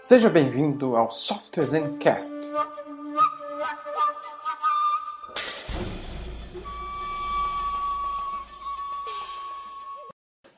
Seja 0.00 0.30
bem-vindo 0.30 0.94
ao 0.94 1.10
Software 1.10 1.66
Zencast. 1.66 2.32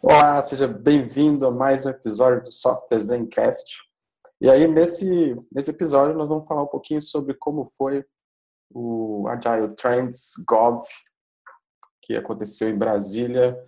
Olá, 0.02 0.42
seja 0.42 0.68
bem-vindo 0.68 1.46
a 1.46 1.50
mais 1.50 1.86
um 1.86 1.88
episódio 1.88 2.42
do 2.42 2.52
Software 2.52 3.00
Zencast. 3.00 3.78
E 4.42 4.50
aí, 4.50 4.68
nesse, 4.68 5.34
nesse 5.50 5.70
episódio, 5.70 6.14
nós 6.14 6.28
vamos 6.28 6.46
falar 6.46 6.64
um 6.64 6.68
pouquinho 6.68 7.00
sobre 7.00 7.32
como 7.32 7.64
foi 7.64 8.04
o 8.70 9.26
Agile 9.26 9.74
Trends 9.74 10.34
Gov, 10.46 10.84
que 12.02 12.14
aconteceu 12.14 12.68
em 12.68 12.76
Brasília 12.76 13.58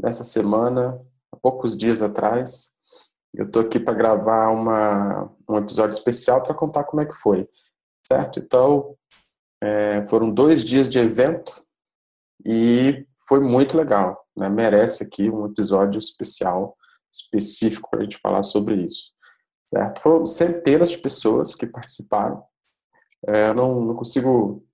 nessa 0.00 0.22
semana, 0.22 1.04
há 1.32 1.36
poucos 1.36 1.76
dias 1.76 2.00
atrás. 2.00 2.75
Eu 3.36 3.44
estou 3.44 3.60
aqui 3.60 3.78
para 3.78 3.92
gravar 3.92 4.48
uma, 4.48 5.30
um 5.46 5.58
episódio 5.58 5.94
especial 5.94 6.42
para 6.42 6.54
contar 6.54 6.84
como 6.84 7.02
é 7.02 7.06
que 7.06 7.14
foi, 7.14 7.46
certo? 8.06 8.38
Então, 8.38 8.96
é, 9.62 10.06
foram 10.06 10.30
dois 10.30 10.64
dias 10.64 10.88
de 10.88 10.98
evento 10.98 11.62
e 12.44 13.06
foi 13.28 13.40
muito 13.40 13.76
legal, 13.76 14.26
né? 14.34 14.48
Merece 14.48 15.04
aqui 15.04 15.28
um 15.28 15.44
episódio 15.44 15.98
especial, 15.98 16.76
específico 17.12 17.90
para 17.90 18.00
a 18.00 18.02
gente 18.04 18.18
falar 18.22 18.42
sobre 18.42 18.76
isso, 18.76 19.12
certo? 19.66 20.00
Foram 20.00 20.24
centenas 20.24 20.90
de 20.90 20.98
pessoas 20.98 21.54
que 21.54 21.66
participaram. 21.66 22.42
É, 23.26 23.52
não, 23.52 23.82
não 23.82 23.94
consigo 23.94 24.64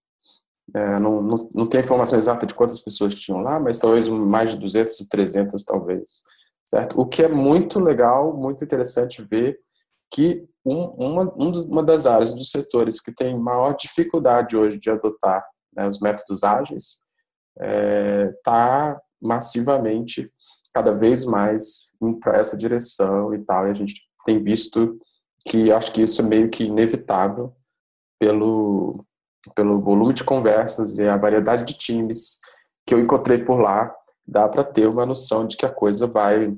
é, 0.74 0.99
não, 1.01 1.21
não, 1.21 1.51
não 1.52 1.69
a 1.73 1.80
informação 1.80 2.16
exata 2.16 2.47
de 2.47 2.55
quantas 2.55 2.80
pessoas 2.80 3.15
tinham 3.15 3.41
lá, 3.41 3.59
mas 3.59 3.79
talvez 3.80 4.09
mais 4.09 4.52
de 4.52 4.59
200, 4.59 4.97
300 5.09 5.65
talvez 5.65 6.23
certo? 6.66 7.01
O 7.01 7.07
que 7.07 7.23
é 7.23 7.29
muito 7.29 7.79
legal, 7.79 8.37
muito 8.37 8.65
interessante 8.65 9.23
ver 9.23 9.59
que 10.11 10.47
um, 10.65 10.85
uma, 10.85 11.23
um 11.35 11.51
uma 11.69 11.83
das 11.83 12.07
áreas 12.07 12.33
dos 12.33 12.51
setores 12.51 13.01
que 13.01 13.13
tem 13.13 13.38
maior 13.38 13.74
dificuldade 13.74 14.57
hoje 14.57 14.79
de 14.79 14.90
adotar 14.90 15.45
né, 15.74 15.87
os 15.87 16.01
métodos 16.01 16.45
ágeis 16.45 17.01
está 17.57 17.66
é, 17.66 18.33
tá 18.45 19.01
massivamente, 19.21 20.30
cada 20.74 20.93
vez 20.93 21.24
mais, 21.24 21.90
indo 22.01 22.18
para 22.18 22.38
essa 22.38 22.57
direção 22.57 23.35
e 23.35 23.38
tal, 23.45 23.66
e 23.66 23.71
a 23.71 23.74
gente 23.74 23.95
tem 24.24 24.43
visto 24.43 24.99
que 25.46 25.73
acho 25.73 25.93
que 25.93 26.02
isso 26.02 26.21
é 26.21 26.24
meio 26.24 26.49
que 26.49 26.65
inevitável 26.65 27.55
pelo, 28.18 29.05
pelo 29.55 29.80
volume 29.80 30.15
de 30.15 30.24
conversas 30.24 30.99
e 30.99 31.09
a 31.09 31.16
variedade 31.16 31.65
de 31.65 31.77
times 31.77 32.38
que 32.87 32.95
eu 32.95 33.01
encontrei 33.01 33.45
por 33.45 33.60
lá 33.60 33.95
dá 34.26 34.48
para 34.48 34.65
ter 34.65 34.87
uma 34.87 35.06
noção 35.06 35.46
de 35.46 35.56
que 35.56 35.66
a 35.66 35.73
coisa 35.73 36.06
vai 36.06 36.56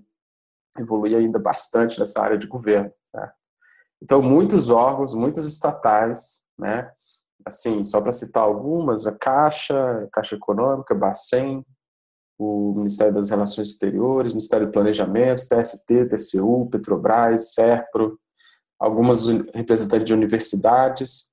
evoluir 0.79 1.17
ainda 1.17 1.39
bastante 1.39 1.99
nessa 1.99 2.21
área 2.21 2.39
de 2.39 2.47
governo. 2.47 2.93
Né? 3.13 3.33
Então, 4.03 4.21
muitos 4.21 4.71
órgãos, 4.71 5.15
muitas 5.15 5.45
estatais, 5.45 6.45
né? 6.59 6.91
assim, 7.45 7.85
só 7.85 8.01
para 8.01 8.13
citar 8.13 8.43
algumas, 8.43 9.07
a 9.07 9.13
Caixa, 9.13 10.05
a 10.05 10.09
Caixa 10.11 10.37
Econômica, 10.37 10.95
Bacen, 10.95 11.65
o 12.39 12.75
Ministério 12.77 13.15
das 13.15 13.31
Relações 13.31 13.69
Exteriores, 13.69 14.33
Ministério 14.33 14.67
do 14.67 14.73
Planejamento, 14.73 15.47
TST, 15.47 16.07
TCU, 16.09 16.69
Petrobras, 16.71 17.53
SERPRO, 17.53 18.19
algumas 18.79 19.27
representantes 19.55 20.07
de 20.07 20.15
universidades, 20.15 21.31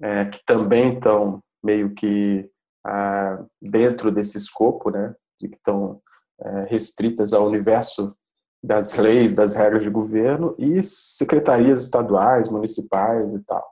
é, 0.00 0.26
que 0.26 0.40
também 0.44 0.94
estão 0.94 1.42
meio 1.62 1.94
que 1.94 2.48
ah, 2.86 3.44
dentro 3.60 4.10
desse 4.10 4.36
escopo, 4.38 4.90
né, 4.90 5.14
que 5.48 5.56
estão 5.56 6.00
é, 6.40 6.64
restritas 6.64 7.32
ao 7.32 7.46
universo 7.46 8.14
das 8.62 8.96
leis, 8.96 9.34
das 9.34 9.54
regras 9.54 9.82
de 9.82 9.90
governo 9.90 10.54
e 10.58 10.82
secretarias 10.82 11.80
estaduais, 11.80 12.48
municipais 12.48 13.32
e 13.32 13.40
tal. 13.40 13.66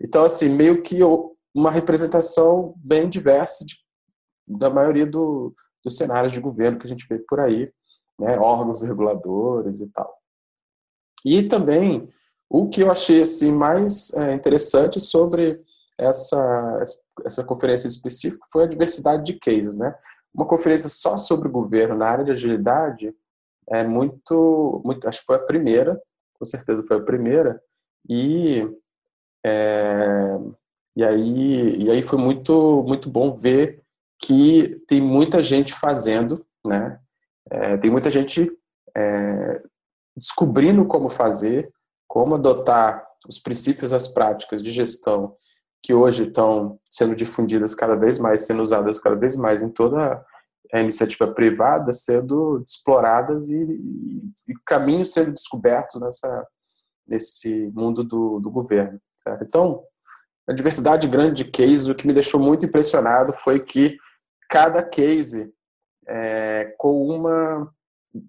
Então, 0.00 0.24
assim, 0.24 0.48
meio 0.48 0.82
que 0.82 1.00
uma 1.54 1.70
representação 1.70 2.74
bem 2.76 3.08
diversa 3.08 3.64
de, 3.64 3.74
da 4.46 4.70
maioria 4.70 5.06
do, 5.06 5.54
dos 5.82 5.96
cenários 5.96 6.32
de 6.32 6.40
governo 6.40 6.78
que 6.78 6.86
a 6.86 6.90
gente 6.90 7.06
vê 7.08 7.18
por 7.18 7.40
aí, 7.40 7.72
né, 8.18 8.38
órgãos 8.38 8.82
reguladores 8.82 9.80
e 9.80 9.88
tal. 9.88 10.16
E 11.24 11.42
também 11.42 12.08
o 12.48 12.68
que 12.68 12.82
eu 12.82 12.90
achei 12.90 13.22
assim 13.22 13.50
mais 13.50 14.12
é, 14.14 14.34
interessante 14.34 15.00
sobre 15.00 15.60
essa 15.98 16.84
essa 17.24 17.44
conferência 17.44 17.86
específica 17.86 18.44
foi 18.52 18.64
a 18.64 18.68
diversidade 18.68 19.24
de 19.24 19.38
cases, 19.38 19.76
né? 19.76 19.94
Uma 20.34 20.46
conferência 20.46 20.88
só 20.88 21.16
sobre 21.16 21.48
o 21.48 21.52
governo 21.52 21.94
na 21.94 22.06
área 22.06 22.24
de 22.24 22.32
agilidade 22.32 23.14
é 23.68 23.84
muito, 23.84 24.82
muito 24.84 25.08
acho 25.08 25.20
que 25.20 25.26
foi 25.26 25.36
a 25.36 25.46
primeira, 25.46 26.00
com 26.34 26.44
certeza 26.44 26.82
foi 26.82 26.98
a 26.98 27.02
primeira, 27.02 27.62
e 28.08 28.68
é, 29.46 30.38
e 30.96 31.04
aí 31.04 31.84
e 31.84 31.90
aí 31.90 32.02
foi 32.02 32.18
muito 32.18 32.82
muito 32.86 33.08
bom 33.08 33.36
ver 33.36 33.82
que 34.18 34.82
tem 34.88 35.00
muita 35.00 35.42
gente 35.42 35.72
fazendo, 35.72 36.44
né? 36.66 36.98
É, 37.50 37.76
tem 37.76 37.90
muita 37.90 38.10
gente 38.10 38.50
é, 38.96 39.62
descobrindo 40.16 40.84
como 40.86 41.10
fazer, 41.10 41.72
como 42.08 42.34
adotar 42.34 43.06
os 43.28 43.38
princípios, 43.38 43.92
as 43.92 44.08
práticas 44.08 44.62
de 44.62 44.70
gestão 44.70 45.34
que 45.84 45.92
hoje 45.92 46.22
estão 46.26 46.80
sendo 46.90 47.14
difundidas 47.14 47.74
cada 47.74 47.94
vez 47.94 48.16
mais, 48.16 48.46
sendo 48.46 48.62
usadas 48.62 48.98
cada 48.98 49.14
vez 49.14 49.36
mais 49.36 49.60
em 49.60 49.68
toda 49.68 50.24
a 50.72 50.80
iniciativa 50.80 51.30
privada, 51.30 51.92
sendo 51.92 52.58
exploradas 52.66 53.50
e, 53.50 53.54
e 54.48 54.54
caminhos 54.64 55.12
sendo 55.12 55.32
descobertos 55.32 56.00
nessa, 56.00 56.48
nesse 57.06 57.70
mundo 57.74 58.02
do, 58.02 58.40
do 58.40 58.50
governo. 58.50 58.98
Certo? 59.14 59.44
Então, 59.44 59.84
a 60.48 60.54
diversidade 60.54 61.06
grande 61.06 61.44
de 61.44 61.50
cases, 61.50 61.86
o 61.86 61.94
que 61.94 62.06
me 62.06 62.14
deixou 62.14 62.40
muito 62.40 62.64
impressionado 62.64 63.34
foi 63.34 63.60
que 63.60 63.98
cada 64.48 64.82
case 64.82 65.52
é, 66.08 66.74
com 66.78 67.06
uma, 67.06 67.70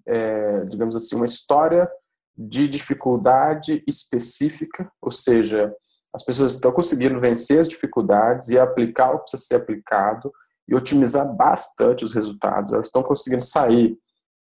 é, 0.06 0.60
digamos 0.66 0.94
assim, 0.94 1.16
uma 1.16 1.24
história 1.24 1.90
de 2.36 2.68
dificuldade 2.68 3.82
específica, 3.86 4.92
ou 5.00 5.10
seja, 5.10 5.74
as 6.14 6.24
pessoas 6.24 6.54
estão 6.54 6.72
conseguindo 6.72 7.20
vencer 7.20 7.60
as 7.60 7.68
dificuldades 7.68 8.48
e 8.48 8.58
aplicar 8.58 9.12
o 9.12 9.18
que 9.18 9.22
precisa 9.24 9.42
ser 9.42 9.54
aplicado 9.56 10.32
e 10.68 10.74
otimizar 10.74 11.30
bastante 11.34 12.04
os 12.04 12.12
resultados. 12.12 12.72
Elas 12.72 12.86
estão 12.86 13.02
conseguindo 13.02 13.44
sair, 13.44 13.98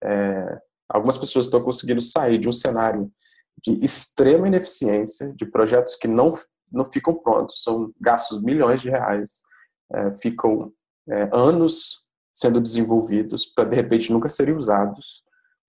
é, 0.02 0.58
algumas 0.88 1.18
pessoas 1.18 1.46
estão 1.46 1.62
conseguindo 1.62 2.00
sair 2.00 2.38
de 2.38 2.48
um 2.48 2.52
cenário 2.52 3.10
de 3.62 3.72
extrema 3.84 4.46
ineficiência, 4.46 5.32
de 5.34 5.46
projetos 5.46 5.96
que 5.96 6.06
não, 6.06 6.34
não 6.70 6.84
ficam 6.84 7.14
prontos, 7.14 7.62
são 7.62 7.92
gastos 8.00 8.42
milhões 8.42 8.80
de 8.80 8.90
reais, 8.90 9.42
é, 9.92 10.16
ficam 10.16 10.72
é, 11.08 11.28
anos 11.32 12.06
sendo 12.34 12.60
desenvolvidos 12.60 13.46
para 13.46 13.64
de 13.64 13.76
repente 13.76 14.12
nunca 14.12 14.28
serem 14.28 14.54
usados, 14.54 15.22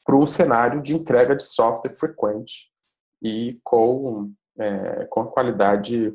para 0.05 0.15
um 0.15 0.25
cenário 0.25 0.81
de 0.81 0.95
entrega 0.95 1.35
de 1.35 1.43
software 1.43 1.95
frequente 1.95 2.69
e 3.21 3.59
com 3.63 4.31
é, 4.59 5.05
com 5.05 5.21
a 5.21 5.31
qualidade 5.31 6.13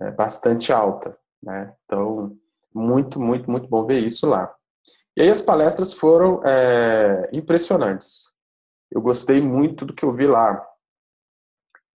é, 0.00 0.10
bastante 0.10 0.72
alta. 0.72 1.16
Né? 1.42 1.74
Então, 1.84 2.36
muito, 2.74 3.20
muito, 3.20 3.50
muito 3.50 3.68
bom 3.68 3.86
ver 3.86 4.00
isso 4.00 4.26
lá. 4.26 4.54
E 5.16 5.22
aí 5.22 5.30
as 5.30 5.40
palestras 5.40 5.92
foram 5.92 6.42
é, 6.44 7.28
impressionantes. 7.32 8.24
Eu 8.90 9.00
gostei 9.00 9.40
muito 9.40 9.84
do 9.84 9.94
que 9.94 10.04
eu 10.04 10.12
vi 10.12 10.26
lá. 10.26 10.66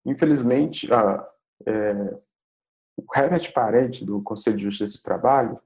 Infelizmente, 0.06 0.92
ah, 0.94 1.28
é, 1.68 2.18
o 2.98 3.04
Herbert 3.16 3.52
Parente, 3.54 4.06
do 4.06 4.22
Conselho 4.22 4.58
de 4.58 4.64
Justiça 4.64 4.98
do 4.98 5.04
Trabalho, 5.04 5.60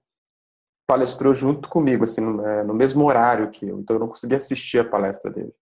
palestrou 0.88 1.34
junto 1.34 1.70
comigo, 1.70 2.04
assim, 2.04 2.22
no, 2.22 2.46
é, 2.46 2.64
no 2.64 2.74
mesmo 2.74 3.06
horário 3.06 3.50
que 3.52 3.68
eu. 3.68 3.80
Então 3.80 3.96
eu 3.96 4.00
não 4.00 4.08
consegui 4.08 4.36
assistir 4.36 4.80
a 4.80 4.90
palestra 4.90 5.32
dele. 5.32 5.54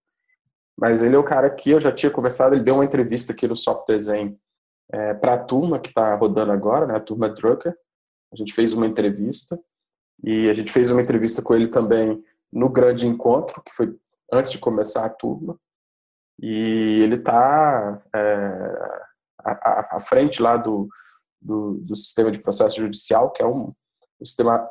Mas 0.77 1.01
ele 1.01 1.15
é 1.15 1.19
o 1.19 1.23
cara 1.23 1.49
que 1.49 1.69
eu 1.69 1.79
já 1.79 1.91
tinha 1.91 2.11
conversado, 2.11 2.55
ele 2.55 2.63
deu 2.63 2.75
uma 2.75 2.85
entrevista 2.85 3.33
aqui 3.33 3.47
no 3.47 3.55
Software 3.55 3.99
Zen 3.99 4.39
é, 4.91 5.13
para 5.13 5.35
a 5.35 5.43
turma 5.43 5.79
que 5.79 5.89
está 5.89 6.15
rodando 6.15 6.51
agora, 6.51 6.85
né, 6.85 6.95
a 6.95 6.99
turma 6.99 7.29
Drucker. 7.29 7.75
A 8.31 8.35
gente 8.35 8.53
fez 8.53 8.73
uma 8.73 8.85
entrevista 8.85 9.59
e 10.23 10.49
a 10.49 10.53
gente 10.53 10.71
fez 10.71 10.91
uma 10.91 11.01
entrevista 11.01 11.41
com 11.41 11.53
ele 11.53 11.67
também 11.67 12.23
no 12.51 12.69
grande 12.69 13.07
encontro, 13.07 13.61
que 13.63 13.73
foi 13.73 13.97
antes 14.31 14.51
de 14.51 14.59
começar 14.59 15.05
a 15.05 15.09
turma. 15.09 15.57
E 16.39 17.01
ele 17.01 17.15
está 17.15 18.01
é, 18.13 19.01
à, 19.39 19.95
à, 19.97 19.99
frente 19.99 20.41
lá 20.41 20.57
do, 20.57 20.87
do, 21.41 21.75
do, 21.75 21.95
sistema 21.95 22.31
de 22.31 22.39
processo 22.39 22.77
judicial, 22.77 23.31
que 23.31 23.41
é 23.41 23.45
um, 23.45 23.73
um 24.19 24.25
sistema 24.25 24.67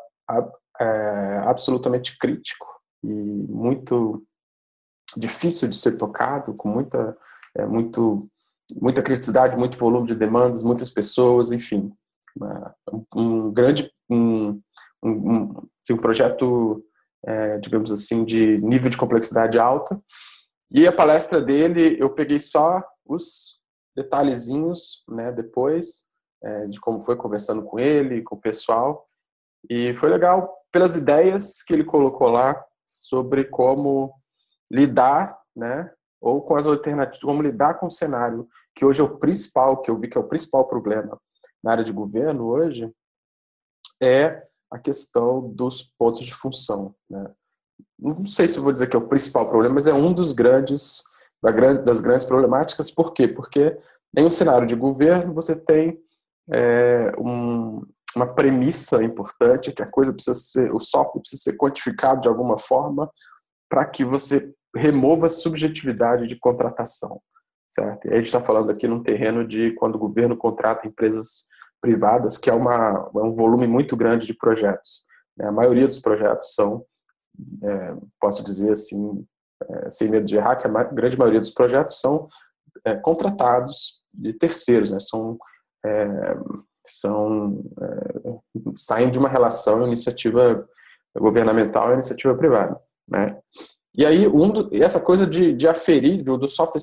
é, 0.80 1.42
absolutamente 1.44 2.18
crítico 2.18 2.66
e 3.02 3.12
muito 3.12 4.24
difícil 5.16 5.68
de 5.68 5.76
ser 5.76 5.92
tocado, 5.92 6.54
com 6.54 6.68
muita, 6.68 7.16
é, 7.56 7.66
muito 7.66 8.28
muita 8.80 9.02
criticidade, 9.02 9.56
muito 9.56 9.78
volume 9.78 10.06
de 10.06 10.14
demandas, 10.14 10.62
muitas 10.62 10.90
pessoas, 10.90 11.52
enfim, 11.52 11.92
um 13.14 13.50
grande 13.52 13.90
um, 14.08 14.60
um, 15.02 15.68
assim, 15.82 15.92
um 15.92 15.98
projeto, 15.98 16.84
é, 17.24 17.58
digamos 17.58 17.92
assim, 17.92 18.24
de 18.24 18.58
nível 18.58 18.90
de 18.90 18.96
complexidade 18.96 19.58
alta. 19.58 20.00
E 20.70 20.86
a 20.86 20.92
palestra 20.92 21.40
dele, 21.40 21.96
eu 21.98 22.10
peguei 22.10 22.40
só 22.40 22.82
os 23.04 23.60
detalhezinhos, 23.96 25.04
né, 25.08 25.32
depois, 25.32 26.04
é, 26.42 26.66
de 26.66 26.80
como 26.80 27.04
foi 27.04 27.16
conversando 27.16 27.62
com 27.62 27.78
ele, 27.78 28.22
com 28.22 28.36
o 28.36 28.40
pessoal. 28.40 29.06
E 29.68 29.94
foi 29.94 30.08
legal 30.08 30.56
pelas 30.72 30.96
ideias 30.96 31.62
que 31.62 31.72
ele 31.72 31.84
colocou 31.84 32.28
lá 32.28 32.62
sobre 32.86 33.44
como 33.44 34.12
lidar, 34.70 35.36
né, 35.56 35.90
ou 36.20 36.42
com 36.42 36.56
as 36.56 36.66
alternativas, 36.66 37.22
como 37.22 37.42
lidar 37.42 37.74
com 37.74 37.86
o 37.86 37.90
cenário 37.90 38.48
que 38.74 38.84
hoje 38.84 39.00
é 39.00 39.04
o 39.04 39.18
principal, 39.18 39.80
que 39.80 39.90
eu 39.90 39.98
vi 39.98 40.08
que 40.08 40.18
é 40.18 40.20
o 40.20 40.28
principal 40.28 40.66
problema 40.66 41.18
na 41.62 41.72
área 41.72 41.84
de 41.84 41.92
governo 41.92 42.46
hoje, 42.46 42.90
é 44.00 44.42
a 44.70 44.78
questão 44.78 45.48
dos 45.50 45.82
pontos 45.98 46.24
de 46.24 46.34
função. 46.34 46.94
Né? 47.08 47.30
Não 47.98 48.24
sei 48.26 48.46
se 48.48 48.58
vou 48.58 48.72
dizer 48.72 48.88
que 48.88 48.96
é 48.96 48.98
o 48.98 49.08
principal 49.08 49.48
problema, 49.48 49.74
mas 49.74 49.86
é 49.86 49.92
um 49.92 50.12
dos 50.12 50.32
grandes, 50.32 51.02
das 51.84 52.00
grandes 52.00 52.24
problemáticas. 52.24 52.90
Por 52.90 53.12
quê? 53.12 53.26
Porque 53.28 53.76
em 54.16 54.24
um 54.24 54.30
cenário 54.30 54.66
de 54.66 54.74
governo 54.74 55.34
você 55.34 55.54
tem 55.54 56.00
é, 56.50 57.12
um, 57.18 57.84
uma 58.14 58.26
premissa 58.26 59.02
importante 59.02 59.72
que 59.72 59.82
a 59.82 59.86
coisa 59.86 60.12
precisa 60.12 60.34
ser, 60.34 60.74
o 60.74 60.80
software 60.80 61.20
precisa 61.20 61.42
ser 61.42 61.56
quantificado 61.56 62.22
de 62.22 62.28
alguma 62.28 62.58
forma 62.58 63.10
para 63.68 63.84
que 63.84 64.04
você 64.04 64.52
remova 64.74 65.26
a 65.26 65.28
subjetividade 65.28 66.26
de 66.26 66.36
contratação, 66.36 67.20
certo? 67.70 68.06
E 68.06 68.12
a 68.12 68.16
gente 68.16 68.26
está 68.26 68.42
falando 68.42 68.70
aqui 68.70 68.86
num 68.86 69.02
terreno 69.02 69.46
de 69.46 69.72
quando 69.72 69.96
o 69.96 69.98
governo 69.98 70.36
contrata 70.36 70.86
empresas 70.86 71.46
privadas, 71.80 72.36
que 72.36 72.50
é, 72.50 72.52
uma, 72.52 73.10
é 73.14 73.18
um 73.18 73.34
volume 73.34 73.66
muito 73.66 73.96
grande 73.96 74.26
de 74.26 74.34
projetos. 74.34 75.02
Né? 75.36 75.46
A 75.46 75.52
maioria 75.52 75.88
dos 75.88 75.98
projetos 75.98 76.54
são, 76.54 76.84
é, 77.62 77.96
posso 78.20 78.44
dizer 78.44 78.72
assim, 78.72 79.26
é, 79.68 79.90
sem 79.90 80.08
medo 80.08 80.26
de 80.26 80.36
errar, 80.36 80.56
que 80.56 80.66
a 80.66 80.84
grande 80.84 81.18
maioria 81.18 81.40
dos 81.40 81.50
projetos 81.50 81.98
são 81.98 82.28
é, 82.84 82.94
contratados 82.94 84.00
de 84.12 84.32
terceiros, 84.32 84.92
né? 84.92 85.00
são, 85.00 85.38
é, 85.84 86.06
são 86.86 87.62
é, 87.80 88.38
saem 88.74 89.10
de 89.10 89.18
uma 89.18 89.28
relação 89.28 89.86
iniciativa 89.86 90.68
governamental 91.18 91.90
e 91.90 91.94
iniciativa 91.94 92.34
privada. 92.34 92.76
Né? 93.10 93.36
E 93.96 94.06
aí, 94.06 94.26
um 94.28 94.48
do, 94.48 94.70
essa 94.72 95.00
coisa 95.00 95.26
de, 95.26 95.52
de 95.52 95.66
aferir, 95.66 96.22
do, 96.22 96.36
do 96.36 96.48
software 96.48 96.80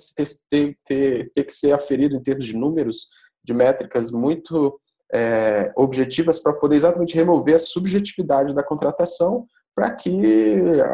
ter, 0.50 0.78
ter, 0.86 1.32
ter 1.32 1.44
que 1.44 1.54
ser 1.54 1.74
aferido 1.74 2.16
em 2.16 2.22
termos 2.22 2.46
de 2.46 2.56
números, 2.56 3.08
de 3.44 3.54
métricas 3.54 4.12
muito 4.12 4.80
é, 5.14 5.72
objetivas 5.76 6.40
para 6.40 6.54
poder 6.54 6.76
exatamente 6.76 7.16
remover 7.16 7.56
a 7.56 7.60
subjetividade 7.60 8.54
da 8.54 8.64
contratação 8.64 9.46
para 9.74 9.92
que 9.92 10.22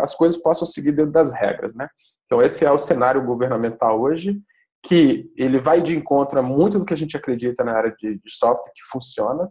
as 0.01 0.13
coisas 0.13 0.39
possam 0.39 0.67
seguir 0.67 0.91
dentro 0.91 1.11
das 1.11 1.33
regras, 1.33 1.73
né? 1.73 1.87
Então 2.25 2.41
esse 2.41 2.65
é 2.65 2.71
o 2.71 2.77
cenário 2.77 3.25
governamental 3.25 3.99
hoje, 3.99 4.39
que 4.85 5.31
ele 5.37 5.59
vai 5.59 5.81
de 5.81 5.95
encontro 5.95 6.37
a 6.37 6.43
muito 6.43 6.77
do 6.77 6.85
que 6.85 6.93
a 6.93 6.97
gente 6.97 7.15
acredita 7.15 7.63
na 7.63 7.73
área 7.73 7.95
de, 7.97 8.15
de 8.15 8.29
software 8.29 8.71
que 8.75 8.83
funciona, 8.91 9.49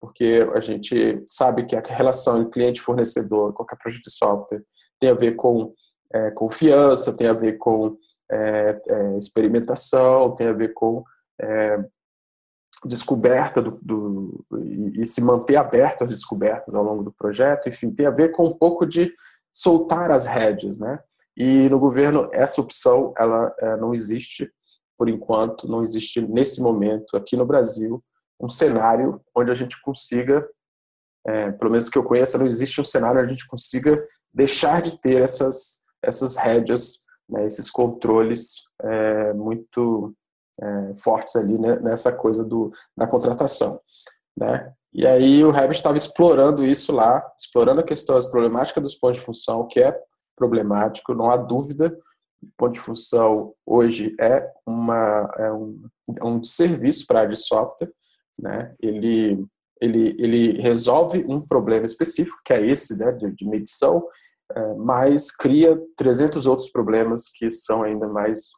porque 0.00 0.48
a 0.54 0.60
gente 0.60 1.22
sabe 1.28 1.64
que 1.64 1.76
a 1.76 1.80
relação 1.80 2.38
entre 2.38 2.50
cliente-fornecedor, 2.52 3.52
qualquer 3.52 3.76
projeto 3.76 4.02
de 4.02 4.10
software, 4.10 4.62
tem 4.98 5.10
a 5.10 5.14
ver 5.14 5.36
com 5.36 5.74
é, 6.12 6.30
confiança, 6.30 7.12
tem 7.12 7.26
a 7.26 7.32
ver 7.32 7.58
com 7.58 7.96
é, 8.30 8.80
é, 8.88 9.18
experimentação, 9.18 10.34
tem 10.34 10.48
a 10.48 10.52
ver 10.52 10.72
com 10.72 11.04
é, 11.40 11.78
descoberta 12.84 13.62
do, 13.62 13.78
do 13.82 14.44
e, 14.64 15.02
e, 15.02 15.06
se 15.06 15.20
manter 15.20 15.56
aberto 15.56 16.02
às 16.02 16.08
descobertas 16.08 16.74
ao 16.74 16.82
longo 16.82 17.02
do 17.02 17.12
projeto, 17.12 17.68
enfim, 17.68 17.90
tem 17.90 18.06
a 18.06 18.10
ver 18.10 18.32
com 18.32 18.46
um 18.46 18.56
pouco 18.56 18.86
de 18.86 19.12
soltar 19.52 20.10
as 20.10 20.26
rédeas, 20.26 20.78
né? 20.78 20.98
E 21.36 21.68
no 21.68 21.78
governo 21.78 22.28
essa 22.32 22.60
opção 22.60 23.12
ela 23.16 23.54
é, 23.58 23.76
não 23.76 23.94
existe 23.94 24.50
por 24.98 25.08
enquanto, 25.08 25.68
não 25.68 25.82
existe 25.82 26.20
nesse 26.20 26.60
momento 26.60 27.16
aqui 27.16 27.36
no 27.36 27.46
Brasil 27.46 28.02
um 28.40 28.48
cenário 28.48 29.20
onde 29.34 29.50
a 29.50 29.54
gente 29.54 29.80
consiga, 29.82 30.46
é, 31.26 31.52
pelo 31.52 31.70
menos 31.70 31.88
que 31.88 31.98
eu 31.98 32.04
conheça, 32.04 32.38
não 32.38 32.46
existe 32.46 32.80
um 32.80 32.84
cenário 32.84 33.20
onde 33.20 33.30
a 33.30 33.34
gente 33.34 33.46
consiga 33.46 34.04
deixar 34.32 34.80
de 34.80 35.00
ter 35.00 35.22
essas 35.22 35.81
essas 36.02 36.36
rédeas, 36.36 37.00
né, 37.28 37.46
esses 37.46 37.70
controles 37.70 38.62
é, 38.80 39.32
muito 39.32 40.14
é, 40.60 40.94
fortes 40.96 41.36
ali 41.36 41.58
né, 41.58 41.76
nessa 41.80 42.12
coisa 42.12 42.44
do, 42.44 42.72
da 42.96 43.06
contratação. 43.06 43.80
Né? 44.36 44.72
E 44.92 45.06
aí 45.06 45.42
o 45.42 45.50
Rabbit 45.50 45.76
estava 45.76 45.96
explorando 45.96 46.64
isso 46.64 46.92
lá, 46.92 47.24
explorando 47.38 47.80
a 47.80 47.84
questão, 47.84 48.16
a 48.16 48.30
problemática 48.30 48.80
dos 48.80 48.94
pontos 48.94 49.18
de 49.18 49.24
função, 49.24 49.66
que 49.66 49.80
é 49.80 49.98
problemático, 50.36 51.14
não 51.14 51.30
há 51.30 51.36
dúvida. 51.36 51.96
Ponto 52.56 52.72
de 52.72 52.80
função 52.80 53.54
hoje 53.64 54.16
é, 54.20 54.50
uma, 54.66 55.32
é 55.38 55.52
um, 55.52 55.88
é 56.18 56.24
um 56.24 56.42
serviço 56.42 57.06
para 57.06 57.20
a 57.20 57.22
área 57.22 57.34
de 57.34 57.40
software. 57.40 57.90
Né? 58.38 58.74
Ele, 58.80 59.46
ele, 59.80 60.16
ele 60.18 60.60
resolve 60.60 61.24
um 61.28 61.40
problema 61.40 61.86
específico, 61.86 62.38
que 62.44 62.52
é 62.52 62.66
esse 62.66 62.98
né, 62.98 63.12
de, 63.12 63.30
de 63.30 63.46
medição, 63.46 64.04
mas 64.78 65.30
cria 65.30 65.80
300 65.96 66.46
outros 66.46 66.70
problemas 66.70 67.28
que 67.28 67.50
são 67.50 67.82
ainda 67.82 68.08
mais 68.08 68.50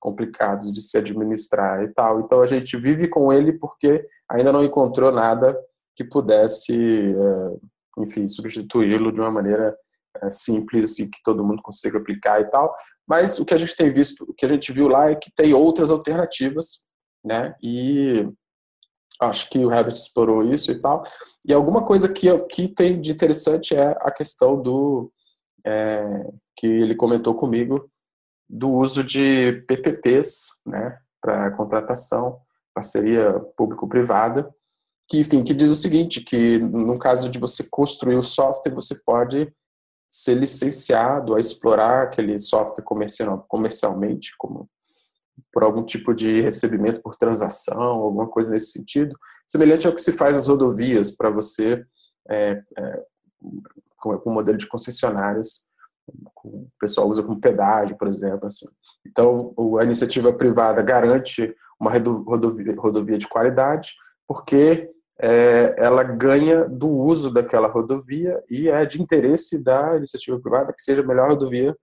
complicados 0.00 0.72
de 0.72 0.80
se 0.80 0.96
administrar 0.96 1.82
e 1.82 1.88
tal. 1.88 2.20
Então 2.20 2.40
a 2.40 2.46
gente 2.46 2.76
vive 2.76 3.08
com 3.08 3.32
ele 3.32 3.52
porque 3.52 4.06
ainda 4.30 4.52
não 4.52 4.64
encontrou 4.64 5.10
nada 5.10 5.58
que 5.96 6.04
pudesse, 6.04 6.74
é, 6.74 8.02
enfim, 8.02 8.28
substituí-lo 8.28 9.12
de 9.12 9.20
uma 9.20 9.30
maneira 9.30 9.76
é, 10.22 10.30
simples 10.30 10.98
e 10.98 11.08
que 11.08 11.18
todo 11.24 11.44
mundo 11.44 11.62
consiga 11.62 11.98
aplicar 11.98 12.40
e 12.40 12.44
tal. 12.44 12.74
Mas 13.06 13.38
o 13.38 13.44
que 13.44 13.54
a 13.54 13.58
gente 13.58 13.74
tem 13.74 13.92
visto, 13.92 14.24
o 14.24 14.34
que 14.34 14.46
a 14.46 14.48
gente 14.48 14.72
viu 14.72 14.88
lá 14.88 15.10
é 15.10 15.16
que 15.16 15.30
tem 15.34 15.52
outras 15.52 15.90
alternativas, 15.90 16.84
né? 17.24 17.54
E 17.62 18.28
acho 19.20 19.50
que 19.50 19.58
o 19.58 19.68
Rabbit 19.68 19.98
explorou 19.98 20.44
isso 20.44 20.70
e 20.70 20.80
tal. 20.80 21.02
E 21.44 21.52
alguma 21.52 21.84
coisa 21.84 22.08
que, 22.08 22.26
que 22.46 22.68
tem 22.68 23.00
de 23.00 23.10
interessante 23.10 23.74
é 23.74 23.96
a 24.00 24.12
questão 24.12 24.60
do 24.60 25.10
é, 25.68 26.30
que 26.56 26.66
ele 26.66 26.94
comentou 26.94 27.34
comigo 27.34 27.90
do 28.48 28.70
uso 28.70 29.04
de 29.04 29.62
PPPs, 29.68 30.48
né, 30.64 30.98
para 31.20 31.50
contratação, 31.50 32.40
parceria 32.74 33.38
público-privada, 33.56 34.48
que, 35.06 35.18
enfim, 35.18 35.44
que 35.44 35.52
diz 35.52 35.70
o 35.70 35.76
seguinte, 35.76 36.22
que 36.22 36.58
no 36.58 36.98
caso 36.98 37.28
de 37.28 37.38
você 37.38 37.66
construir 37.68 38.16
o 38.16 38.22
software, 38.22 38.74
você 38.74 38.94
pode 38.94 39.52
ser 40.10 40.34
licenciado 40.34 41.34
a 41.34 41.40
explorar 41.40 42.04
aquele 42.04 42.40
software 42.40 42.84
comercial, 42.84 43.44
comercialmente, 43.48 44.32
como 44.38 44.68
por 45.52 45.62
algum 45.62 45.84
tipo 45.84 46.14
de 46.14 46.40
recebimento 46.40 47.02
por 47.02 47.16
transação, 47.16 47.80
alguma 47.80 48.26
coisa 48.26 48.50
nesse 48.50 48.72
sentido, 48.72 49.16
semelhante 49.46 49.86
ao 49.86 49.94
que 49.94 50.00
se 50.00 50.12
faz 50.12 50.34
nas 50.34 50.46
rodovias 50.46 51.10
para 51.10 51.30
você, 51.30 51.84
é, 52.28 52.62
é, 52.76 53.02
com 53.98 54.18
o 54.24 54.32
modelo 54.32 54.56
de 54.56 54.66
concessionárias, 54.66 55.66
o 56.44 56.68
pessoal 56.80 57.08
usa 57.08 57.22
como 57.22 57.40
pedágio, 57.40 57.96
por 57.96 58.08
exemplo. 58.08 58.46
Assim. 58.46 58.66
Então, 59.06 59.54
a 59.78 59.84
iniciativa 59.84 60.32
privada 60.32 60.82
garante 60.82 61.54
uma 61.78 61.90
rodovia, 61.92 62.74
rodovia 62.76 63.18
de 63.18 63.28
qualidade, 63.28 63.92
porque 64.26 64.90
é, 65.20 65.74
ela 65.76 66.02
ganha 66.02 66.68
do 66.68 66.88
uso 66.88 67.30
daquela 67.30 67.68
rodovia 67.68 68.42
e 68.48 68.68
é 68.68 68.84
de 68.86 69.02
interesse 69.02 69.58
da 69.58 69.96
iniciativa 69.96 70.38
privada 70.40 70.72
que 70.72 70.82
seja 70.82 71.02
a 71.02 71.06
melhor 71.06 71.28
rodovia 71.28 71.76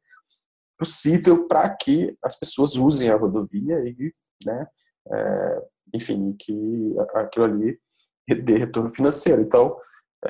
possível 0.77 1.47
para 1.47 1.69
que 1.69 2.17
as 2.23 2.37
pessoas 2.37 2.75
usem 2.75 3.09
a 3.09 3.15
rodovia 3.15 3.79
e, 3.85 4.11
né, 4.45 4.67
é, 5.11 5.63
enfim, 5.93 6.35
que 6.37 6.95
aquilo 7.13 7.45
ali 7.45 7.79
dê 8.27 8.57
retorno 8.57 8.93
financeiro. 8.93 9.41
Então, 9.41 9.77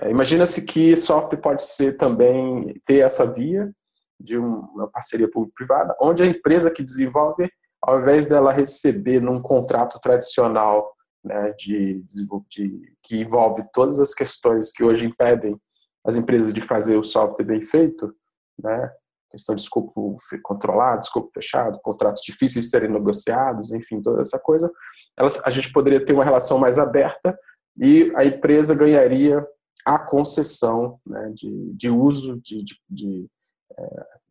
é, 0.02 0.10
imagina-se 0.10 0.66
que 0.66 0.96
software 0.96 1.40
pode 1.40 1.64
ser 1.64 1.98
também 1.98 2.80
ter 2.86 3.00
essa 3.00 3.26
via 3.26 3.72
de 4.20 4.38
uma 4.38 4.90
parceria 4.90 5.30
público-privada, 5.30 5.96
onde 6.02 6.24
a 6.24 6.26
empresa 6.26 6.72
que 6.72 6.84
desenvolve, 6.84 7.50
ao 7.82 8.00
invés 8.00 8.26
dela 8.26 8.52
receber 8.52 9.20
num 9.20 9.42
contrato 9.42 10.00
tradicional 10.00 10.94
né, 11.24 11.54
de, 11.58 12.04
de, 12.04 12.94
que 13.04 13.18
envolve 13.18 13.64
todas 13.74 14.00
as 14.00 14.14
questões 14.14 14.72
que 14.72 14.84
hoje 14.84 15.06
impedem 15.06 15.60
as 16.06 16.16
empresas 16.16 16.54
de 16.54 16.62
fazer 16.62 16.98
o 16.98 17.04
software 17.04 17.46
bem 17.46 17.66
feito, 17.66 18.14
né, 18.62 18.92
questão 19.30 19.56
de 19.56 19.62
escopo 19.62 20.16
controlado, 20.44 21.04
escopo 21.04 21.30
fechado, 21.34 21.80
contratos 21.82 22.22
difíceis 22.24 22.66
de 22.66 22.72
serem 22.72 22.90
negociados, 22.90 23.72
enfim, 23.72 24.02
toda 24.02 24.22
essa 24.22 24.40
coisa, 24.40 24.72
elas, 25.18 25.42
a 25.44 25.52
gente 25.52 25.72
poderia 25.72 26.04
ter 26.04 26.14
uma 26.14 26.24
relação 26.24 26.58
mais 26.58 26.80
aberta 26.80 27.38
e 27.78 28.14
a 28.16 28.24
empresa 28.24 28.74
ganharia 28.74 29.46
a 29.86 30.00
concessão 30.00 31.00
né, 31.06 31.32
de, 31.34 31.74
de 31.74 31.90
uso 31.90 32.42
de, 32.42 32.64
de, 32.64 32.76
de 32.90 33.30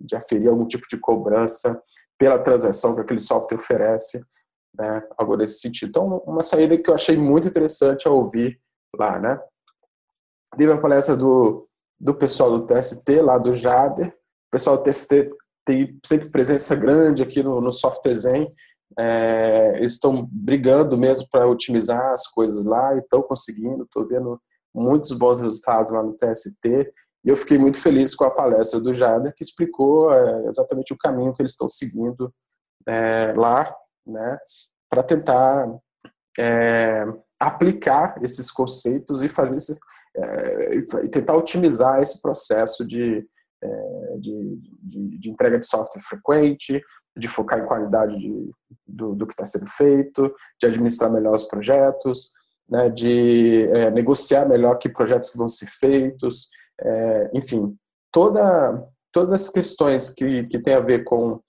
de 0.00 0.16
aferir 0.16 0.48
algum 0.48 0.66
tipo 0.66 0.86
de 0.88 0.98
cobrança 0.98 1.80
pela 2.18 2.38
transação 2.38 2.94
que 2.94 3.00
aquele 3.00 3.20
software 3.20 3.58
oferece, 3.58 4.24
né, 4.76 5.02
algo 5.16 5.36
desse 5.36 5.60
sentido. 5.60 5.88
Então, 5.88 6.22
uma 6.26 6.42
saída 6.42 6.76
que 6.76 6.88
eu 6.88 6.94
achei 6.94 7.16
muito 7.16 7.48
interessante 7.48 8.06
a 8.06 8.10
ouvir 8.10 8.60
lá, 8.96 9.18
né. 9.18 9.40
Teve 10.56 10.72
a 10.72 10.80
palestra 10.80 11.16
do, 11.16 11.68
do 11.98 12.14
pessoal 12.14 12.50
do 12.50 12.66
TST, 12.66 13.20
lá 13.20 13.38
do 13.38 13.52
Jader, 13.52 14.08
o 14.08 14.50
pessoal 14.50 14.76
do 14.76 14.82
TST 14.84 15.30
tem 15.64 15.98
sempre 16.04 16.30
presença 16.30 16.76
grande 16.76 17.22
aqui 17.22 17.42
no, 17.42 17.60
no 17.60 17.72
Software 17.72 18.14
Zen, 18.14 18.54
É, 18.96 19.72
eles 19.78 19.94
estão 19.94 20.28
brigando 20.30 20.96
mesmo 20.96 21.26
para 21.28 21.48
otimizar 21.48 22.12
as 22.12 22.28
coisas 22.28 22.64
lá 22.64 22.94
e 22.94 23.00
estão 23.00 23.22
conseguindo. 23.22 23.82
Estou 23.82 24.06
vendo 24.06 24.40
muitos 24.74 25.12
bons 25.12 25.40
resultados 25.40 25.90
lá 25.90 26.02
no 26.02 26.14
TST. 26.14 26.92
E 27.24 27.28
eu 27.28 27.36
fiquei 27.36 27.56
muito 27.56 27.80
feliz 27.80 28.14
com 28.14 28.24
a 28.24 28.30
palestra 28.30 28.80
do 28.80 28.94
Jader, 28.94 29.34
que 29.34 29.44
explicou 29.44 30.12
é, 30.12 30.48
exatamente 30.48 30.92
o 30.92 30.98
caminho 30.98 31.32
que 31.32 31.40
eles 31.40 31.52
estão 31.52 31.68
seguindo 31.68 32.32
é, 32.86 33.32
lá, 33.36 33.74
né, 34.06 34.38
para 34.90 35.02
tentar 35.02 35.66
é, 36.38 37.04
aplicar 37.40 38.16
esses 38.22 38.50
conceitos 38.50 39.22
e 39.22 39.28
fazer 39.28 39.56
esse, 39.56 39.78
é, 40.16 40.74
e 40.74 41.08
tentar 41.08 41.34
otimizar 41.34 42.02
esse 42.02 42.20
processo 42.20 42.84
de, 42.84 43.26
é, 43.62 44.16
de, 44.18 44.58
de, 44.82 45.18
de, 45.18 45.30
entrega 45.30 45.58
de 45.58 45.66
software 45.66 46.02
frequente, 46.02 46.82
de 47.16 47.28
focar 47.28 47.58
em 47.60 47.66
qualidade 47.66 48.18
de, 48.18 48.50
do, 48.86 49.14
do 49.14 49.26
que 49.26 49.32
está 49.32 49.44
sendo 49.44 49.68
feito, 49.68 50.34
de 50.60 50.66
administrar 50.66 51.10
melhor 51.10 51.34
os 51.34 51.44
projetos, 51.44 52.30
né, 52.68 52.88
de 52.88 53.68
é, 53.72 53.90
negociar 53.90 54.46
melhor 54.46 54.76
que 54.76 54.88
projetos 54.88 55.30
que 55.30 55.38
vão 55.38 55.48
ser 55.48 55.66
feitos, 55.66 56.48
é, 56.80 57.30
enfim, 57.34 57.76
toda, 58.10 58.86
todas 59.12 59.32
as 59.32 59.50
questões 59.50 60.08
que, 60.08 60.44
que 60.44 60.58
tem 60.58 60.74
a 60.74 60.80
ver 60.80 61.04
com, 61.04 61.40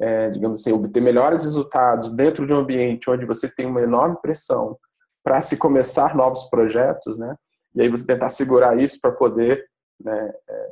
é, 0.00 0.30
digamos 0.30 0.60
assim, 0.60 0.72
obter 0.72 1.00
melhores 1.00 1.44
resultados 1.44 2.12
dentro 2.12 2.46
de 2.46 2.52
um 2.52 2.58
ambiente 2.58 3.10
onde 3.10 3.26
você 3.26 3.48
tem 3.48 3.66
uma 3.66 3.82
enorme 3.82 4.16
pressão 4.22 4.78
para 5.22 5.40
se 5.40 5.56
começar 5.56 6.14
novos 6.14 6.44
projetos, 6.44 7.18
né, 7.18 7.34
e 7.74 7.82
aí 7.82 7.88
você 7.88 8.06
tentar 8.06 8.28
segurar 8.30 8.78
isso 8.78 8.98
para 9.00 9.12
poder 9.12 9.64
né, 10.02 10.32
é, 10.48 10.68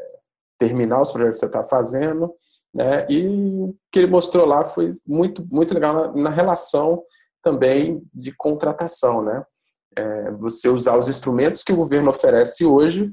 terminar 0.58 1.02
os 1.02 1.12
projetos 1.12 1.38
que 1.38 1.40
você 1.40 1.46
está 1.46 1.68
fazendo, 1.68 2.34
né, 2.72 3.06
e 3.10 3.26
o 3.26 3.74
que 3.92 3.98
ele 4.00 4.08
mostrou 4.08 4.46
lá 4.46 4.64
foi 4.66 4.96
muito, 5.06 5.46
muito 5.50 5.74
legal 5.74 5.94
na, 5.94 6.22
na 6.22 6.30
relação 6.30 7.02
também 7.42 8.02
de 8.12 8.32
contratação, 8.32 9.22
né, 9.22 9.44
é, 9.98 10.30
você 10.30 10.68
usar 10.68 10.96
os 10.96 11.08
instrumentos 11.08 11.62
que 11.62 11.72
o 11.72 11.76
governo 11.76 12.10
oferece 12.10 12.64
hoje 12.64 13.12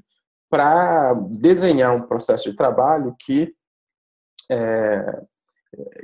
para 0.49 1.13
desenhar 1.13 1.95
um 1.95 2.03
processo 2.03 2.49
de 2.49 2.55
trabalho 2.55 3.15
que 3.19 3.53
é, 4.51 5.23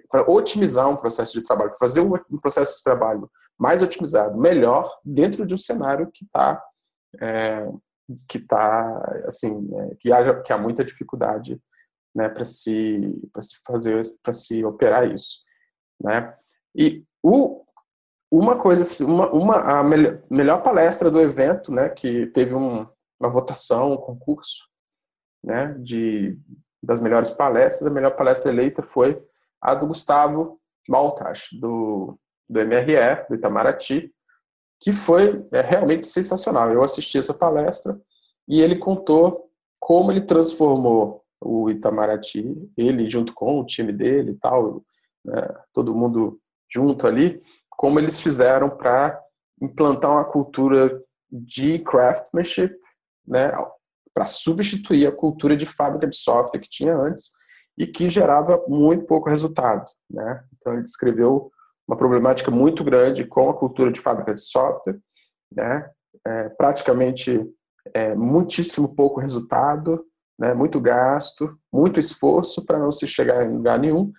para 0.10 0.30
otimizar 0.30 0.90
um 0.90 0.98
processo 0.98 1.34
de 1.34 1.46
trabalho, 1.46 1.76
fazer 1.80 2.02
um 2.02 2.38
processo 2.42 2.78
de 2.78 2.84
trabalho 2.84 3.30
mais 3.58 3.82
otimizado, 3.82 4.38
melhor 4.38 4.92
dentro 5.06 5.46
de 5.46 5.54
um 5.54 5.58
cenário 5.58 6.10
que 6.12 6.26
está 6.26 6.62
é, 7.22 7.68
que 8.28 8.40
tá 8.40 9.22
assim 9.26 9.70
é, 9.76 9.96
que 10.00 10.12
haja 10.12 10.42
que 10.42 10.52
há 10.52 10.58
muita 10.58 10.84
dificuldade 10.84 11.62
né 12.16 12.28
para 12.28 12.44
se 12.44 13.00
para 13.32 13.42
se 13.42 13.58
fazer 13.66 14.02
para 14.24 14.34
se 14.34 14.66
operar 14.66 15.10
isso 15.10 15.40
né? 16.02 16.36
E 16.76 17.04
o 17.22 17.64
uma 18.32 18.58
coisa 18.58 19.06
uma, 19.06 19.30
uma 19.32 19.56
a 19.80 19.84
melhor, 19.84 20.20
melhor 20.30 20.64
palestra 20.64 21.12
do 21.12 21.20
evento 21.20 21.72
né 21.72 21.90
que 21.90 22.28
teve 22.28 22.56
um, 22.56 22.88
uma 23.20 23.30
votação 23.30 23.94
um 23.94 23.98
concurso 23.98 24.64
né 25.44 25.76
de 25.80 26.38
das 26.82 27.00
melhores 27.00 27.30
palestras 27.30 27.86
a 27.86 27.94
melhor 27.94 28.16
palestra 28.16 28.52
eleita 28.52 28.82
foi 28.82 29.22
a 29.62 29.76
do 29.76 29.88
Gustavo 29.88 30.60
Maltas 30.88 31.50
do 31.54 32.18
do 32.50 32.60
MRE 32.60 33.26
do 33.30 33.36
Itamaraty 33.36 34.12
que 34.82 34.92
foi 34.92 35.46
é, 35.52 35.62
realmente 35.62 36.08
sensacional. 36.08 36.72
Eu 36.72 36.84
assisti 36.84 37.20
essa 37.20 37.34
palestra 37.34 38.02
e 38.48 38.60
ele 38.60 38.76
contou 38.76 39.48
como 39.80 40.12
ele 40.12 40.22
transformou 40.22 41.24
o 41.40 41.70
Itamaraty, 41.70 42.56
ele 42.76 43.10
junto 43.10 43.34
com 43.34 43.60
o 43.60 43.66
time 43.66 43.94
dele 43.94 44.32
e 44.32 44.36
tal, 44.36 44.84
né, 45.24 45.48
todo 45.72 45.96
mundo 45.96 46.40
junto 46.70 47.06
ali, 47.06 47.42
como 47.82 47.98
eles 47.98 48.22
fizeram 48.22 48.70
para 48.70 49.20
implantar 49.60 50.12
uma 50.12 50.24
cultura 50.24 51.02
de 51.32 51.80
craftsmanship, 51.80 52.72
né, 53.28 53.52
para 54.14 54.24
substituir 54.24 55.08
a 55.08 55.12
cultura 55.12 55.58
de 55.58 55.66
fábrica 55.66 56.06
de 56.06 56.16
software 56.16 56.60
que 56.60 56.70
tinha 56.70 56.96
antes 56.96 57.32
e 57.76 57.88
que 57.88 58.08
gerava 58.08 58.64
muito 58.68 59.08
pouco 59.08 59.32
resultado, 59.32 59.86
né? 60.08 60.44
Então 60.56 60.74
ele 60.74 60.84
descreveu 60.84 61.50
uma 61.88 61.98
problemática 61.98 62.52
muito 62.52 62.84
grande 62.84 63.26
com 63.26 63.50
a 63.50 63.58
cultura 63.58 63.92
de 63.92 64.00
fábrica 64.00 64.32
de 64.32 64.42
software, 64.42 65.00
né? 65.52 65.90
É, 66.24 66.50
praticamente 66.50 67.44
é, 67.96 68.14
muitíssimo 68.14 68.94
pouco 68.94 69.20
resultado, 69.20 70.06
né? 70.38 70.54
muito 70.54 70.80
gasto, 70.80 71.58
muito 71.74 72.00
esforço 72.00 72.64
para 72.64 72.78
não 72.78 72.92
se 72.92 73.08
chegar 73.08 73.44
em 73.44 73.56
lugar 73.56 73.80
nenhum. 73.80 74.12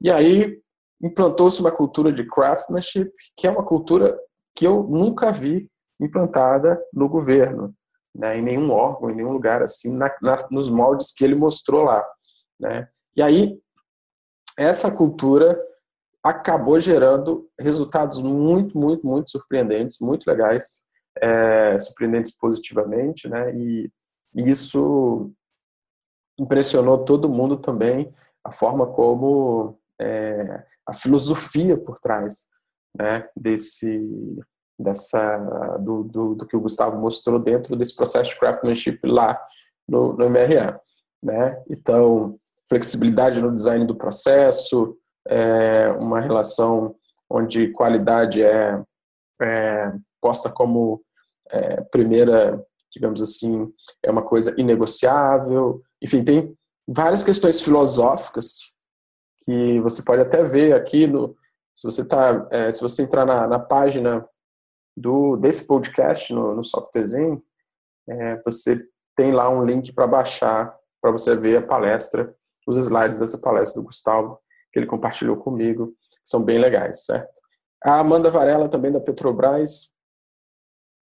E 0.00 0.12
aí 0.12 0.60
implantou-se 1.02 1.60
uma 1.60 1.70
cultura 1.70 2.12
de 2.12 2.24
craftsmanship, 2.24 3.10
que 3.36 3.46
é 3.46 3.50
uma 3.50 3.64
cultura 3.64 4.18
que 4.54 4.66
eu 4.66 4.82
nunca 4.82 5.32
vi 5.32 5.70
implantada 6.00 6.82
no 6.92 7.08
governo, 7.08 7.74
né? 8.14 8.38
em 8.38 8.42
nenhum 8.42 8.70
órgão, 8.70 9.10
em 9.10 9.14
nenhum 9.14 9.32
lugar 9.32 9.62
assim, 9.62 9.92
na, 9.92 10.14
na, 10.20 10.36
nos 10.50 10.68
moldes 10.68 11.12
que 11.12 11.24
ele 11.24 11.34
mostrou 11.34 11.82
lá. 11.82 12.04
Né? 12.58 12.88
E 13.16 13.22
aí, 13.22 13.58
essa 14.58 14.94
cultura 14.94 15.58
acabou 16.22 16.78
gerando 16.78 17.48
resultados 17.58 18.20
muito, 18.20 18.76
muito, 18.78 19.06
muito 19.06 19.30
surpreendentes, 19.30 19.98
muito 20.00 20.26
legais, 20.26 20.82
é, 21.18 21.78
surpreendentes 21.78 22.30
positivamente, 22.36 23.28
né? 23.28 23.54
E, 23.56 23.90
e 24.34 24.50
isso 24.50 25.32
impressionou 26.38 27.04
todo 27.04 27.28
mundo 27.28 27.56
também, 27.56 28.14
a 28.44 28.52
forma 28.52 28.86
como 28.86 29.78
é, 30.00 30.64
a 30.86 30.92
filosofia 30.92 31.76
por 31.76 31.98
trás, 31.98 32.46
né? 32.96 33.28
Desse 33.36 34.00
dessa 34.78 35.36
do, 35.78 36.04
do, 36.04 36.34
do, 36.36 36.46
que 36.46 36.56
o 36.56 36.60
Gustavo 36.60 36.98
mostrou 36.98 37.38
dentro 37.38 37.76
desse 37.76 37.94
processo 37.94 38.30
de 38.30 38.40
craftsmanship 38.40 38.98
lá 39.04 39.38
no, 39.86 40.14
no 40.14 40.30
MRA, 40.30 40.80
né? 41.22 41.62
Então 41.68 42.38
flexibilidade 42.68 43.42
no 43.42 43.52
design 43.52 43.84
do 43.84 43.96
processo, 43.96 44.96
é, 45.28 45.90
uma 45.92 46.20
relação 46.20 46.94
onde 47.28 47.68
qualidade 47.72 48.42
é, 48.42 48.82
é 49.42 49.92
posta 50.20 50.48
como 50.48 51.02
é, 51.50 51.80
primeira, 51.82 52.64
digamos 52.92 53.20
assim, 53.20 53.70
é 54.02 54.10
uma 54.10 54.22
coisa 54.22 54.54
inegociável. 54.56 55.82
Enfim, 56.00 56.24
tem 56.24 56.56
várias 56.88 57.22
questões 57.22 57.60
filosóficas 57.60 58.72
que 59.50 59.80
você 59.80 60.00
pode 60.00 60.22
até 60.22 60.44
ver 60.44 60.74
aqui 60.74 61.08
no 61.08 61.36
se 61.74 61.84
você 61.84 62.04
tá 62.04 62.46
é, 62.52 62.70
se 62.70 62.80
você 62.80 63.02
entrar 63.02 63.26
na, 63.26 63.48
na, 63.48 63.58
página 63.58 64.24
do 64.96 65.36
desse 65.36 65.66
podcast 65.66 66.32
no, 66.32 66.54
no 66.54 66.62
é, 68.08 68.40
você 68.44 68.80
tem 69.16 69.32
lá 69.32 69.50
um 69.50 69.64
link 69.64 69.92
para 69.92 70.06
baixar 70.06 70.78
para 71.02 71.10
você 71.10 71.34
ver 71.34 71.56
a 71.56 71.66
palestra, 71.66 72.32
os 72.66 72.76
slides 72.76 73.18
dessa 73.18 73.38
palestra 73.38 73.80
do 73.80 73.86
Gustavo 73.86 74.38
que 74.72 74.78
ele 74.78 74.86
compartilhou 74.86 75.36
comigo, 75.36 75.94
são 76.24 76.40
bem 76.42 76.58
legais, 76.58 77.04
certo? 77.04 77.40
A 77.82 77.98
Amanda 77.98 78.30
Varela, 78.30 78.68
também 78.68 78.92
da 78.92 79.00
Petrobras, 79.00 79.90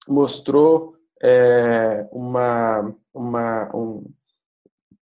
mostrou 0.08 0.96
é, 1.22 2.08
uma, 2.10 2.94
uma, 3.12 3.76
um, 3.76 4.10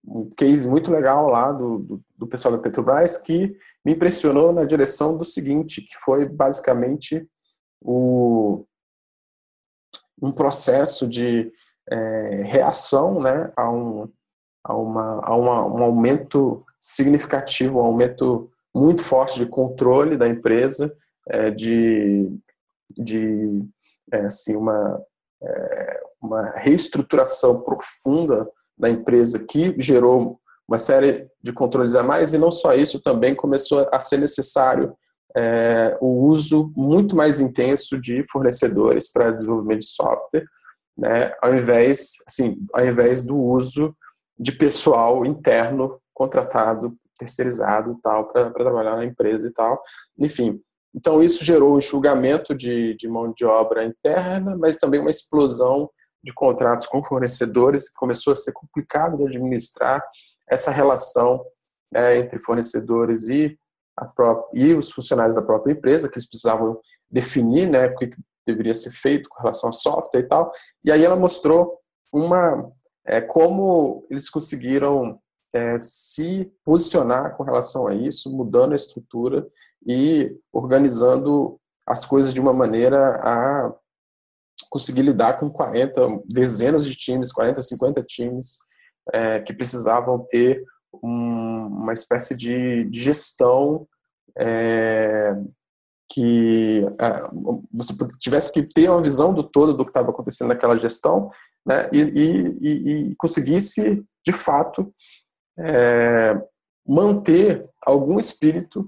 um 0.07 0.29
case 0.29 0.67
muito 0.67 0.91
legal 0.91 1.27
lá 1.29 1.51
do, 1.51 1.79
do, 1.79 2.01
do, 2.17 2.27
pessoal 2.27 2.55
da 2.55 2.61
Petrobras 2.61 3.17
que 3.17 3.57
me 3.83 3.93
impressionou 3.93 4.53
na 4.53 4.63
direção 4.63 5.17
do 5.17 5.23
seguinte, 5.23 5.81
que 5.81 5.95
foi 5.99 6.27
basicamente 6.27 7.27
o, 7.81 8.65
um 10.21 10.31
processo 10.31 11.07
de 11.07 11.51
é, 11.89 12.43
reação 12.43 13.19
né, 13.19 13.51
a, 13.55 13.69
um, 13.69 14.11
a, 14.63 14.75
uma, 14.75 15.21
a 15.23 15.35
uma, 15.35 15.65
um 15.65 15.83
aumento 15.83 16.65
significativo, 16.79 17.79
um 17.79 17.85
aumento 17.85 18.49
muito 18.73 19.03
forte 19.03 19.39
de 19.39 19.45
controle 19.45 20.17
da 20.17 20.27
empresa, 20.27 20.95
é, 21.29 21.49
de, 21.49 22.29
de 22.91 23.63
é, 24.11 24.21
assim, 24.21 24.55
uma, 24.55 25.01
é, 25.41 26.01
uma 26.21 26.51
reestruturação 26.51 27.61
profunda 27.61 28.47
da 28.77 28.89
empresa 28.89 29.45
que 29.45 29.75
gerou 29.79 30.39
uma 30.67 30.77
série 30.77 31.27
de 31.41 31.53
controles 31.53 31.95
a 31.95 32.03
mais 32.03 32.33
e 32.33 32.37
não 32.37 32.51
só 32.51 32.73
isso, 32.73 32.99
também 32.99 33.35
começou 33.35 33.87
a 33.91 33.99
ser 33.99 34.17
necessário 34.17 34.95
é, 35.37 35.97
o 36.01 36.25
uso 36.27 36.71
muito 36.75 37.15
mais 37.15 37.39
intenso 37.39 37.99
de 37.99 38.23
fornecedores 38.31 39.11
para 39.11 39.31
desenvolvimento 39.31 39.79
de 39.79 39.87
software, 39.87 40.45
né, 40.97 41.33
ao 41.41 41.53
invés, 41.53 42.13
assim, 42.27 42.57
ao 42.73 42.85
invés 42.85 43.23
do 43.23 43.37
uso 43.37 43.95
de 44.39 44.51
pessoal 44.51 45.25
interno 45.25 45.99
contratado 46.13 46.95
terceirizado 47.17 47.97
tal 48.01 48.27
para 48.27 48.51
trabalhar 48.51 48.97
na 48.97 49.05
empresa 49.05 49.47
e 49.47 49.51
tal. 49.51 49.81
Enfim, 50.19 50.59
então 50.93 51.21
isso 51.21 51.43
gerou 51.43 51.75
um 51.75 51.77
enxugamento 51.77 52.53
de, 52.53 52.95
de 52.95 53.07
mão 53.07 53.33
de 53.33 53.45
obra 53.45 53.83
interna, 53.83 54.55
mas 54.57 54.77
também 54.77 54.99
uma 54.99 55.09
explosão 55.09 55.89
de 56.25 56.33
contratos 56.33 56.87
com 56.87 57.03
fornecedores, 57.03 57.89
começou 57.89 58.33
a 58.33 58.35
ser 58.35 58.51
complicado 58.51 59.17
de 59.17 59.23
administrar 59.25 60.03
essa 60.49 60.71
relação 60.71 61.45
é, 61.93 62.17
entre 62.17 62.39
fornecedores 62.39 63.29
e 63.29 63.57
própria, 64.15 64.49
e 64.53 64.73
os 64.73 64.91
funcionários 64.91 65.35
da 65.35 65.41
própria 65.41 65.71
empresa, 65.71 66.09
que 66.09 66.15
eles 66.15 66.27
precisavam 66.27 66.79
definir 67.09 67.69
né, 67.69 67.85
o 67.87 67.95
que 67.95 68.09
deveria 68.45 68.73
ser 68.73 68.91
feito 68.91 69.29
com 69.29 69.41
relação 69.41 69.69
ao 69.69 69.73
software 69.73 70.19
e 70.19 70.27
tal. 70.27 70.51
E 70.83 70.91
aí 70.91 71.05
ela 71.05 71.15
mostrou 71.15 71.79
uma 72.11 72.71
é, 73.05 73.21
como 73.21 74.05
eles 74.09 74.29
conseguiram 74.29 75.19
é, 75.53 75.77
se 75.77 76.51
posicionar 76.63 77.37
com 77.37 77.43
relação 77.43 77.87
a 77.87 77.93
isso, 77.93 78.35
mudando 78.35 78.73
a 78.73 78.75
estrutura 78.75 79.47
e 79.87 80.35
organizando 80.51 81.59
as 81.85 82.03
coisas 82.03 82.33
de 82.33 82.41
uma 82.41 82.51
maneira 82.51 83.19
a 83.23 83.73
conseguir 84.69 85.01
lidar 85.01 85.37
com 85.37 85.49
40, 85.49 86.21
dezenas 86.25 86.85
de 86.85 86.95
times, 86.95 87.31
40, 87.31 87.61
50 87.61 88.03
times 88.03 88.57
é, 89.13 89.39
que 89.39 89.53
precisavam 89.53 90.25
ter 90.29 90.63
um, 91.03 91.67
uma 91.67 91.93
espécie 91.93 92.35
de, 92.35 92.85
de 92.85 93.03
gestão 93.03 93.87
é, 94.37 95.35
que 96.11 96.85
é, 96.99 97.29
você 97.73 97.93
tivesse 98.19 98.51
que 98.51 98.63
ter 98.63 98.89
uma 98.89 99.01
visão 99.01 99.33
do 99.33 99.43
todo 99.43 99.73
do 99.73 99.83
que 99.83 99.89
estava 99.89 100.11
acontecendo 100.11 100.49
naquela 100.49 100.77
gestão 100.77 101.31
né, 101.65 101.89
e, 101.91 102.01
e, 102.01 103.09
e 103.11 103.15
conseguisse, 103.15 104.03
de 104.23 104.31
fato, 104.31 104.93
é, 105.57 106.39
manter 106.87 107.67
algum 107.85 108.19
espírito 108.19 108.87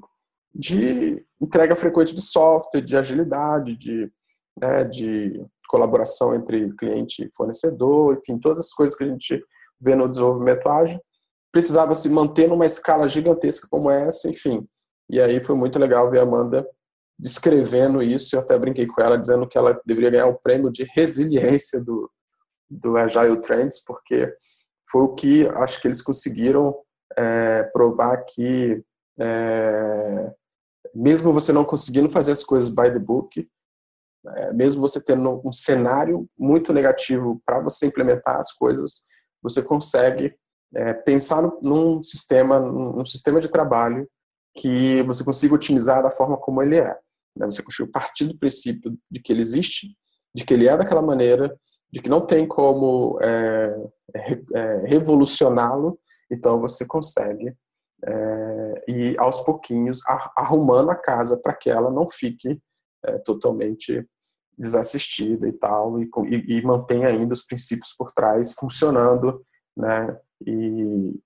de 0.54 1.26
entrega 1.42 1.76
frequente 1.76 2.14
de 2.14 2.22
software, 2.22 2.82
de 2.82 2.96
agilidade, 2.96 3.76
de, 3.76 4.12
né, 4.60 4.84
de 4.84 5.44
colaboração 5.68 6.34
entre 6.34 6.74
cliente 6.74 7.24
e 7.24 7.32
fornecedor, 7.36 8.18
enfim, 8.18 8.40
todas 8.40 8.60
as 8.60 8.74
coisas 8.74 8.98
que 8.98 9.04
a 9.04 9.08
gente 9.08 9.44
vê 9.80 9.96
no 9.96 10.10
desenvolvimento 10.10 10.68
ágil. 10.68 11.00
Precisava 11.52 11.94
se 11.94 12.10
manter 12.10 12.48
numa 12.48 12.66
escala 12.66 13.08
gigantesca 13.08 13.68
como 13.70 13.90
essa, 13.90 14.30
enfim. 14.30 14.68
E 15.10 15.20
aí 15.20 15.44
foi 15.44 15.56
muito 15.56 15.80
legal 15.80 16.10
ver 16.10 16.20
a 16.20 16.24
Amanda 16.24 16.68
descrevendo 17.18 18.02
isso. 18.02 18.36
Eu 18.36 18.42
até 18.42 18.58
brinquei 18.58 18.86
com 18.86 19.02
ela, 19.02 19.18
dizendo 19.18 19.48
que 19.48 19.58
ela 19.58 19.80
deveria 19.86 20.10
ganhar 20.10 20.28
o 20.28 20.38
prêmio 20.40 20.72
de 20.72 20.84
resiliência 20.94 21.80
do, 21.80 22.12
do 22.70 22.98
Agile 22.98 23.40
Trends, 23.42 23.84
porque 23.84 24.34
foi 24.90 25.02
o 25.02 25.14
que 25.14 25.48
acho 25.48 25.82
que 25.82 25.88
eles 25.88 26.02
conseguiram 26.02 26.76
é, 27.16 27.64
provar 27.64 28.18
que 28.26 28.84
é, 29.20 30.32
mesmo 30.94 31.34
você 31.34 31.52
não 31.52 31.66
conseguindo 31.66 32.10
fazer 32.10 32.32
as 32.32 32.44
coisas 32.44 32.70
by 32.70 32.92
the 32.92 33.00
book, 33.00 33.48
é, 34.36 34.54
mesmo 34.54 34.82
você 34.82 35.02
tendo 35.02 35.42
um 35.46 35.52
cenário 35.52 36.28
muito 36.38 36.74
negativo 36.74 37.42
para 37.46 37.60
você 37.60 37.88
implementar 37.88 38.38
as 38.38 38.52
coisas, 38.52 39.04
você 39.42 39.62
consegue 39.62 40.36
é, 40.76 40.94
pensar 40.94 41.42
num 41.62 42.04
sistema, 42.04 42.60
num 42.60 43.06
sistema 43.06 43.40
de 43.40 43.50
trabalho 43.50 44.08
que 44.58 45.02
você 45.04 45.24
consiga 45.24 45.56
otimizar 45.56 46.04
da 46.04 46.12
forma 46.12 46.38
como 46.38 46.62
ele 46.62 46.78
é. 46.78 46.98
Né? 47.38 47.46
Você 47.46 47.64
consegue 47.64 47.92
partir 47.92 48.26
do 48.26 48.38
princípio 48.38 48.98
de 49.10 49.22
que 49.22 49.32
ele 49.32 49.42
existe, 49.42 49.96
de 50.36 50.44
que 50.44 50.54
ele 50.54 50.68
é 50.68 50.76
daquela 50.76 51.02
maneira, 51.02 51.56
de 51.92 52.02
que 52.02 52.10
não 52.10 52.26
tem 52.26 52.48
como 52.48 53.18
é, 53.22 53.76
é, 54.54 54.76
revolucioná-lo, 54.86 55.98
então 56.30 56.60
você 56.60 56.86
consegue 56.86 57.56
é, 58.06 58.84
ir 58.88 59.20
aos 59.20 59.40
pouquinhos 59.42 60.02
arrumando 60.36 60.92
a 60.92 60.96
casa 60.96 61.38
para 61.38 61.54
que 61.54 61.70
ela 61.70 61.90
não 61.90 62.10
fique 62.10 62.62
é, 63.06 63.18
totalmente 63.20 64.06
desassistida 64.58 65.48
e 65.48 65.54
tal, 65.54 66.00
e, 66.02 66.10
e, 66.30 66.58
e 66.58 66.62
mantenha 66.64 67.08
ainda 67.08 67.34
os 67.34 67.46
princípios 67.46 67.94
por 67.96 68.12
trás 68.12 68.54
funcionando, 68.54 69.46
né? 69.76 70.20
E, 70.46 71.20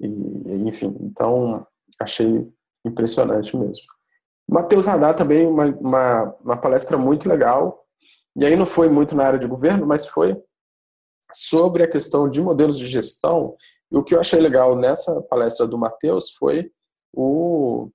e 0.00 0.68
enfim, 0.68 0.96
então 1.00 1.66
achei 2.00 2.48
impressionante 2.84 3.56
mesmo. 3.56 3.84
Matheus 4.48 4.88
Haddad 4.88 5.16
também, 5.16 5.46
uma, 5.46 5.66
uma, 5.66 6.36
uma 6.40 6.56
palestra 6.56 6.98
muito 6.98 7.28
legal, 7.28 7.86
e 8.34 8.44
aí 8.44 8.56
não 8.56 8.66
foi 8.66 8.88
muito 8.88 9.14
na 9.14 9.24
área 9.24 9.38
de 9.38 9.46
governo, 9.46 9.86
mas 9.86 10.04
foi 10.06 10.36
sobre 11.32 11.82
a 11.82 11.88
questão 11.88 12.28
de 12.28 12.40
modelos 12.40 12.78
de 12.78 12.86
gestão. 12.86 13.56
E 13.90 13.96
o 13.96 14.02
que 14.02 14.14
eu 14.14 14.20
achei 14.20 14.40
legal 14.40 14.76
nessa 14.76 15.20
palestra 15.22 15.66
do 15.66 15.78
Matheus 15.78 16.30
foi 16.32 16.70
o, 17.12 17.90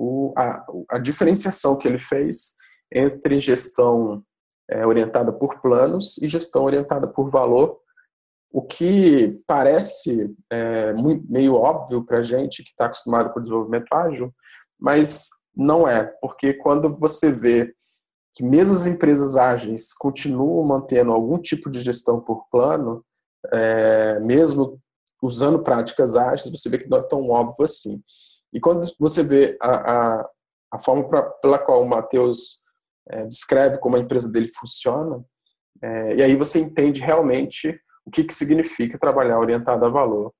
o, 0.00 0.32
a, 0.34 0.64
a, 0.92 0.98
diferenciação 0.98 1.76
que 1.76 1.86
ele 1.86 1.98
fez 1.98 2.54
entre 2.90 3.38
gestão 3.38 4.24
é, 4.70 4.86
orientada 4.86 5.30
por 5.30 5.60
planos 5.60 6.16
e 6.22 6.26
gestão 6.26 6.64
orientada 6.64 7.06
por 7.06 7.30
valor, 7.30 7.78
o 8.50 8.62
que 8.62 9.38
parece 9.46 10.34
é, 10.50 10.94
muito, 10.94 11.30
meio 11.30 11.54
óbvio 11.54 12.02
para 12.02 12.18
a 12.18 12.22
gente 12.22 12.64
que 12.64 12.70
está 12.70 12.86
acostumado 12.86 13.30
com 13.30 13.38
o 13.38 13.42
desenvolvimento 13.42 13.92
ágil, 13.92 14.34
mas 14.80 15.28
não 15.54 15.86
é, 15.86 16.04
porque 16.22 16.54
quando 16.54 16.94
você 16.94 17.30
vê 17.30 17.70
que 18.32 18.42
mesmo 18.42 18.74
as 18.74 18.86
empresas 18.86 19.36
ágeis 19.36 19.92
continuam 19.92 20.66
mantendo 20.66 21.12
algum 21.12 21.38
tipo 21.38 21.68
de 21.68 21.82
gestão 21.82 22.18
por 22.18 22.48
plano, 22.50 23.04
é, 23.52 24.18
mesmo 24.20 24.80
usando 25.22 25.62
práticas 25.62 26.16
ágeis, 26.16 26.50
você 26.50 26.70
vê 26.70 26.78
que 26.78 26.88
não 26.88 26.98
é 26.98 27.02
tão 27.02 27.28
óbvio 27.28 27.64
assim. 27.64 28.02
E 28.52 28.60
quando 28.60 28.86
você 28.98 29.22
vê 29.22 29.56
a, 29.60 29.70
a, 30.20 30.30
a 30.74 30.78
forma 30.78 31.08
pra, 31.08 31.22
pela 31.22 31.58
qual 31.58 31.82
o 31.82 31.88
Matheus 31.88 32.60
é, 33.08 33.24
descreve 33.26 33.78
como 33.78 33.96
a 33.96 34.00
empresa 34.00 34.30
dele 34.30 34.50
funciona, 34.58 35.24
é, 35.82 36.16
e 36.16 36.22
aí 36.22 36.36
você 36.36 36.58
entende 36.58 37.00
realmente 37.00 37.80
o 38.04 38.10
que, 38.10 38.24
que 38.24 38.34
significa 38.34 38.98
trabalhar 38.98 39.38
orientado 39.38 39.84
a 39.84 39.88
valor. 39.88 40.32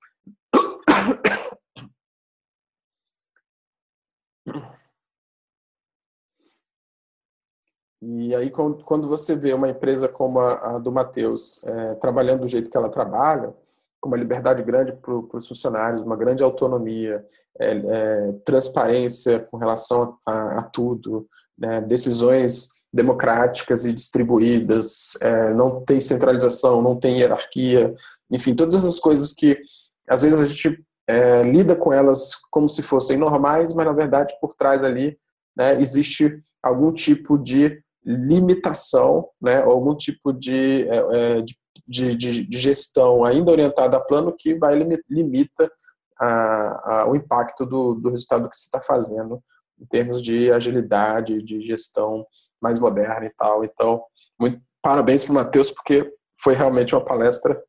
E 8.03 8.35
aí, 8.35 8.51
quando 8.51 9.09
você 9.09 9.37
vê 9.37 9.53
uma 9.53 9.69
empresa 9.69 10.09
como 10.09 10.41
a, 10.41 10.79
do 10.79 10.91
Matheus 10.91 11.63
é, 11.65 11.95
trabalhando 11.97 12.41
do 12.41 12.49
jeito 12.49 12.71
que 12.71 12.77
ela 12.77 12.89
trabalha, 12.89 13.55
uma 14.05 14.17
liberdade 14.17 14.63
grande 14.63 14.93
para 14.93 15.15
os 15.15 15.47
funcionários, 15.47 16.03
uma 16.03 16.17
grande 16.17 16.43
autonomia, 16.43 17.25
é, 17.59 17.71
é, 17.77 18.33
transparência 18.45 19.41
com 19.41 19.57
relação 19.57 20.17
a, 20.27 20.61
a 20.61 20.63
tudo, 20.63 21.27
né, 21.59 21.81
decisões 21.83 22.71
democráticas 22.93 23.85
e 23.85 23.93
distribuídas, 23.93 25.17
é, 25.21 25.53
não 25.53 25.85
tem 25.85 26.01
centralização, 26.01 26.83
não 26.83 26.99
tem 26.99 27.21
hierarquia, 27.21 27.95
enfim, 28.31 28.55
todas 28.55 28.75
essas 28.75 28.99
coisas 28.99 29.33
que 29.33 29.61
às 30.09 30.23
vezes 30.23 30.41
a 30.41 30.45
gente 30.45 30.83
é, 31.07 31.43
lida 31.43 31.77
com 31.77 31.93
elas 31.93 32.33
como 32.51 32.69
se 32.69 32.83
fossem 32.83 33.17
normais, 33.17 33.73
mas 33.75 33.87
na 33.87 33.93
verdade 33.93 34.35
por 34.41 34.55
trás 34.55 34.83
ali 34.83 35.17
né, 35.57 35.81
existe 35.81 36.43
algum 36.63 36.93
tipo 36.93 37.39
de 37.39 37.83
limitação, 38.05 39.29
né, 39.41 39.63
algum 39.63 39.95
tipo 39.95 40.33
de, 40.33 40.89
é, 40.89 40.97
é 41.39 41.43
de, 41.91 42.15
de, 42.15 42.47
de, 42.47 42.59
gestão 42.59 43.25
ainda 43.25 43.51
orientada 43.51 43.97
a 43.97 44.01
plano 44.01 44.33
que 44.39 44.55
vai 44.55 44.79
limita 45.09 45.71
a, 46.17 47.01
a, 47.01 47.11
o 47.11 47.17
impacto 47.17 47.67
do, 47.67 47.95
do 47.95 48.11
resultado 48.11 48.49
que 48.49 48.57
se 48.57 48.67
está 48.67 48.81
fazendo 48.81 49.43
em 49.81 49.85
termos 49.87 50.23
de 50.23 50.53
agilidade, 50.53 51.43
de 51.43 51.61
gestão 51.67 52.25
mais 52.63 52.79
moderna 52.79 53.27
e 53.27 53.31
tal. 53.31 53.65
Então, 53.65 54.03
muito 54.39 54.63
parabéns 54.81 55.25
para 55.25 55.33
o 55.33 55.35
Matheus, 55.35 55.71
porque 55.73 56.09
foi 56.41 56.55
realmente 56.55 56.95
uma 56.95 57.05
palestra 57.05 57.61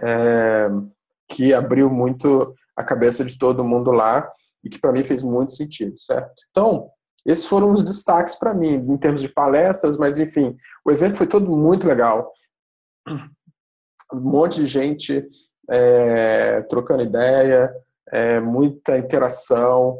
é, 0.00 0.68
que 1.28 1.52
abriu 1.52 1.90
muito 1.90 2.54
a 2.76 2.84
cabeça 2.84 3.24
de 3.24 3.36
todo 3.36 3.64
mundo 3.64 3.90
lá 3.90 4.30
e 4.62 4.70
que 4.70 4.78
para 4.78 4.92
mim 4.92 5.02
fez 5.02 5.22
muito 5.22 5.52
sentido, 5.52 5.98
certo? 5.98 6.32
Então, 6.50 6.90
esses 7.26 7.46
foram 7.46 7.72
os 7.72 7.82
destaques 7.82 8.38
para 8.38 8.54
mim, 8.54 8.74
em 8.74 8.96
termos 8.96 9.20
de 9.20 9.28
palestras, 9.28 9.96
mas 9.96 10.16
enfim, 10.16 10.56
o 10.84 10.92
evento 10.92 11.16
foi 11.16 11.26
todo 11.26 11.50
muito 11.56 11.88
legal. 11.88 12.30
Um 14.12 14.20
monte 14.20 14.60
de 14.60 14.66
gente 14.66 15.26
é, 15.70 16.62
trocando 16.62 17.02
ideia, 17.02 17.72
é, 18.10 18.40
muita 18.40 18.98
interação, 18.98 19.98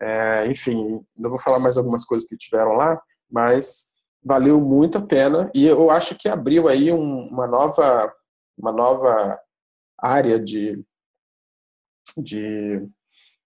é, 0.00 0.46
enfim, 0.48 1.04
não 1.16 1.30
vou 1.30 1.38
falar 1.38 1.58
mais 1.58 1.76
algumas 1.76 2.04
coisas 2.04 2.28
que 2.28 2.36
tiveram 2.36 2.72
lá, 2.72 3.00
mas 3.30 3.86
valeu 4.22 4.60
muito 4.60 4.98
a 4.98 5.02
pena 5.02 5.50
e 5.54 5.66
eu 5.66 5.90
acho 5.90 6.14
que 6.16 6.28
abriu 6.28 6.66
aí 6.66 6.92
um, 6.92 7.28
uma 7.28 7.46
nova 7.46 8.12
uma 8.56 8.72
nova 8.72 9.38
área 9.98 10.38
de 10.38 10.82
de 12.16 12.88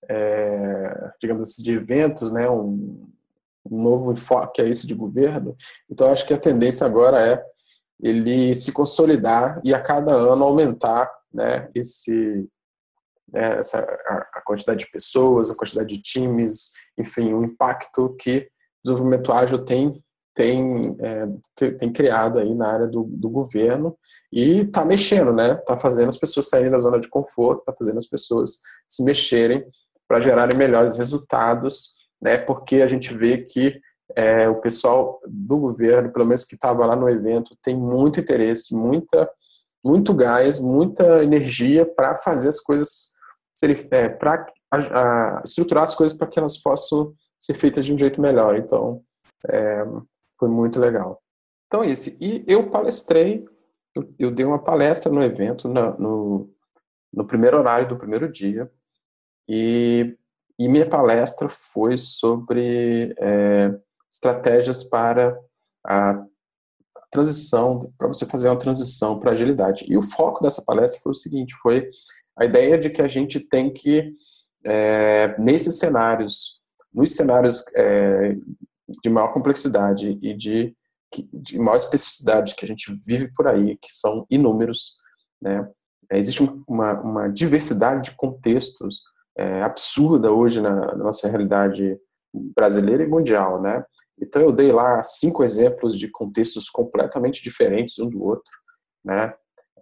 é, 0.08 1.12
digamos 1.20 1.50
assim, 1.50 1.62
de 1.62 1.72
eventos, 1.72 2.32
né, 2.32 2.48
um, 2.48 3.08
um 3.70 3.82
novo 3.82 4.12
enfoque 4.12 4.60
a 4.60 4.64
esse 4.64 4.86
de 4.86 4.94
governo. 4.94 5.54
Então, 5.90 6.10
acho 6.10 6.26
que 6.26 6.32
a 6.32 6.38
tendência 6.38 6.86
agora 6.86 7.20
é 7.20 7.44
ele 8.00 8.54
se 8.54 8.72
consolidar 8.72 9.60
e 9.64 9.74
a 9.74 9.80
cada 9.80 10.12
ano 10.12 10.44
aumentar 10.44 11.10
né, 11.32 11.68
esse, 11.74 12.48
né, 13.32 13.58
essa, 13.58 13.80
a, 13.80 14.40
quantidade 14.44 14.84
de 14.84 14.90
pessoas, 14.90 15.50
a 15.50 15.54
quantidade 15.54 15.94
de 15.94 16.00
times, 16.00 16.72
enfim, 16.96 17.32
o 17.32 17.44
impacto 17.44 18.14
que 18.18 18.38
o 18.38 18.46
desenvolvimento 18.84 19.32
ágil 19.32 19.64
tem 19.64 20.02
tem, 20.34 20.96
é, 21.00 21.70
tem 21.72 21.92
criado 21.92 22.38
aí 22.38 22.54
na 22.54 22.72
área 22.72 22.86
do, 22.86 23.02
do 23.02 23.28
governo 23.28 23.98
e 24.32 24.60
está 24.60 24.84
mexendo, 24.84 25.32
né? 25.32 25.54
Está 25.54 25.76
fazendo 25.76 26.10
as 26.10 26.16
pessoas 26.16 26.48
saírem 26.48 26.70
da 26.70 26.78
zona 26.78 27.00
de 27.00 27.08
conforto, 27.08 27.58
está 27.58 27.72
fazendo 27.72 27.98
as 27.98 28.06
pessoas 28.06 28.60
se 28.86 29.02
mexerem 29.02 29.66
para 30.06 30.20
gerarem 30.20 30.56
melhores 30.56 30.96
resultados 30.96 31.98
né? 32.20 32.36
Porque 32.36 32.76
a 32.76 32.86
gente 32.86 33.14
vê 33.14 33.38
que 33.38 33.80
é, 34.16 34.48
o 34.48 34.60
pessoal 34.60 35.20
do 35.26 35.58
governo, 35.58 36.12
pelo 36.12 36.26
menos 36.26 36.44
que 36.44 36.54
estava 36.54 36.84
lá 36.86 36.96
no 36.96 37.08
evento, 37.08 37.56
tem 37.62 37.76
muito 37.76 38.20
interesse, 38.20 38.74
muita, 38.74 39.30
muito 39.84 40.14
gás, 40.14 40.58
muita 40.58 41.22
energia 41.22 41.84
para 41.84 42.16
fazer 42.16 42.48
as 42.48 42.60
coisas 42.60 43.12
é, 43.90 44.08
para 44.08 44.46
estruturar 45.44 45.82
as 45.82 45.94
coisas 45.94 46.16
para 46.16 46.28
que 46.28 46.38
elas 46.38 46.56
possam 46.56 47.12
ser 47.38 47.54
feitas 47.54 47.84
de 47.84 47.92
um 47.92 47.98
jeito 47.98 48.20
melhor. 48.20 48.56
Então, 48.56 49.02
é, 49.48 49.84
foi 50.38 50.48
muito 50.48 50.78
legal. 50.78 51.20
Então, 51.66 51.84
esse. 51.84 52.16
E 52.20 52.44
eu 52.46 52.70
palestrei, 52.70 53.44
eu, 53.94 54.14
eu 54.18 54.30
dei 54.30 54.44
uma 54.44 54.62
palestra 54.62 55.12
no 55.12 55.22
evento, 55.22 55.68
no, 55.68 55.98
no, 55.98 56.50
no, 57.12 57.26
primeiro 57.26 57.58
horário 57.58 57.88
do 57.88 57.96
primeiro 57.96 58.30
dia, 58.30 58.70
e, 59.48 60.16
e 60.58 60.68
minha 60.68 60.88
palestra 60.88 61.48
foi 61.48 61.96
sobre 61.96 63.14
é, 63.18 63.78
estratégias 64.10 64.84
para 64.84 65.38
a 65.84 66.24
transição, 67.10 67.92
para 67.96 68.08
você 68.08 68.26
fazer 68.26 68.48
uma 68.48 68.58
transição 68.58 69.18
para 69.18 69.32
agilidade. 69.32 69.84
E 69.88 69.96
o 69.96 70.02
foco 70.02 70.42
dessa 70.42 70.62
palestra 70.62 71.00
foi 71.02 71.12
o 71.12 71.14
seguinte: 71.14 71.54
foi 71.62 71.88
a 72.38 72.44
ideia 72.44 72.78
de 72.78 72.90
que 72.90 73.02
a 73.02 73.08
gente 73.08 73.40
tem 73.40 73.72
que, 73.72 74.12
é, 74.64 75.36
nesses 75.38 75.78
cenários, 75.78 76.60
nos 76.92 77.14
cenários 77.14 77.64
é, 77.74 78.36
de 79.02 79.10
maior 79.10 79.32
complexidade 79.32 80.18
e 80.22 80.34
de, 80.34 80.74
de 81.32 81.58
maior 81.58 81.76
especificidade 81.76 82.54
que 82.54 82.64
a 82.64 82.68
gente 82.68 82.92
vive 83.06 83.32
por 83.34 83.46
aí, 83.46 83.76
que 83.76 83.92
são 83.92 84.26
inúmeros, 84.30 84.96
né? 85.40 85.68
Existe 86.10 86.42
uma, 86.66 86.98
uma 87.02 87.28
diversidade 87.28 88.10
de 88.10 88.16
contextos 88.16 89.02
é, 89.36 89.62
absurda 89.62 90.32
hoje 90.32 90.60
na, 90.60 90.74
na, 90.74 90.94
nossa 90.96 91.28
realidade 91.28 91.98
brasileira 92.32 93.04
e 93.04 93.06
mundial, 93.06 93.60
né? 93.60 93.84
Então 94.20 94.42
eu 94.42 94.52
dei 94.52 94.72
lá 94.72 95.02
cinco 95.02 95.44
exemplos 95.44 95.98
de 95.98 96.08
contextos 96.08 96.68
completamente 96.68 97.42
diferentes 97.42 97.98
um 97.98 98.08
do 98.08 98.22
outro, 98.22 98.52
né? 99.04 99.32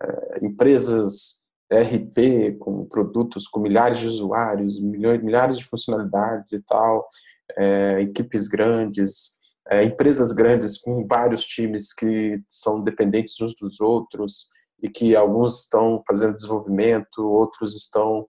É, 0.02 0.44
empresas 0.44 1.44
RP 1.72 2.58
com 2.58 2.84
produtos 2.84 3.48
com 3.48 3.60
milhares 3.60 3.98
de 3.98 4.06
usuários, 4.06 4.80
milhões, 4.80 5.22
milhares 5.22 5.58
de 5.58 5.64
funcionalidades 5.64 6.52
e 6.52 6.62
tal, 6.62 7.08
é, 7.56 8.00
equipes 8.02 8.46
grandes, 8.46 9.36
é, 9.68 9.82
empresas 9.82 10.32
grandes 10.32 10.78
com 10.78 11.06
vários 11.06 11.44
times 11.44 11.92
que 11.92 12.40
são 12.48 12.82
dependentes 12.82 13.40
uns 13.40 13.54
dos 13.54 13.80
outros 13.80 14.48
e 14.80 14.88
que 14.88 15.16
alguns 15.16 15.62
estão 15.62 16.02
fazendo 16.06 16.34
desenvolvimento, 16.34 17.26
outros 17.26 17.74
estão 17.74 18.26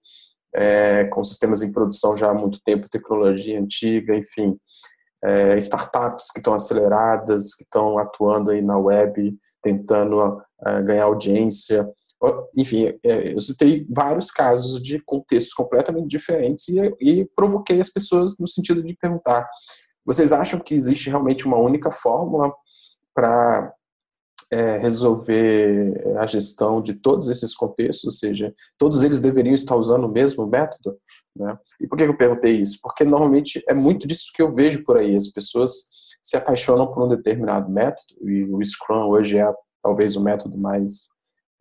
é, 0.56 1.04
com 1.06 1.24
sistemas 1.24 1.62
em 1.62 1.72
produção 1.72 2.18
já 2.18 2.32
há 2.32 2.34
muito 2.34 2.60
tempo, 2.64 2.90
tecnologia 2.90 3.60
antiga, 3.60 4.16
enfim, 4.16 4.58
é, 5.24 5.58
startups 5.58 6.32
que 6.32 6.40
estão 6.40 6.54
aceleradas, 6.54 7.54
que 7.56 7.64
estão 7.64 7.98
atuando 7.98 8.52
aí 8.52 8.62
na 8.62 8.78
web, 8.78 9.36
tentando 9.62 10.42
é, 10.66 10.82
ganhar 10.82 11.06
audiência. 11.06 11.88
Enfim, 12.56 12.98
é, 13.04 13.34
eu 13.34 13.40
citei 13.40 13.86
vários 13.90 14.32
casos 14.32 14.82
de 14.82 15.00
contextos 15.04 15.54
completamente 15.54 16.08
diferentes 16.08 16.68
e, 16.70 16.96
e 17.00 17.26
provoquei 17.36 17.80
as 17.80 17.90
pessoas 17.90 18.38
no 18.40 18.48
sentido 18.48 18.84
de 18.84 18.96
perguntar: 18.96 19.48
vocês 20.06 20.32
acham 20.32 20.60
que 20.60 20.74
existe 20.74 21.10
realmente 21.10 21.46
uma 21.46 21.58
única 21.58 21.92
fórmula 21.92 22.52
para 23.14 23.74
é, 24.52 24.78
resolver 24.78 26.18
a 26.18 26.26
gestão 26.26 26.82
de 26.82 26.94
todos 26.94 27.30
esses 27.30 27.54
contextos, 27.54 28.06
ou 28.06 28.12
seja, 28.12 28.54
todos 28.78 29.04
eles 29.04 29.20
deveriam 29.20 29.54
estar 29.54 29.76
usando 29.76 30.06
o 30.06 30.12
mesmo 30.12 30.48
método? 30.48 30.98
Né? 31.36 31.58
E 31.82 31.88
por 31.88 31.98
que 31.98 32.04
eu 32.04 32.18
perguntei 32.18 32.62
isso? 32.62 32.80
Porque 32.82 33.04
normalmente 33.04 33.64
é 33.68 33.74
muito 33.74 34.08
disso 34.08 34.32
que 34.34 34.42
eu 34.42 34.52
vejo 34.52 34.84
por 34.84 34.98
aí. 34.98 35.16
As 35.16 35.28
pessoas 35.28 35.88
se 36.22 36.36
apaixonam 36.36 36.92
por 36.92 37.04
um 37.04 37.08
determinado 37.08 37.72
método, 37.72 38.16
e 38.22 38.44
o 38.46 38.64
Scrum 38.66 39.08
hoje 39.08 39.38
é 39.38 39.54
talvez 39.82 40.16
o 40.16 40.24
método 40.24 40.58
mais 40.58 41.08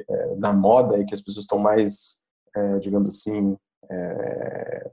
é, 0.09 0.37
na 0.37 0.53
moda 0.53 0.99
e 0.99 1.05
que 1.05 1.15
as 1.15 1.21
pessoas 1.21 1.45
estão 1.45 1.59
mais, 1.59 2.19
é, 2.55 2.79
digamos 2.79 3.17
assim, 3.17 3.57
é, 3.91 3.97
é, 3.97 4.91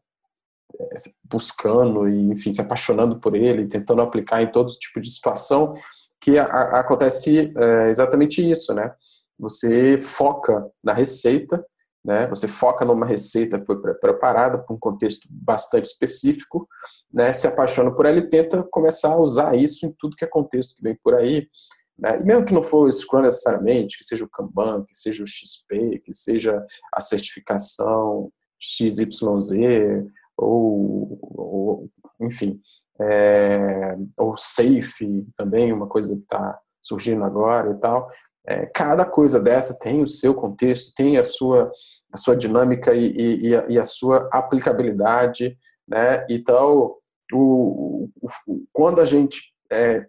buscando 1.24 2.08
e, 2.08 2.32
enfim, 2.32 2.52
se 2.52 2.62
apaixonando 2.62 3.20
por 3.20 3.36
ele, 3.36 3.68
tentando 3.68 4.02
aplicar 4.02 4.42
em 4.42 4.52
todo 4.52 4.72
tipo 4.78 5.00
de 5.00 5.10
situação, 5.10 5.74
que 6.20 6.38
a, 6.38 6.46
a, 6.46 6.80
acontece 6.80 7.54
é, 7.56 7.90
exatamente 7.90 8.50
isso, 8.50 8.74
né? 8.74 8.94
Você 9.38 10.00
foca 10.02 10.66
na 10.84 10.94
receita, 10.94 11.64
né? 12.04 12.28
Você 12.28 12.48
foca 12.48 12.86
numa 12.86 13.06
receita 13.06 13.60
que 13.60 13.66
foi 13.66 13.82
preparada 13.96 14.58
para 14.58 14.76
um 14.76 14.80
contexto 14.80 15.28
bastante 15.30 15.86
específico, 15.86 16.68
né? 17.12 17.34
Se 17.34 17.48
apaixona 17.48 17.92
por 17.92 18.06
ela 18.06 18.20
e 18.20 18.30
tenta 18.30 18.64
começar 18.64 19.14
a 19.14 19.18
usar 19.18 19.56
isso 19.56 19.86
em 19.86 19.96
tudo 19.98 20.16
que 20.16 20.26
é 20.26 20.28
contexto 20.28 20.78
que 20.78 20.84
vem 20.84 20.98
por 21.04 21.16
aí, 21.16 21.48
né? 21.98 22.20
E 22.20 22.24
mesmo 22.24 22.46
que 22.46 22.54
não 22.54 22.64
for 22.64 22.88
o 22.88 22.92
Scrum 22.92 23.22
necessariamente, 23.22 23.98
que 23.98 24.04
seja 24.04 24.26
o 24.26 24.30
Kanban, 24.30 24.84
que 24.86 24.98
seja 24.98 25.24
o 25.24 25.28
XP, 25.28 26.00
que 26.04 26.14
seja 26.14 26.64
a 26.94 27.02
certificação 27.02 28.32
XYZ, 28.60 29.08
ou, 30.38 31.20
ou 31.22 31.90
enfim, 32.20 32.60
é, 33.00 33.96
ou 34.18 34.36
Safe 34.38 35.28
também, 35.36 35.74
uma 35.74 35.88
coisa 35.88 36.16
que 36.16 36.22
está 36.22 36.60
surgindo 36.82 37.24
agora 37.24 37.72
e 37.72 37.76
tal. 37.76 38.10
É, 38.46 38.66
cada 38.66 39.06
coisa 39.06 39.40
dessa 39.40 39.78
tem 39.80 40.02
o 40.02 40.08
seu 40.08 40.34
contexto, 40.36 40.94
tem 40.94 41.18
a 41.18 41.24
sua, 41.24 41.72
a 42.12 42.18
sua 42.18 42.36
dinâmica 42.36 42.94
e, 42.94 43.06
e, 43.06 43.48
e, 43.48 43.56
a, 43.56 43.66
e 43.70 43.80
a, 43.80 43.84
sua 43.86 44.30
aplicabilidade, 44.34 45.58
né? 45.88 46.26
Então, 46.30 46.96
o, 47.32 48.10
o, 48.22 48.66
quando 48.74 49.00
a 49.00 49.06
gente 49.06 49.54
é, 49.72 50.06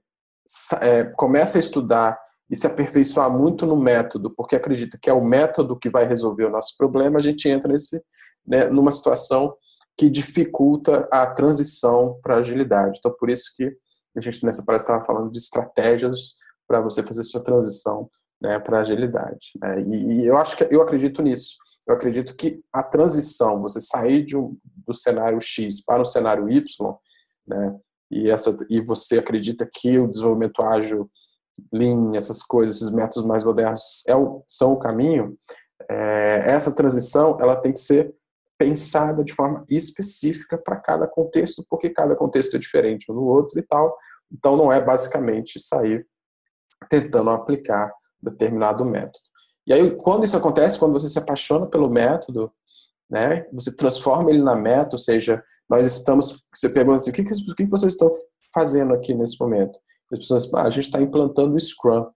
é, 0.81 1.05
começa 1.17 1.59
a 1.59 1.61
estudar 1.61 2.19
e 2.51 2.57
se 2.57 2.67
aperfeiçoar 2.67 3.31
muito 3.31 3.65
no 3.65 3.77
método, 3.77 4.31
porque 4.31 4.57
acredita 4.57 4.99
que 5.01 5.09
é 5.09 5.13
o 5.13 5.25
método 5.25 5.79
que 5.79 5.89
vai 5.89 6.05
resolver 6.05 6.45
o 6.45 6.51
nosso 6.51 6.77
problema, 6.77 7.19
a 7.19 7.23
gente 7.23 7.49
entra 7.49 7.73
nesse, 7.73 8.03
né, 8.47 8.67
numa 8.67 8.91
situação 8.91 9.55
que 9.97 10.11
dificulta 10.11 11.09
a 11.11 11.27
transição 11.27 12.19
para 12.23 12.37
agilidade. 12.37 12.99
Então, 12.99 13.15
por 13.19 13.31
isso 13.31 13.53
que 13.57 13.73
a 14.17 14.21
gente 14.21 14.45
nessa 14.45 14.65
palestra 14.65 14.95
estava 14.95 15.07
falando 15.07 15.31
de 15.31 15.39
estratégias 15.39 16.35
para 16.67 16.81
você 16.81 17.03
fazer 17.03 17.25
sua 17.25 17.43
transição 17.43 18.09
né, 18.41 18.59
para 18.59 18.81
agilidade. 18.81 19.53
Né? 19.61 19.83
E, 19.83 20.13
e, 20.13 20.27
eu 20.27 20.37
acho 20.37 20.57
que 20.57 20.67
eu 20.71 20.83
acredito 20.83 21.23
nisso. 21.23 21.57
Eu 21.87 21.95
acredito 21.95 22.35
que 22.35 22.61
a 22.73 22.83
transição, 22.83 23.61
você 23.61 23.81
sair 23.81 24.25
de 24.25 24.37
um, 24.37 24.57
do 24.87 24.95
cenário 24.95 25.41
X 25.41 25.85
para 25.85 26.03
o 26.03 26.07
cenário 26.07 26.49
Y, 26.51 26.63
né, 27.47 27.77
e, 28.11 28.31
essa, 28.31 28.57
e 28.71 28.81
você 28.81 29.19
acredita 29.19 29.69
que 29.71 29.99
o 29.99 30.09
desenvolvimento 30.09 30.63
ágil, 30.63 31.11
Lean, 31.73 32.17
essas 32.17 32.43
coisas, 32.43 32.77
esses 32.77 32.91
métodos 32.91 33.25
mais 33.25 33.45
modernos 33.45 34.03
é 34.09 34.17
o, 34.17 34.43
são 34.47 34.73
o 34.73 34.79
caminho, 34.79 35.37
é, 35.89 36.43
essa 36.47 36.75
transição 36.75 37.39
ela 37.41 37.57
tem 37.57 37.73
que 37.73 37.81
ser 37.81 38.15
pensada 38.59 39.25
de 39.25 39.33
forma 39.33 39.65
específica 39.69 40.57
para 40.57 40.77
cada 40.77 41.07
contexto, 41.07 41.65
porque 41.69 41.91
cada 41.91 42.15
contexto 42.15 42.57
é 42.57 42.59
diferente 42.59 43.11
um 43.11 43.15
do 43.15 43.25
outro 43.25 43.59
e 43.59 43.63
tal. 43.63 43.97
Então 44.31 44.57
não 44.57 44.73
é 44.73 44.81
basicamente 44.81 45.59
sair 45.59 46.07
tentando 46.89 47.31
aplicar 47.31 47.93
determinado 48.23 48.85
método. 48.85 49.19
E 49.67 49.73
aí 49.73 49.91
quando 49.97 50.25
isso 50.25 50.37
acontece, 50.37 50.79
quando 50.79 50.93
você 50.93 51.09
se 51.09 51.19
apaixona 51.19 51.67
pelo 51.67 51.91
método, 51.91 52.53
né, 53.11 53.47
você 53.53 53.75
transforma 53.75 54.31
ele 54.31 54.43
na 54.43 54.55
meta, 54.55 54.97
ou 54.97 54.99
seja, 54.99 55.43
nós 55.69 55.93
estamos, 55.93 56.45
você 56.55 56.69
pergunta 56.69 56.97
assim, 56.97 57.11
o 57.11 57.13
que, 57.13 57.23
o 57.23 57.55
que 57.55 57.67
vocês 57.67 57.93
estão 57.93 58.11
fazendo 58.53 58.95
aqui 58.95 59.15
nesse 59.15 59.41
momento? 59.41 59.79
As 60.13 60.19
pessoas, 60.19 60.53
ah, 60.55 60.63
a 60.63 60.71
gente 60.71 60.85
está 60.85 61.01
implantando 61.01 61.55
o 61.55 61.61
Scrum, 61.61 62.07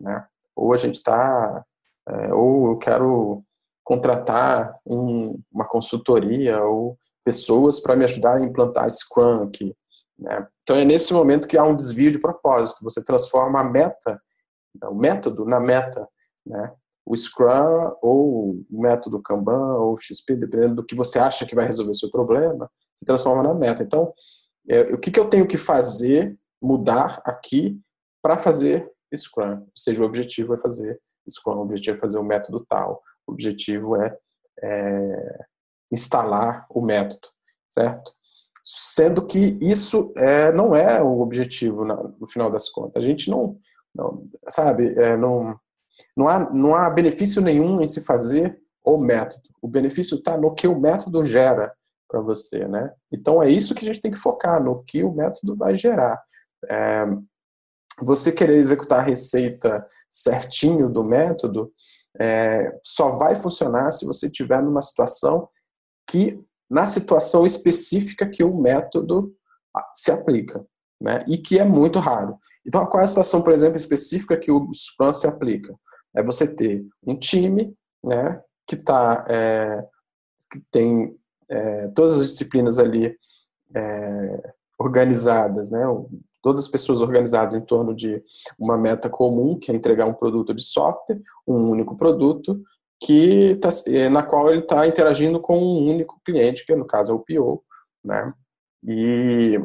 né? 0.00 0.24
Ou 0.54 0.72
a 0.72 0.76
gente 0.76 0.96
está, 0.96 1.64
é, 2.08 2.34
ou 2.34 2.72
eu 2.72 2.78
quero 2.78 3.44
contratar 3.90 4.78
um, 4.86 5.36
uma 5.50 5.66
consultoria 5.66 6.62
ou 6.62 6.96
pessoas 7.24 7.80
para 7.80 7.96
me 7.96 8.04
ajudar 8.04 8.36
a 8.36 8.40
implantar 8.40 8.88
Scrum 8.88 9.42
aqui. 9.42 9.74
Né? 10.16 10.46
Então 10.62 10.76
é 10.76 10.84
nesse 10.84 11.12
momento 11.12 11.48
que 11.48 11.58
há 11.58 11.64
um 11.64 11.74
desvio 11.74 12.12
de 12.12 12.20
propósito. 12.20 12.84
Você 12.84 13.02
transforma 13.02 13.58
a 13.58 13.64
meta, 13.64 14.22
o 14.84 14.94
método 14.94 15.44
na 15.44 15.58
meta, 15.58 16.06
né? 16.46 16.72
o 17.04 17.16
Scrum 17.16 17.92
ou 18.00 18.64
o 18.70 18.80
método 18.80 19.20
Kanban 19.20 19.78
ou 19.78 19.98
XP, 19.98 20.36
dependendo 20.36 20.76
do 20.76 20.86
que 20.86 20.94
você 20.94 21.18
acha 21.18 21.44
que 21.44 21.56
vai 21.56 21.64
resolver 21.64 21.90
o 21.90 21.96
seu 21.96 22.12
problema, 22.12 22.70
se 22.94 23.04
transforma 23.04 23.42
na 23.42 23.52
meta. 23.52 23.82
Então, 23.82 24.14
é, 24.68 24.82
o 24.82 24.98
que, 24.98 25.10
que 25.10 25.18
eu 25.18 25.28
tenho 25.28 25.48
que 25.48 25.58
fazer, 25.58 26.38
mudar 26.62 27.20
aqui 27.24 27.76
para 28.22 28.38
fazer 28.38 28.88
Scrum? 29.12 29.62
Ou 29.62 29.72
seja, 29.74 30.00
o 30.00 30.06
objetivo 30.06 30.54
é 30.54 30.58
fazer 30.58 31.00
Scrum, 31.28 31.56
o 31.56 31.62
objetivo 31.62 31.96
é 31.96 32.00
fazer 32.00 32.18
o 32.18 32.22
método 32.22 32.64
tal, 32.68 33.02
objetivo 33.30 33.96
é, 33.96 34.16
é 34.62 35.44
instalar 35.92 36.66
o 36.70 36.80
método, 36.80 37.28
certo? 37.68 38.12
Sendo 38.64 39.26
que 39.26 39.58
isso 39.60 40.12
é, 40.16 40.52
não 40.52 40.74
é 40.74 41.02
o 41.02 41.20
objetivo 41.20 41.84
na, 41.84 41.96
no 41.96 42.28
final 42.28 42.50
das 42.50 42.68
contas. 42.68 43.02
A 43.02 43.06
gente 43.06 43.30
não, 43.30 43.58
não 43.94 44.28
sabe, 44.48 44.94
é, 44.98 45.16
não, 45.16 45.58
não, 46.16 46.28
há, 46.28 46.38
não 46.50 46.74
há 46.74 46.88
benefício 46.90 47.42
nenhum 47.42 47.80
em 47.80 47.86
se 47.86 48.04
fazer 48.04 48.60
o 48.84 48.96
método. 48.98 49.48
O 49.60 49.68
benefício 49.68 50.16
está 50.16 50.36
no 50.36 50.54
que 50.54 50.68
o 50.68 50.78
método 50.78 51.24
gera 51.24 51.72
para 52.08 52.20
você, 52.20 52.66
né? 52.66 52.92
Então 53.12 53.42
é 53.42 53.48
isso 53.48 53.74
que 53.74 53.84
a 53.84 53.92
gente 53.92 54.02
tem 54.02 54.10
que 54.10 54.18
focar 54.18 54.62
no 54.62 54.82
que 54.84 55.02
o 55.02 55.12
método 55.12 55.56
vai 55.56 55.76
gerar. 55.76 56.20
É, 56.68 57.06
você 58.00 58.32
querer 58.32 58.56
executar 58.56 59.00
a 59.00 59.04
receita 59.04 59.86
certinho 60.10 60.88
do 60.88 61.04
método 61.04 61.72
é, 62.18 62.78
só 62.82 63.12
vai 63.12 63.36
funcionar 63.36 63.90
se 63.90 64.06
você 64.06 64.26
estiver 64.26 64.62
numa 64.62 64.82
situação 64.82 65.48
que 66.08 66.42
na 66.68 66.86
situação 66.86 67.44
específica 67.44 68.28
que 68.28 68.44
o 68.44 68.56
método 68.56 69.34
se 69.94 70.10
aplica, 70.10 70.64
né? 71.02 71.24
E 71.26 71.38
que 71.38 71.58
é 71.58 71.64
muito 71.64 71.98
raro. 71.98 72.38
Então, 72.66 72.86
qual 72.86 73.00
é 73.00 73.04
a 73.04 73.06
situação, 73.06 73.42
por 73.42 73.52
exemplo, 73.52 73.76
específica 73.76 74.36
que 74.36 74.50
o 74.50 74.70
Scrum 74.72 75.12
se 75.12 75.26
aplica? 75.26 75.74
É 76.14 76.22
você 76.22 76.46
ter 76.46 76.84
um 77.04 77.16
time, 77.16 77.74
né, 78.04 78.40
que 78.66 78.76
tá, 78.76 79.24
é, 79.28 79.84
que 80.50 80.60
tem 80.70 81.16
é, 81.48 81.88
todas 81.88 82.20
as 82.20 82.30
disciplinas 82.30 82.78
ali 82.78 83.16
é, 83.74 84.52
organizadas, 84.78 85.70
né? 85.70 85.84
Todas 86.42 86.60
as 86.60 86.68
pessoas 86.68 87.00
organizadas 87.00 87.54
em 87.54 87.60
torno 87.60 87.94
de 87.94 88.22
uma 88.58 88.76
meta 88.76 89.10
comum, 89.10 89.58
que 89.58 89.70
é 89.70 89.74
entregar 89.74 90.06
um 90.06 90.14
produto 90.14 90.54
de 90.54 90.62
software, 90.62 91.20
um 91.46 91.70
único 91.70 91.96
produto, 91.96 92.62
que 93.02 93.56
tá, 93.56 93.70
é, 93.86 94.08
na 94.08 94.22
qual 94.22 94.50
ele 94.50 94.60
está 94.60 94.86
interagindo 94.86 95.40
com 95.40 95.58
um 95.58 95.90
único 95.90 96.20
cliente, 96.24 96.66
que 96.66 96.74
no 96.74 96.86
caso 96.86 97.12
é 97.12 97.14
o 97.14 97.20
PO, 97.20 97.64
né? 98.04 98.32
E, 98.86 99.58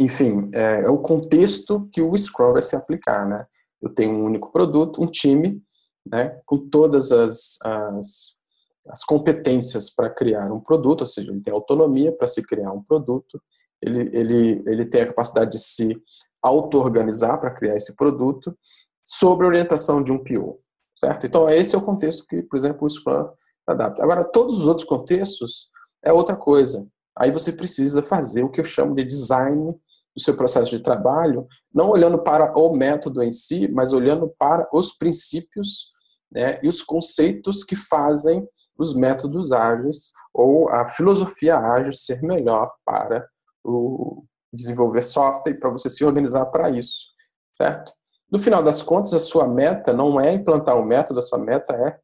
enfim, 0.00 0.50
é, 0.52 0.82
é, 0.82 0.88
o 0.88 0.98
contexto 0.98 1.88
que 1.92 2.02
o 2.02 2.16
Scrum 2.16 2.52
vai 2.52 2.62
se 2.62 2.74
aplicar, 2.74 3.26
né? 3.26 3.46
Eu 3.80 3.90
tenho 3.90 4.12
um 4.14 4.24
único 4.24 4.50
produto, 4.50 5.00
um 5.00 5.06
time, 5.06 5.62
né? 6.04 6.40
Com 6.44 6.68
todas 6.68 7.12
as, 7.12 7.58
as, 7.62 8.38
as 8.88 9.04
competências 9.04 9.88
para 9.88 10.10
criar 10.10 10.52
um 10.52 10.60
produto, 10.60 11.02
ou 11.02 11.06
seja, 11.06 11.30
ele 11.30 11.40
tem 11.40 11.52
autonomia 11.52 12.10
para 12.10 12.26
se 12.26 12.42
criar 12.42 12.72
um 12.72 12.82
produto, 12.82 13.40
ele, 13.84 14.10
ele, 14.16 14.62
ele 14.66 14.84
tem 14.86 15.02
a 15.02 15.06
capacidade 15.06 15.52
de 15.52 15.58
se 15.58 15.96
auto-organizar 16.42 17.40
para 17.40 17.50
criar 17.50 17.76
esse 17.76 17.94
produto, 17.96 18.56
sob 19.02 19.44
a 19.44 19.48
orientação 19.48 20.02
de 20.02 20.12
um 20.12 20.18
PO 20.18 20.64
certo? 20.96 21.26
Então, 21.26 21.48
esse 21.48 21.74
é 21.74 21.78
o 21.78 21.82
contexto 21.82 22.26
que, 22.26 22.42
por 22.42 22.56
exemplo, 22.56 22.86
o 22.86 22.90
Scrum 22.90 23.28
adapta. 23.66 24.02
Agora, 24.02 24.24
todos 24.24 24.58
os 24.58 24.66
outros 24.66 24.86
contextos 24.86 25.68
é 26.02 26.12
outra 26.12 26.36
coisa. 26.36 26.86
Aí 27.16 27.30
você 27.30 27.52
precisa 27.52 28.02
fazer 28.02 28.42
o 28.42 28.50
que 28.50 28.60
eu 28.60 28.64
chamo 28.64 28.94
de 28.94 29.04
design 29.04 29.74
do 30.14 30.22
seu 30.22 30.36
processo 30.36 30.70
de 30.70 30.80
trabalho, 30.80 31.46
não 31.72 31.90
olhando 31.90 32.18
para 32.18 32.56
o 32.56 32.74
método 32.76 33.22
em 33.22 33.32
si, 33.32 33.68
mas 33.68 33.92
olhando 33.92 34.32
para 34.38 34.68
os 34.72 34.92
princípios 34.92 35.92
né, 36.30 36.60
e 36.62 36.68
os 36.68 36.82
conceitos 36.82 37.64
que 37.64 37.76
fazem 37.76 38.46
os 38.78 38.94
métodos 38.94 39.52
ágeis 39.52 40.12
ou 40.32 40.68
a 40.68 40.86
filosofia 40.86 41.56
ágil 41.56 41.92
ser 41.92 42.22
melhor 42.22 42.72
para 42.84 43.26
o 43.64 44.24
desenvolver 44.52 45.02
software 45.02 45.58
para 45.58 45.70
você 45.70 45.88
se 45.88 46.04
organizar 46.04 46.46
para 46.46 46.70
isso, 46.70 47.06
certo? 47.56 47.92
No 48.30 48.38
final 48.38 48.62
das 48.62 48.82
contas, 48.82 49.12
a 49.12 49.20
sua 49.20 49.46
meta 49.46 49.92
não 49.92 50.20
é 50.20 50.32
implantar 50.32 50.76
um 50.76 50.84
método, 50.84 51.20
a 51.20 51.22
sua 51.22 51.38
meta 51.38 51.74
é, 51.74 52.00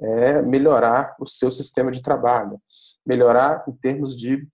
é 0.00 0.42
melhorar 0.42 1.14
o 1.18 1.26
seu 1.26 1.50
sistema 1.50 1.90
de 1.90 2.02
trabalho, 2.02 2.60
melhorar 3.06 3.64
em 3.68 3.72
termos 3.72 4.16
de 4.16 4.46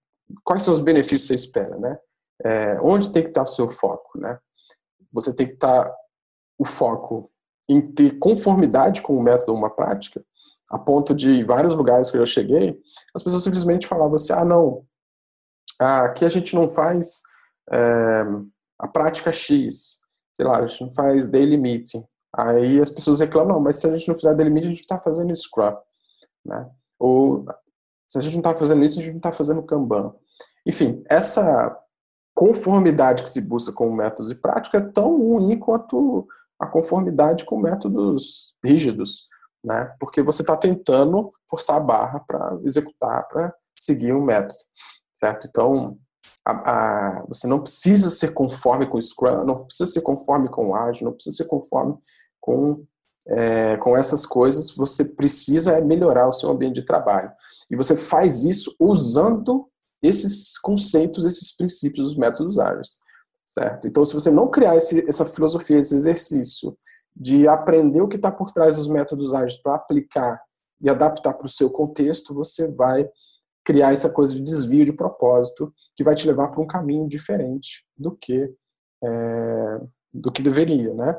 quais 0.45 0.63
são 0.63 0.73
os 0.73 0.81
benefícios 0.81 1.23
que 1.23 1.29
você 1.29 1.35
espera, 1.35 1.77
né? 1.79 1.99
É, 2.43 2.81
onde 2.81 3.13
tem 3.13 3.23
que 3.23 3.29
estar 3.29 3.43
o 3.43 3.47
seu 3.47 3.71
foco, 3.71 4.19
né? 4.19 4.39
Você 5.13 5.35
tem 5.35 5.47
que 5.47 5.55
estar 5.55 5.93
o 6.59 6.65
foco 6.65 7.31
em 7.69 7.81
ter 7.81 8.19
conformidade 8.19 9.03
com 9.03 9.17
o 9.17 9.23
método 9.23 9.53
ou 9.53 9.59
uma 9.59 9.71
prática, 9.71 10.25
a 10.71 10.79
ponto 10.79 11.15
de 11.15 11.45
vários 11.45 11.77
lugares 11.77 12.11
que 12.11 12.17
eu 12.17 12.27
cheguei, 12.27 12.79
as 13.15 13.23
pessoas 13.23 13.43
simplesmente 13.43 13.87
falavam 13.87 14.15
assim, 14.15 14.33
ah, 14.33 14.45
não, 14.45 14.85
aqui 15.81 16.25
a 16.25 16.29
gente 16.29 16.55
não 16.55 16.71
faz 16.71 17.23
é, 17.73 18.25
a 18.79 18.89
prática 18.89 19.33
X, 19.33 20.01
sei 20.35 20.47
lá, 20.47 20.59
a 20.59 20.67
gente 20.67 20.85
não 20.85 20.95
faz 20.95 21.29
daily 21.29 21.57
meeting. 21.57 22.05
Aí 22.37 22.81
as 22.81 22.91
pessoas 22.91 23.21
reclamam, 23.21 23.55
não, 23.55 23.61
mas 23.61 23.77
se 23.77 23.87
a 23.87 23.97
gente 23.97 24.09
não 24.09 24.15
fizer 24.15 24.35
daily 24.35 24.51
meeting, 24.51 24.69
a 24.69 24.71
gente 24.71 24.83
está 24.83 24.99
fazendo 24.99 25.35
Scrum, 25.35 25.77
né? 26.45 26.71
Ou 26.99 27.47
se 28.09 28.19
a 28.19 28.21
gente 28.21 28.35
não 28.35 28.41
está 28.41 28.55
fazendo 28.55 28.85
isso, 28.85 28.99
a 28.99 29.03
gente 29.03 29.13
não 29.13 29.19
está 29.19 29.33
fazendo 29.33 29.63
Kanban. 29.63 30.15
Enfim, 30.67 31.03
essa 31.09 31.77
conformidade 32.35 33.23
que 33.23 33.31
se 33.31 33.41
busca 33.41 33.73
com 33.73 33.93
métodos 33.93 34.31
e 34.31 34.35
prática 34.35 34.79
é 34.79 34.81
tão 34.81 35.17
ruim 35.17 35.59
quanto 35.59 36.27
a 36.59 36.67
conformidade 36.67 37.45
com 37.45 37.59
métodos 37.59 38.55
rígidos, 38.65 39.27
né? 39.65 39.95
Porque 39.99 40.23
você 40.23 40.43
está 40.43 40.57
tentando 40.57 41.33
forçar 41.49 41.77
a 41.77 41.81
barra 41.81 42.21
para 42.21 42.59
executar, 42.65 43.27
para 43.29 43.55
seguir 43.77 44.13
um 44.13 44.23
método, 44.23 44.59
certo? 45.21 45.47
Então, 45.47 45.99
a, 46.45 46.53
a, 46.53 47.25
você 47.29 47.47
não 47.47 47.61
precisa 47.61 48.09
ser 48.09 48.33
conforme 48.33 48.87
com 48.87 48.97
o 48.97 49.03
Scrum, 49.03 49.45
não 49.45 49.65
precisa 49.67 49.91
ser 49.91 50.01
conforme 50.01 50.49
com 50.49 50.71
o 50.71 50.75
Agile, 50.75 51.05
não 51.05 51.13
precisa 51.13 51.37
ser 51.37 51.45
conforme 51.45 51.97
com, 52.41 52.85
é, 53.29 53.77
com 53.77 53.97
essas 53.97 54.25
coisas. 54.25 54.71
Você 54.71 55.05
precisa 55.05 55.79
melhorar 55.83 56.27
o 56.27 56.33
seu 56.33 56.51
ambiente 56.51 56.77
de 56.77 56.87
trabalho. 56.87 57.31
E 57.71 57.77
você 57.77 57.95
faz 57.95 58.45
isso 58.45 58.75
usando 58.81 59.69
esses 60.03 60.59
conceitos, 60.59 61.27
esses 61.27 61.55
princípios 61.55 62.09
dos 62.09 62.17
métodos 62.17 62.59
ágeis. 62.59 62.99
Certo? 63.45 63.87
Então, 63.87 64.05
se 64.07 64.15
você 64.15 64.31
não 64.31 64.49
criar 64.49 64.77
esse, 64.77 65.07
essa 65.09 65.27
filosofia, 65.27 65.79
esse 65.79 65.95
exercício 65.95 66.77
de 67.15 67.47
aprender 67.49 68.01
o 68.01 68.09
que 68.09 68.17
está 68.17 68.31
por 68.31 68.53
trás 68.53 68.77
dos 68.77 68.89
métodos 68.89 69.35
ágeis 69.35 69.61
para 69.61 69.75
aplicar 69.75 70.41
e 70.81 70.89
adaptar 70.89 71.35
para 71.35 71.47
o 71.47 71.51
seu 71.51 71.69
contexto, 71.69 72.33
você 72.33 72.69
vai 72.69 73.07
criar 73.71 73.93
essa 73.93 74.13
coisa 74.13 74.35
de 74.35 74.41
desvio 74.41 74.85
de 74.85 74.93
propósito 74.93 75.73
que 75.95 76.03
vai 76.03 76.17
te 76.17 76.27
levar 76.27 76.49
para 76.49 76.61
um 76.61 76.67
caminho 76.67 77.09
diferente 77.09 77.85
do 77.97 78.17
que 78.17 78.53
é, 79.05 79.81
do 80.13 80.33
que 80.33 80.43
deveria, 80.43 80.93
né? 80.93 81.17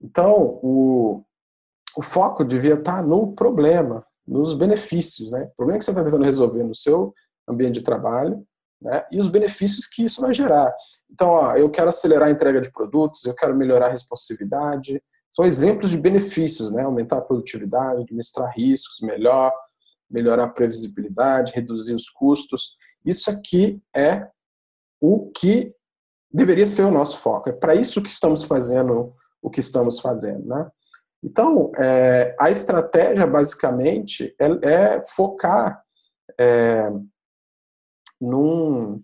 Então 0.00 0.60
o, 0.62 1.24
o 1.96 2.00
foco 2.00 2.44
devia 2.44 2.74
estar 2.74 3.02
no 3.02 3.34
problema, 3.34 4.06
nos 4.24 4.54
benefícios, 4.54 5.32
né? 5.32 5.48
O 5.52 5.56
problema 5.56 5.80
que 5.80 5.84
você 5.84 5.90
está 5.90 6.04
tentando 6.04 6.24
resolver 6.24 6.62
no 6.62 6.76
seu 6.76 7.12
ambiente 7.48 7.80
de 7.80 7.82
trabalho, 7.82 8.46
né? 8.80 9.04
E 9.10 9.18
os 9.18 9.26
benefícios 9.26 9.88
que 9.88 10.04
isso 10.04 10.20
vai 10.20 10.32
gerar. 10.32 10.72
Então, 11.10 11.30
ó, 11.30 11.56
eu 11.56 11.68
quero 11.70 11.88
acelerar 11.88 12.28
a 12.28 12.32
entrega 12.32 12.60
de 12.60 12.70
produtos, 12.70 13.24
eu 13.24 13.34
quero 13.34 13.56
melhorar 13.56 13.86
a 13.86 13.90
responsividade. 13.90 15.02
São 15.28 15.44
exemplos 15.44 15.90
de 15.90 15.96
benefícios, 15.96 16.70
né? 16.70 16.84
Aumentar 16.84 17.18
a 17.18 17.22
produtividade, 17.22 18.02
administrar 18.02 18.52
riscos 18.54 19.00
melhor, 19.02 19.52
melhorar 20.10 20.44
a 20.44 20.48
previsibilidade, 20.48 21.52
reduzir 21.52 21.94
os 21.94 22.08
custos. 22.08 22.76
Isso 23.04 23.30
aqui 23.30 23.80
é 23.94 24.28
o 25.00 25.30
que 25.30 25.74
deveria 26.32 26.66
ser 26.66 26.82
o 26.82 26.90
nosso 26.90 27.18
foco. 27.18 27.48
É 27.48 27.52
para 27.52 27.74
isso 27.74 28.02
que 28.02 28.10
estamos 28.10 28.44
fazendo 28.44 29.14
o 29.42 29.48
que 29.48 29.60
estamos 29.60 30.00
fazendo, 30.00 30.46
né? 30.46 30.70
Então, 31.22 31.70
é, 31.76 32.34
a 32.38 32.50
estratégia, 32.50 33.26
basicamente, 33.26 34.34
é, 34.38 34.68
é 34.68 35.06
focar 35.06 35.82
é, 36.38 36.90
num, 38.20 39.02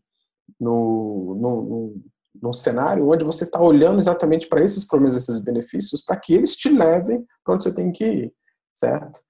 no, 0.59 1.35
num, 1.35 2.03
num 2.41 2.53
cenário 2.53 3.09
onde 3.09 3.25
você 3.25 3.45
está 3.45 3.61
olhando 3.61 3.99
exatamente 3.99 4.47
para 4.47 4.63
esses 4.63 4.85
problemas, 4.87 5.17
esses 5.17 5.41
benefícios, 5.41 6.03
para 6.03 6.17
que 6.17 6.35
eles 6.35 6.57
te 6.57 6.71
levem 6.71 7.27
para 7.45 7.55
onde 7.55 7.65
você 7.65 7.75
tem 7.75 7.93
que 7.93 8.05
ir, 8.05 8.35
certo? 8.75 9.21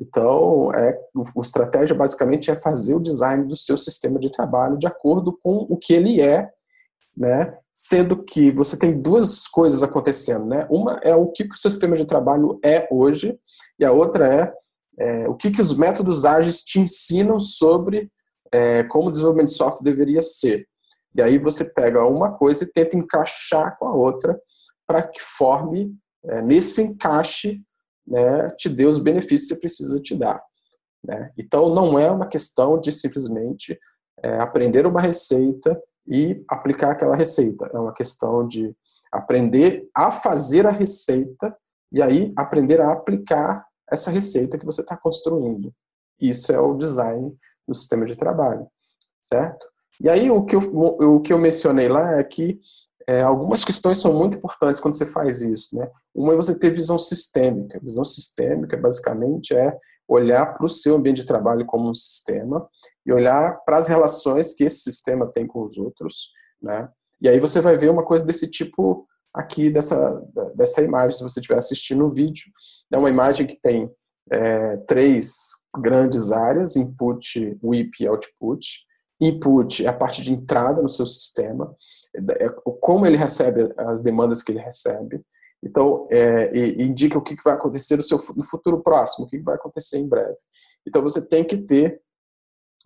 Então, 0.00 0.72
é, 0.72 0.98
o, 1.34 1.40
estratégia 1.40 1.94
basicamente 1.94 2.50
é 2.50 2.60
fazer 2.60 2.94
o 2.94 3.00
design 3.00 3.46
do 3.46 3.56
seu 3.56 3.76
sistema 3.76 4.18
de 4.18 4.30
trabalho 4.30 4.78
de 4.78 4.86
acordo 4.86 5.38
com 5.42 5.66
o 5.68 5.76
que 5.76 5.92
ele 5.92 6.20
é, 6.20 6.50
né? 7.16 7.56
Sendo 7.72 8.22
que 8.22 8.50
você 8.50 8.76
tem 8.76 8.98
duas 8.98 9.46
coisas 9.46 9.82
acontecendo, 9.82 10.46
né? 10.46 10.66
Uma 10.70 10.98
é 11.02 11.14
o 11.14 11.28
que, 11.28 11.44
que 11.44 11.54
o 11.54 11.58
seu 11.58 11.70
sistema 11.70 11.96
de 11.96 12.06
trabalho 12.06 12.58
é 12.64 12.88
hoje, 12.90 13.38
e 13.78 13.84
a 13.84 13.92
outra 13.92 14.26
é, 14.26 14.54
é 14.98 15.28
o 15.28 15.34
que, 15.34 15.50
que 15.50 15.60
os 15.60 15.76
métodos 15.76 16.24
ágeis 16.24 16.62
te 16.62 16.80
ensinam 16.80 17.38
sobre 17.38 18.10
é, 18.50 18.82
como 18.84 19.08
o 19.08 19.10
desenvolvimento 19.10 19.48
de 19.48 19.56
software 19.56 19.84
deveria 19.84 20.22
ser. 20.22 20.66
E 21.14 21.20
aí 21.20 21.38
você 21.38 21.64
pega 21.64 22.06
uma 22.06 22.32
coisa 22.32 22.64
e 22.64 22.72
tenta 22.72 22.96
encaixar 22.96 23.76
com 23.78 23.86
a 23.86 23.94
outra 23.94 24.38
para 24.86 25.02
que 25.02 25.20
forme, 25.20 25.94
é, 26.24 26.40
nesse 26.40 26.82
encaixe, 26.82 27.60
né, 28.06 28.50
te 28.50 28.68
dê 28.68 28.86
os 28.86 28.98
benefícios 28.98 29.48
que 29.48 29.54
você 29.54 29.60
precisa 29.60 30.00
te 30.00 30.16
dar. 30.16 30.42
Né? 31.04 31.32
Então, 31.36 31.74
não 31.74 31.98
é 31.98 32.10
uma 32.10 32.26
questão 32.26 32.78
de 32.78 32.92
simplesmente 32.92 33.78
é, 34.22 34.38
aprender 34.38 34.86
uma 34.86 35.00
receita 35.00 35.80
e 36.06 36.44
aplicar 36.48 36.92
aquela 36.92 37.16
receita. 37.16 37.70
É 37.72 37.78
uma 37.78 37.92
questão 37.92 38.46
de 38.46 38.74
aprender 39.10 39.88
a 39.94 40.10
fazer 40.10 40.66
a 40.66 40.70
receita 40.70 41.54
e 41.92 42.02
aí 42.02 42.32
aprender 42.36 42.80
a 42.80 42.92
aplicar 42.92 43.64
essa 43.90 44.10
receita 44.10 44.58
que 44.58 44.64
você 44.64 44.80
está 44.80 44.96
construindo. 44.96 45.72
Isso 46.20 46.52
é 46.52 46.58
o 46.58 46.74
design 46.74 47.36
do 47.66 47.74
sistema 47.74 48.06
de 48.06 48.16
trabalho, 48.16 48.66
certo? 49.20 49.66
E 50.00 50.08
aí 50.08 50.30
o 50.30 50.44
que 50.44 50.56
eu, 50.56 50.60
o 50.60 51.20
que 51.20 51.32
eu 51.32 51.38
mencionei 51.38 51.88
lá 51.88 52.18
é 52.18 52.24
que 52.24 52.58
é, 53.06 53.22
algumas 53.22 53.64
questões 53.64 53.98
são 53.98 54.12
muito 54.12 54.36
importantes 54.36 54.80
quando 54.80 54.94
você 54.94 55.06
faz 55.06 55.42
isso. 55.42 55.76
Né? 55.76 55.88
Uma 56.14 56.32
é 56.32 56.36
você 56.36 56.58
ter 56.58 56.70
visão 56.70 56.98
sistêmica. 56.98 57.80
Visão 57.82 58.04
sistêmica, 58.04 58.76
basicamente, 58.76 59.54
é 59.54 59.76
olhar 60.08 60.52
para 60.52 60.66
o 60.66 60.68
seu 60.68 60.96
ambiente 60.96 61.20
de 61.22 61.26
trabalho 61.26 61.64
como 61.66 61.88
um 61.88 61.94
sistema 61.94 62.68
e 63.04 63.12
olhar 63.12 63.60
para 63.64 63.78
as 63.78 63.88
relações 63.88 64.54
que 64.54 64.64
esse 64.64 64.80
sistema 64.80 65.26
tem 65.26 65.46
com 65.46 65.64
os 65.64 65.76
outros. 65.76 66.30
Né? 66.60 66.88
E 67.20 67.28
aí 67.28 67.40
você 67.40 67.60
vai 67.60 67.76
ver 67.76 67.90
uma 67.90 68.04
coisa 68.04 68.24
desse 68.24 68.50
tipo 68.50 69.06
aqui, 69.32 69.70
dessa, 69.70 70.22
dessa 70.54 70.82
imagem, 70.82 71.16
se 71.16 71.22
você 71.22 71.40
estiver 71.40 71.58
assistindo 71.58 72.04
o 72.04 72.10
vídeo. 72.10 72.44
É 72.92 72.98
uma 72.98 73.08
imagem 73.08 73.46
que 73.46 73.60
tem 73.60 73.90
é, 74.30 74.76
três 74.78 75.36
grandes 75.78 76.30
áreas, 76.30 76.76
input, 76.76 77.58
WIP 77.62 78.02
e 78.02 78.08
output. 78.08 78.66
Input 79.20 79.84
é 79.84 79.88
a 79.88 79.92
parte 79.92 80.22
de 80.22 80.32
entrada 80.32 80.82
no 80.82 80.88
seu 80.88 81.06
sistema, 81.06 81.74
é 82.14 82.48
como 82.80 83.06
ele 83.06 83.16
recebe 83.16 83.72
as 83.76 84.00
demandas 84.00 84.42
que 84.42 84.52
ele 84.52 84.58
recebe. 84.58 85.22
Então, 85.62 86.08
é, 86.10 86.56
indica 86.82 87.16
o 87.16 87.22
que 87.22 87.36
vai 87.42 87.54
acontecer 87.54 87.96
no, 87.96 88.02
seu, 88.02 88.18
no 88.34 88.42
futuro 88.42 88.82
próximo, 88.82 89.24
o 89.24 89.28
que 89.28 89.38
vai 89.38 89.54
acontecer 89.54 89.98
em 89.98 90.08
breve. 90.08 90.36
Então, 90.86 91.00
você 91.00 91.26
tem 91.26 91.44
que 91.44 91.56
ter, 91.56 92.00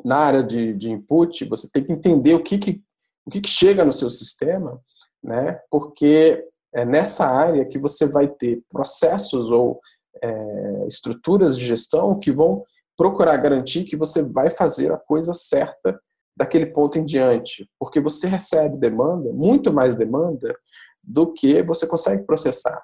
na 0.04 0.18
área 0.18 0.42
de, 0.42 0.74
de 0.74 0.90
input, 0.90 1.44
você 1.46 1.70
tem 1.70 1.82
que 1.82 1.92
entender 1.92 2.34
o 2.34 2.42
que, 2.42 2.58
que, 2.58 2.82
o 3.24 3.30
que, 3.30 3.40
que 3.40 3.48
chega 3.48 3.84
no 3.84 3.92
seu 3.92 4.10
sistema, 4.10 4.78
né? 5.22 5.58
porque 5.70 6.46
é 6.74 6.84
nessa 6.84 7.26
área 7.26 7.64
que 7.64 7.78
você 7.78 8.06
vai 8.06 8.28
ter 8.28 8.62
processos 8.68 9.50
ou 9.50 9.80
é, 10.22 10.86
estruturas 10.86 11.56
de 11.56 11.64
gestão 11.64 12.18
que 12.18 12.30
vão 12.30 12.62
procurar 12.96 13.36
garantir 13.38 13.84
que 13.84 13.96
você 13.96 14.22
vai 14.22 14.50
fazer 14.50 14.92
a 14.92 14.98
coisa 14.98 15.32
certa 15.32 15.98
daquele 16.36 16.66
ponto 16.66 16.98
em 16.98 17.04
diante, 17.04 17.68
porque 17.78 18.00
você 18.00 18.26
recebe 18.26 18.76
demanda, 18.76 19.32
muito 19.32 19.72
mais 19.72 19.94
demanda 19.94 20.54
do 21.02 21.32
que 21.32 21.62
você 21.62 21.86
consegue 21.86 22.24
processar. 22.24 22.82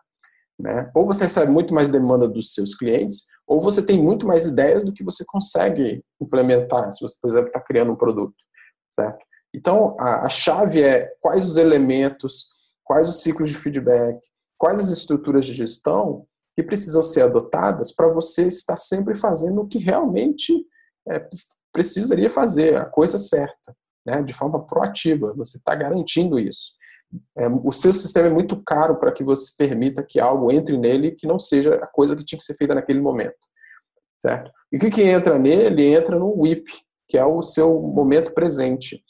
Né? 0.58 0.90
Ou 0.94 1.06
você 1.06 1.24
recebe 1.24 1.50
muito 1.50 1.74
mais 1.74 1.90
demanda 1.90 2.28
dos 2.28 2.54
seus 2.54 2.74
clientes, 2.74 3.26
ou 3.46 3.60
você 3.60 3.84
tem 3.84 4.02
muito 4.02 4.26
mais 4.26 4.46
ideias 4.46 4.84
do 4.84 4.92
que 4.92 5.04
você 5.04 5.24
consegue 5.26 6.02
implementar, 6.20 6.90
se 6.92 7.02
você, 7.02 7.16
por 7.20 7.28
exemplo, 7.28 7.48
está 7.48 7.60
criando 7.60 7.92
um 7.92 7.96
produto. 7.96 8.34
Certo? 8.94 9.18
Então, 9.54 9.96
a, 9.98 10.26
a 10.26 10.28
chave 10.28 10.82
é 10.82 11.12
quais 11.20 11.44
os 11.44 11.56
elementos, 11.56 12.48
quais 12.84 13.08
os 13.08 13.22
ciclos 13.22 13.50
de 13.50 13.56
feedback, 13.56 14.18
quais 14.56 14.78
as 14.78 14.90
estruturas 14.90 15.44
de 15.44 15.52
gestão 15.52 16.26
que 16.54 16.62
precisam 16.62 17.02
ser 17.02 17.22
adotadas 17.22 17.94
para 17.94 18.08
você 18.08 18.46
estar 18.46 18.76
sempre 18.76 19.14
fazendo 19.14 19.62
o 19.62 19.66
que 19.66 19.78
realmente 19.78 20.64
é, 21.08 21.26
precisaria 21.72 22.30
fazer, 22.30 22.76
a 22.76 22.84
coisa 22.84 23.18
certa, 23.18 23.74
né, 24.04 24.22
de 24.22 24.32
forma 24.32 24.64
proativa. 24.64 25.32
Você 25.34 25.56
está 25.56 25.74
garantindo 25.74 26.38
isso. 26.38 26.72
É, 27.36 27.46
o 27.46 27.70
seu 27.70 27.92
sistema 27.92 28.28
é 28.28 28.32
muito 28.32 28.62
caro 28.62 28.96
para 28.96 29.12
que 29.12 29.22
você 29.22 29.52
permita 29.56 30.02
que 30.02 30.18
algo 30.18 30.50
entre 30.50 30.78
nele 30.78 31.10
que 31.10 31.26
não 31.26 31.38
seja 31.38 31.74
a 31.76 31.86
coisa 31.86 32.16
que 32.16 32.24
tinha 32.24 32.38
que 32.38 32.44
ser 32.44 32.56
feita 32.56 32.74
naquele 32.74 33.00
momento, 33.00 33.36
certo? 34.18 34.50
E 34.70 34.76
o 34.76 34.80
que, 34.80 34.90
que 34.90 35.02
entra 35.02 35.38
nele? 35.38 35.94
Entra 35.94 36.18
no 36.18 36.32
WIP, 36.40 36.64
que 37.06 37.18
é 37.18 37.24
o 37.24 37.42
seu 37.42 37.80
momento 37.80 38.32
presente, 38.32 39.02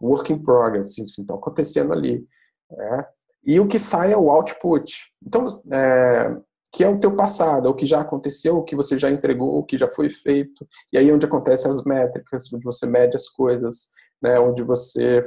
work 0.00 0.32
in 0.32 0.42
progress, 0.42 0.98
então 1.18 1.36
acontecendo 1.36 1.92
ali. 1.92 2.26
É. 2.72 3.06
E 3.44 3.60
o 3.60 3.68
que 3.68 3.78
sai 3.78 4.12
é 4.12 4.16
o 4.16 4.30
output. 4.30 4.94
Então, 5.26 5.62
é, 5.70 6.34
que 6.72 6.82
é 6.82 6.88
o 6.88 6.98
teu 6.98 7.14
passado, 7.14 7.68
o 7.68 7.74
que 7.74 7.84
já 7.84 8.00
aconteceu, 8.00 8.56
o 8.56 8.64
que 8.64 8.74
você 8.74 8.98
já 8.98 9.10
entregou, 9.10 9.58
o 9.58 9.62
que 9.62 9.76
já 9.76 9.88
foi 9.88 10.10
feito. 10.10 10.66
E 10.92 10.96
aí 10.96 11.10
é 11.10 11.12
onde 11.12 11.26
acontecem 11.26 11.70
as 11.70 11.84
métricas, 11.84 12.50
onde 12.52 12.64
você 12.64 12.86
mede 12.86 13.14
as 13.14 13.28
coisas, 13.28 13.90
né, 14.22 14.40
onde 14.40 14.62
você 14.62 15.26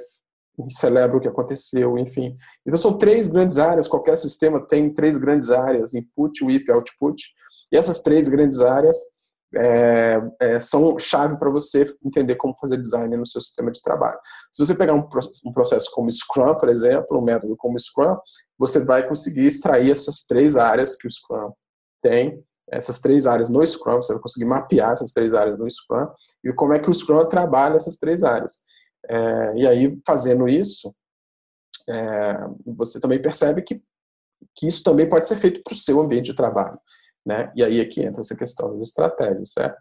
celebra 0.69 1.17
o 1.17 1.19
que 1.19 1.27
aconteceu, 1.27 1.97
enfim. 1.97 2.35
Então 2.65 2.79
são 2.79 2.97
três 2.97 3.27
grandes 3.27 3.59
áreas, 3.59 3.87
qualquer 3.87 4.17
sistema 4.17 4.65
tem 4.65 4.91
três 4.91 5.17
grandes 5.17 5.51
áreas, 5.51 5.93
input, 5.93 6.43
WIP, 6.43 6.71
output. 6.71 7.23
E 7.71 7.77
essas 7.77 8.01
três 8.01 8.27
grandes 8.27 8.59
áreas 8.59 8.97
é, 9.53 10.21
é, 10.39 10.59
são 10.59 10.97
chave 10.97 11.37
para 11.37 11.49
você 11.49 11.93
entender 12.03 12.35
como 12.35 12.57
fazer 12.59 12.77
design 12.77 13.15
no 13.15 13.27
seu 13.27 13.41
sistema 13.41 13.71
de 13.71 13.81
trabalho. 13.81 14.17
Se 14.51 14.65
você 14.65 14.75
pegar 14.75 14.93
um, 14.93 15.07
um, 15.45 15.53
processo 15.53 15.89
como 15.93 16.11
Scrum, 16.11 16.55
por 16.55 16.69
exemplo, 16.69 17.17
um 17.17 17.21
método 17.21 17.55
como 17.57 17.79
Scrum, 17.79 18.17
você 18.57 18.83
vai 18.83 19.07
conseguir 19.07 19.45
extrair 19.45 19.91
essas 19.91 20.25
três 20.25 20.55
áreas 20.55 20.95
que 20.95 21.07
o 21.07 21.11
Scrum 21.11 21.51
tem, 22.01 22.43
essas 22.71 22.99
três 22.99 23.27
áreas 23.27 23.49
no 23.49 23.65
Scrum, 23.65 24.01
você 24.01 24.13
vai 24.13 24.21
conseguir 24.21 24.45
mapear 24.45 24.93
essas 24.93 25.11
três 25.11 25.33
áreas 25.33 25.57
no 25.57 25.69
Scrum 25.69 26.07
e 26.43 26.51
como 26.51 26.73
é 26.73 26.79
que 26.79 26.89
o 26.89 26.93
Scrum 26.93 27.25
trabalha 27.27 27.75
essas 27.75 27.97
três 27.97 28.23
áreas. 28.23 28.63
É, 29.07 29.57
e 29.57 29.67
aí, 29.67 29.99
fazendo 30.05 30.47
isso, 30.47 30.93
é, 31.87 32.37
você 32.75 32.99
também 32.99 33.21
percebe 33.21 33.61
que, 33.61 33.81
que 34.55 34.67
isso 34.67 34.83
também 34.83 35.07
pode 35.07 35.27
ser 35.27 35.37
feito 35.37 35.61
para 35.63 35.73
o 35.73 35.77
seu 35.77 35.99
ambiente 35.99 36.25
de 36.25 36.35
trabalho. 36.35 36.79
Né? 37.25 37.51
E 37.55 37.63
aí 37.63 37.79
é 37.79 37.85
que 37.85 38.03
entra 38.03 38.21
essa 38.21 38.35
questão 38.35 38.71
das 38.73 38.81
estratégias, 38.81 39.53
certo? 39.53 39.79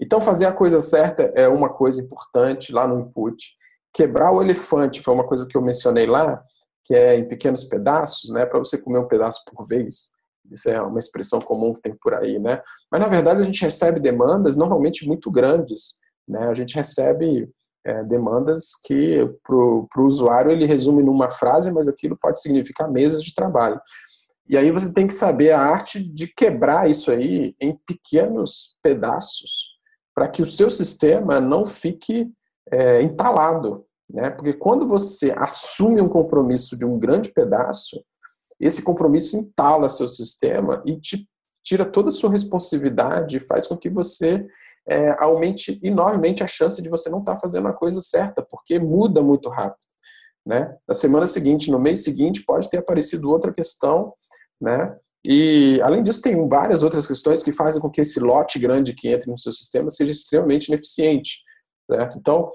Então, 0.00 0.20
fazer 0.20 0.46
a 0.46 0.52
coisa 0.52 0.80
certa 0.80 1.22
é 1.34 1.48
uma 1.48 1.68
coisa 1.68 2.00
importante 2.00 2.72
lá 2.72 2.86
no 2.86 3.00
input. 3.00 3.44
Quebrar 3.92 4.32
o 4.32 4.42
elefante 4.42 5.02
foi 5.02 5.14
uma 5.14 5.26
coisa 5.26 5.46
que 5.46 5.56
eu 5.56 5.62
mencionei 5.62 6.06
lá, 6.06 6.42
que 6.84 6.94
é 6.94 7.16
em 7.16 7.26
pequenos 7.26 7.64
pedaços, 7.64 8.30
né? 8.30 8.44
Para 8.44 8.58
você 8.58 8.78
comer 8.78 8.98
um 8.98 9.08
pedaço 9.08 9.42
por 9.46 9.66
vez. 9.66 10.10
Isso 10.50 10.68
é 10.68 10.80
uma 10.80 10.98
expressão 10.98 11.40
comum 11.40 11.74
que 11.74 11.80
tem 11.80 11.94
por 11.94 12.14
aí, 12.14 12.38
né? 12.38 12.62
Mas, 12.90 13.00
na 13.00 13.08
verdade, 13.08 13.40
a 13.40 13.44
gente 13.44 13.62
recebe 13.62 13.98
demandas 13.98 14.56
normalmente 14.56 15.06
muito 15.06 15.30
grandes, 15.30 15.94
né? 16.28 16.46
A 16.46 16.54
gente 16.54 16.74
recebe 16.76 17.50
é, 17.84 18.04
demandas 18.04 18.72
que, 18.84 19.26
para 19.42 19.56
o 19.56 19.88
usuário, 19.98 20.50
ele 20.50 20.66
resume 20.66 21.02
numa 21.02 21.30
frase, 21.30 21.72
mas 21.72 21.88
aquilo 21.88 22.18
pode 22.20 22.40
significar 22.40 22.90
meses 22.90 23.22
de 23.22 23.34
trabalho. 23.34 23.80
E 24.48 24.56
aí 24.56 24.70
você 24.70 24.92
tem 24.92 25.06
que 25.06 25.14
saber 25.14 25.52
a 25.52 25.60
arte 25.60 26.00
de 26.00 26.28
quebrar 26.28 26.88
isso 26.88 27.10
aí 27.10 27.54
em 27.60 27.76
pequenos 27.86 28.76
pedaços 28.82 29.76
para 30.14 30.28
que 30.28 30.42
o 30.42 30.46
seu 30.46 30.70
sistema 30.70 31.40
não 31.40 31.66
fique 31.66 32.30
é, 32.70 33.02
entalado, 33.02 33.84
né? 34.08 34.30
Porque 34.30 34.52
quando 34.52 34.86
você 34.86 35.34
assume 35.36 36.00
um 36.00 36.08
compromisso 36.08 36.76
de 36.76 36.84
um 36.84 36.98
grande 36.98 37.32
pedaço, 37.32 38.02
esse 38.58 38.82
compromisso 38.82 39.36
entala 39.36 39.88
seu 39.88 40.08
sistema 40.08 40.82
e 40.86 40.98
te 40.98 41.28
tira 41.62 41.84
toda 41.84 42.08
a 42.08 42.12
sua 42.12 42.30
responsabilidade, 42.30 43.40
faz 43.40 43.66
com 43.66 43.76
que 43.76 43.90
você 43.90 44.46
é, 44.88 45.16
aumente 45.18 45.80
enormemente 45.82 46.44
a 46.44 46.46
chance 46.46 46.80
de 46.80 46.88
você 46.88 47.10
não 47.10 47.18
estar 47.18 47.34
tá 47.34 47.40
fazendo 47.40 47.66
a 47.66 47.72
coisa 47.72 48.00
certa, 48.00 48.40
porque 48.40 48.78
muda 48.78 49.20
muito 49.20 49.48
rápido. 49.48 49.84
Né? 50.46 50.76
Na 50.86 50.94
semana 50.94 51.26
seguinte, 51.26 51.72
no 51.72 51.80
mês 51.80 52.04
seguinte, 52.04 52.44
pode 52.46 52.70
ter 52.70 52.78
aparecido 52.78 53.28
outra 53.28 53.52
questão 53.52 54.14
né? 54.60 54.96
E, 55.24 55.80
além 55.82 56.04
disso, 56.04 56.22
tem 56.22 56.48
várias 56.48 56.84
outras 56.84 57.04
questões 57.04 57.42
que 57.42 57.52
fazem 57.52 57.80
com 57.80 57.90
que 57.90 58.00
esse 58.00 58.20
lote 58.20 58.60
grande 58.60 58.94
que 58.94 59.08
entra 59.08 59.30
no 59.30 59.36
seu 59.36 59.50
sistema 59.50 59.90
seja 59.90 60.12
extremamente 60.12 60.68
ineficiente, 60.68 61.40
certo? 61.90 62.16
Então, 62.16 62.52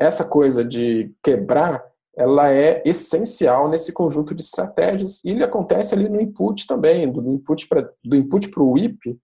essa 0.00 0.28
coisa 0.28 0.64
de 0.64 1.14
quebrar, 1.22 1.84
ela 2.16 2.50
é 2.50 2.82
essencial 2.84 3.68
nesse 3.68 3.92
conjunto 3.92 4.34
de 4.34 4.42
estratégias 4.42 5.24
e 5.24 5.30
ele 5.30 5.44
acontece 5.44 5.94
ali 5.94 6.08
no 6.08 6.20
input 6.20 6.66
também, 6.66 7.10
do 7.10 7.32
input 7.32 7.68
para 7.68 7.88
do 8.04 8.16
input 8.16 8.48
para 8.48 8.62
o 8.64 8.72
WIP, 8.72 9.16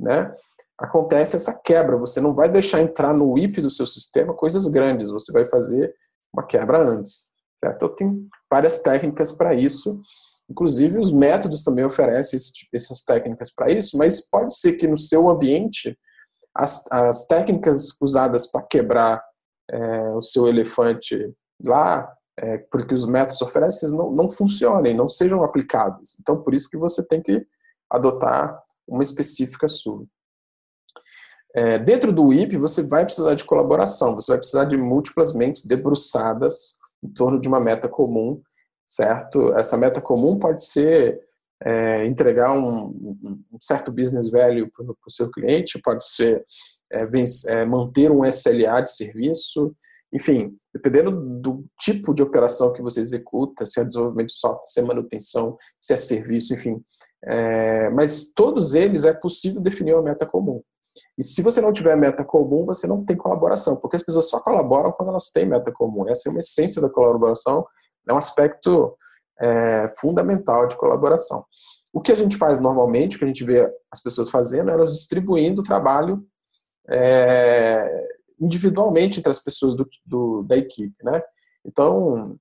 né? 0.00 0.32
Acontece 0.78 1.34
essa 1.34 1.58
quebra, 1.58 1.96
você 1.96 2.20
não 2.20 2.32
vai 2.32 2.48
deixar 2.48 2.80
entrar 2.80 3.12
no 3.12 3.32
WIP 3.32 3.60
do 3.60 3.70
seu 3.70 3.86
sistema 3.86 4.34
coisas 4.34 4.68
grandes, 4.68 5.10
você 5.10 5.32
vai 5.32 5.48
fazer 5.48 5.92
uma 6.32 6.46
quebra 6.46 6.78
antes, 6.78 7.30
certo? 7.58 7.76
Então, 7.76 7.96
tem 7.96 8.28
várias 8.48 8.78
técnicas 8.78 9.32
para 9.32 9.52
isso 9.54 10.00
Inclusive, 10.48 10.98
os 10.98 11.12
métodos 11.12 11.64
também 11.64 11.84
oferecem 11.84 12.38
essas 12.72 13.00
técnicas 13.02 13.52
para 13.52 13.70
isso, 13.70 13.98
mas 13.98 14.28
pode 14.28 14.56
ser 14.56 14.74
que 14.74 14.86
no 14.86 14.96
seu 14.96 15.28
ambiente 15.28 15.98
as, 16.54 16.90
as 16.90 17.26
técnicas 17.26 17.88
usadas 18.00 18.46
para 18.46 18.62
quebrar 18.62 19.22
é, 19.70 20.10
o 20.10 20.22
seu 20.22 20.46
elefante 20.46 21.34
lá, 21.64 22.10
é, 22.38 22.58
porque 22.70 22.94
os 22.94 23.06
métodos 23.06 23.42
oferecem, 23.42 23.90
não, 23.90 24.10
não 24.10 24.30
funcionem, 24.30 24.94
não 24.94 25.08
sejam 25.08 25.42
aplicados. 25.42 26.16
Então, 26.20 26.42
por 26.42 26.54
isso 26.54 26.70
que 26.70 26.76
você 26.76 27.04
tem 27.04 27.20
que 27.20 27.44
adotar 27.90 28.62
uma 28.86 29.02
específica 29.02 29.66
sua. 29.68 30.04
É, 31.54 31.78
dentro 31.78 32.12
do 32.12 32.26
WIP, 32.26 32.56
você 32.56 32.82
vai 32.82 33.04
precisar 33.04 33.34
de 33.34 33.44
colaboração, 33.44 34.14
você 34.14 34.32
vai 34.32 34.38
precisar 34.38 34.66
de 34.66 34.76
múltiplas 34.76 35.34
mentes 35.34 35.64
debruçadas 35.64 36.76
em 37.02 37.08
torno 37.08 37.40
de 37.40 37.48
uma 37.48 37.58
meta 37.58 37.88
comum 37.88 38.42
certo? 38.86 39.52
Essa 39.58 39.76
meta 39.76 40.00
comum 40.00 40.38
pode 40.38 40.64
ser 40.64 41.20
é, 41.62 42.04
entregar 42.06 42.52
um, 42.52 42.86
um, 42.88 43.44
certo 43.60 43.90
business 43.90 44.30
value 44.30 44.70
para 44.70 44.84
o 44.84 45.10
seu 45.10 45.30
cliente, 45.30 45.80
pode 45.82 46.06
ser 46.06 46.44
é, 46.90 47.04
vencer, 47.06 47.52
é, 47.52 47.64
manter 47.64 48.10
um 48.10 48.24
SLA 48.24 48.82
de 48.82 48.94
serviço, 48.94 49.74
enfim, 50.12 50.54
dependendo 50.72 51.10
do 51.40 51.64
tipo 51.80 52.14
de 52.14 52.22
operação 52.22 52.72
que 52.72 52.80
você 52.80 53.00
executa, 53.00 53.66
se 53.66 53.80
é 53.80 53.84
desenvolvimento 53.84 54.28
de 54.28 54.34
software, 54.34 54.66
se 54.66 54.80
é 54.80 54.82
manutenção, 54.82 55.56
se 55.80 55.92
é 55.92 55.96
serviço, 55.96 56.54
enfim. 56.54 56.80
É, 57.24 57.90
mas 57.90 58.32
todos 58.32 58.72
eles 58.72 59.04
é 59.04 59.12
possível 59.12 59.60
definir 59.60 59.94
uma 59.94 60.02
meta 60.02 60.24
comum. 60.24 60.62
E 61.18 61.22
se 61.22 61.42
você 61.42 61.60
não 61.60 61.72
tiver 61.72 61.96
meta 61.96 62.24
comum, 62.24 62.64
você 62.64 62.86
não 62.86 63.04
tem 63.04 63.16
colaboração, 63.16 63.76
porque 63.76 63.96
as 63.96 64.02
pessoas 64.02 64.30
só 64.30 64.40
colaboram 64.40 64.92
quando 64.92 65.10
elas 65.10 65.30
têm 65.30 65.44
meta 65.44 65.72
comum. 65.72 66.08
Essa 66.08 66.28
é 66.28 66.30
uma 66.30 66.38
essência 66.38 66.80
da 66.80 66.88
colaboração 66.88 67.66
é 68.08 68.12
um 68.12 68.18
aspecto 68.18 68.96
é, 69.40 69.92
fundamental 69.98 70.66
de 70.66 70.76
colaboração. 70.76 71.44
O 71.92 72.00
que 72.00 72.12
a 72.12 72.14
gente 72.16 72.36
faz 72.36 72.60
normalmente, 72.60 73.16
o 73.16 73.18
que 73.18 73.24
a 73.24 73.28
gente 73.28 73.44
vê 73.44 73.70
as 73.90 74.02
pessoas 74.02 74.30
fazendo, 74.30 74.70
é 74.70 74.74
elas 74.74 74.92
distribuindo 74.92 75.60
o 75.60 75.64
trabalho 75.64 76.26
é, 76.88 78.08
individualmente 78.40 79.18
entre 79.18 79.30
as 79.30 79.42
pessoas 79.42 79.74
do, 79.74 79.88
do, 80.04 80.42
da 80.42 80.56
equipe, 80.56 80.94
né? 81.02 81.22
Então, 81.64 82.38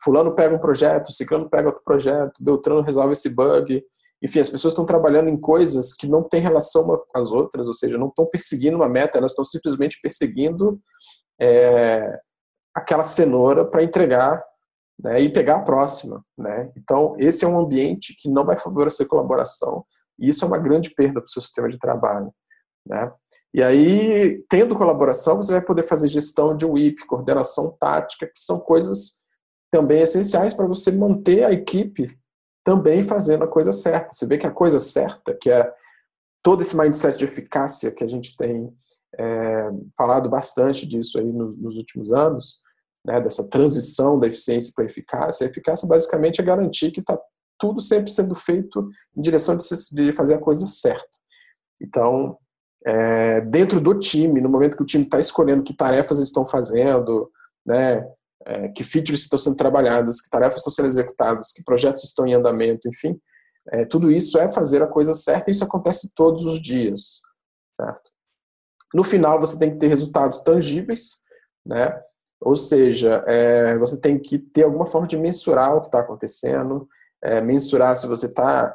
fulano 0.00 0.34
pega 0.34 0.54
um 0.54 0.60
projeto, 0.60 1.12
ciclano 1.12 1.50
pega 1.50 1.68
outro 1.68 1.82
projeto, 1.84 2.32
Beltrano 2.40 2.80
resolve 2.80 3.12
esse 3.12 3.28
bug. 3.28 3.84
Enfim, 4.22 4.38
as 4.38 4.48
pessoas 4.48 4.72
estão 4.72 4.86
trabalhando 4.86 5.28
em 5.28 5.36
coisas 5.36 5.92
que 5.92 6.06
não 6.06 6.22
têm 6.22 6.40
relação 6.40 6.84
uma 6.84 6.96
com 6.96 7.18
as 7.18 7.32
outras, 7.32 7.66
ou 7.66 7.72
seja, 7.72 7.98
não 7.98 8.08
estão 8.08 8.26
perseguindo 8.26 8.76
uma 8.76 8.88
meta, 8.88 9.18
elas 9.18 9.32
estão 9.32 9.44
simplesmente 9.44 9.98
perseguindo 10.00 10.80
é, 11.40 12.20
aquela 12.72 13.02
cenoura 13.02 13.64
para 13.64 13.82
entregar 13.82 14.44
né, 15.02 15.20
e 15.20 15.28
pegar 15.32 15.56
a 15.56 15.62
próxima. 15.62 16.24
Né? 16.38 16.70
Então, 16.76 17.14
esse 17.18 17.44
é 17.44 17.48
um 17.48 17.58
ambiente 17.58 18.14
que 18.18 18.28
não 18.28 18.44
vai 18.44 18.58
favorecer 18.58 19.06
colaboração 19.06 19.84
e 20.18 20.28
isso 20.28 20.44
é 20.44 20.48
uma 20.48 20.58
grande 20.58 20.90
perda 20.90 21.20
para 21.20 21.26
o 21.26 21.30
seu 21.30 21.40
sistema 21.40 21.68
de 21.68 21.78
trabalho. 21.78 22.32
Né? 22.86 23.10
E 23.54 23.62
aí, 23.62 24.44
tendo 24.48 24.74
colaboração, 24.74 25.36
você 25.36 25.52
vai 25.52 25.60
poder 25.62 25.84
fazer 25.84 26.08
gestão 26.08 26.56
de 26.56 26.66
WIP, 26.66 27.06
coordenação 27.06 27.76
tática, 27.78 28.26
que 28.26 28.38
são 28.38 28.58
coisas 28.58 29.22
também 29.70 30.02
essenciais 30.02 30.52
para 30.52 30.66
você 30.66 30.90
manter 30.90 31.44
a 31.44 31.52
equipe 31.52 32.18
também 32.64 33.02
fazendo 33.02 33.44
a 33.44 33.48
coisa 33.48 33.72
certa. 33.72 34.12
Você 34.12 34.26
vê 34.26 34.36
que 34.36 34.46
a 34.46 34.50
coisa 34.50 34.78
certa, 34.78 35.34
que 35.34 35.50
é 35.50 35.72
todo 36.42 36.60
esse 36.60 36.76
mindset 36.76 37.16
de 37.16 37.24
eficácia 37.24 37.90
que 37.90 38.04
a 38.04 38.06
gente 38.06 38.36
tem 38.36 38.70
é, 39.18 39.70
falado 39.96 40.28
bastante 40.28 40.86
disso 40.86 41.18
aí 41.18 41.32
nos, 41.32 41.56
nos 41.58 41.76
últimos 41.76 42.12
anos, 42.12 42.60
né, 43.04 43.20
dessa 43.20 43.48
transição 43.48 44.18
da 44.18 44.26
eficiência 44.26 44.72
para 44.74 44.84
a 44.84 44.86
eficácia, 44.86 45.46
a 45.46 45.50
eficácia 45.50 45.88
basicamente 45.88 46.40
é 46.40 46.44
garantir 46.44 46.90
que 46.90 47.00
está 47.00 47.18
tudo 47.58 47.80
sempre 47.80 48.10
sendo 48.10 48.34
feito 48.34 48.88
em 49.16 49.20
direção 49.20 49.56
de, 49.56 49.64
de 49.92 50.12
fazer 50.12 50.34
a 50.34 50.38
coisa 50.38 50.66
certa. 50.66 51.08
Então, 51.80 52.38
é, 52.86 53.40
dentro 53.40 53.80
do 53.80 53.98
time, 53.98 54.40
no 54.40 54.48
momento 54.48 54.76
que 54.76 54.82
o 54.82 54.86
time 54.86 55.04
está 55.04 55.18
escolhendo 55.18 55.64
que 55.64 55.74
tarefas 55.74 56.18
eles 56.18 56.28
estão 56.28 56.46
fazendo, 56.46 57.30
né, 57.66 58.06
é, 58.46 58.68
que 58.68 58.84
features 58.84 59.22
estão 59.22 59.38
sendo 59.38 59.56
trabalhadas, 59.56 60.20
que 60.20 60.30
tarefas 60.30 60.58
estão 60.58 60.72
sendo 60.72 60.86
executadas, 60.86 61.52
que 61.52 61.62
projetos 61.62 62.04
estão 62.04 62.26
em 62.26 62.34
andamento, 62.34 62.88
enfim, 62.88 63.20
é, 63.70 63.84
tudo 63.84 64.10
isso 64.10 64.38
é 64.38 64.50
fazer 64.50 64.82
a 64.82 64.86
coisa 64.86 65.12
certa 65.12 65.50
e 65.50 65.52
isso 65.52 65.64
acontece 65.64 66.14
todos 66.14 66.44
os 66.46 66.60
dias, 66.60 67.20
certo? 67.78 68.10
No 68.94 69.04
final, 69.04 69.38
você 69.38 69.58
tem 69.58 69.72
que 69.72 69.78
ter 69.78 69.88
resultados 69.88 70.40
tangíveis, 70.40 71.18
né? 71.66 72.00
Ou 72.40 72.54
seja, 72.54 73.24
é, 73.26 73.76
você 73.78 74.00
tem 74.00 74.18
que 74.18 74.38
ter 74.38 74.62
alguma 74.62 74.86
forma 74.86 75.06
de 75.06 75.16
mensurar 75.16 75.76
o 75.76 75.80
que 75.80 75.88
está 75.88 76.00
acontecendo, 76.00 76.88
é, 77.22 77.40
mensurar 77.40 77.94
se 77.96 78.06
você 78.06 78.26
está 78.26 78.74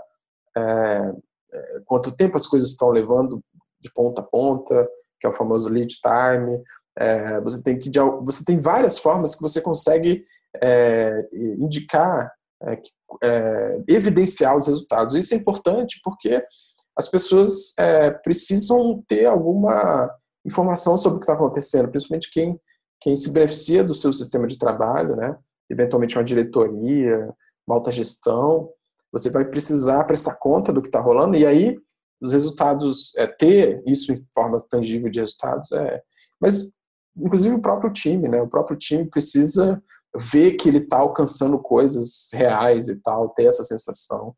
é, 0.55 1.13
é, 1.51 1.81
quanto 1.85 2.15
tempo 2.15 2.35
as 2.35 2.45
coisas 2.45 2.69
estão 2.69 2.89
levando 2.89 3.41
de 3.79 3.91
ponta 3.93 4.21
a 4.21 4.25
ponta, 4.25 4.87
que 5.19 5.25
é 5.25 5.29
o 5.29 5.33
famoso 5.33 5.69
lead 5.69 5.95
time. 5.95 6.61
É, 6.97 7.39
você 7.41 7.61
tem 7.61 7.79
que 7.79 7.89
você 8.23 8.43
tem 8.45 8.59
várias 8.59 8.97
formas 8.97 9.33
que 9.33 9.41
você 9.41 9.59
consegue 9.61 10.23
é, 10.61 11.27
indicar, 11.57 12.31
evidenciar 13.87 14.55
os 14.55 14.67
resultados. 14.67 15.15
Isso 15.15 15.33
é 15.33 15.37
importante 15.37 15.99
porque 16.03 16.45
as 16.95 17.09
pessoas 17.09 17.73
precisam 18.23 18.99
ter 19.07 19.25
alguma 19.25 20.09
informação 20.45 20.95
sobre 20.95 21.17
o 21.17 21.19
que 21.19 21.25
está 21.25 21.33
acontecendo, 21.33 21.89
principalmente 21.89 22.31
quem 22.31 22.59
quem 23.03 23.17
se 23.17 23.29
beneficia 23.31 23.83
do 23.83 23.93
seu 23.93 24.13
sistema 24.13 24.47
de 24.47 24.57
trabalho, 24.57 25.15
né? 25.15 25.37
Eventualmente 25.69 26.17
uma 26.17 26.23
diretoria, 26.23 27.29
uma 27.67 27.75
alta 27.75 27.91
gestão, 27.91 28.69
você 29.11 29.29
vai 29.29 29.45
precisar 29.45 30.05
prestar 30.05 30.35
conta 30.35 30.71
do 30.71 30.81
que 30.81 30.87
está 30.87 31.01
rolando 31.01 31.35
e 31.35 31.45
aí 31.45 31.77
os 32.21 32.31
resultados, 32.31 33.13
é, 33.17 33.27
ter 33.27 33.83
isso 33.85 34.13
em 34.13 34.25
forma 34.33 34.57
tangível 34.69 35.11
de 35.11 35.19
resultados, 35.19 35.69
é, 35.73 36.01
mas 36.39 36.71
inclusive 37.17 37.53
o 37.53 37.61
próprio 37.61 37.91
time, 37.91 38.29
né? 38.29 38.41
O 38.41 38.47
próprio 38.47 38.77
time 38.77 39.05
precisa 39.05 39.83
ver 40.15 40.53
que 40.53 40.69
ele 40.69 40.77
está 40.77 40.97
alcançando 40.97 41.59
coisas 41.59 42.29
reais 42.33 42.87
e 42.87 42.95
tal, 43.01 43.29
ter 43.29 43.45
essa 43.45 43.63
sensação. 43.63 44.33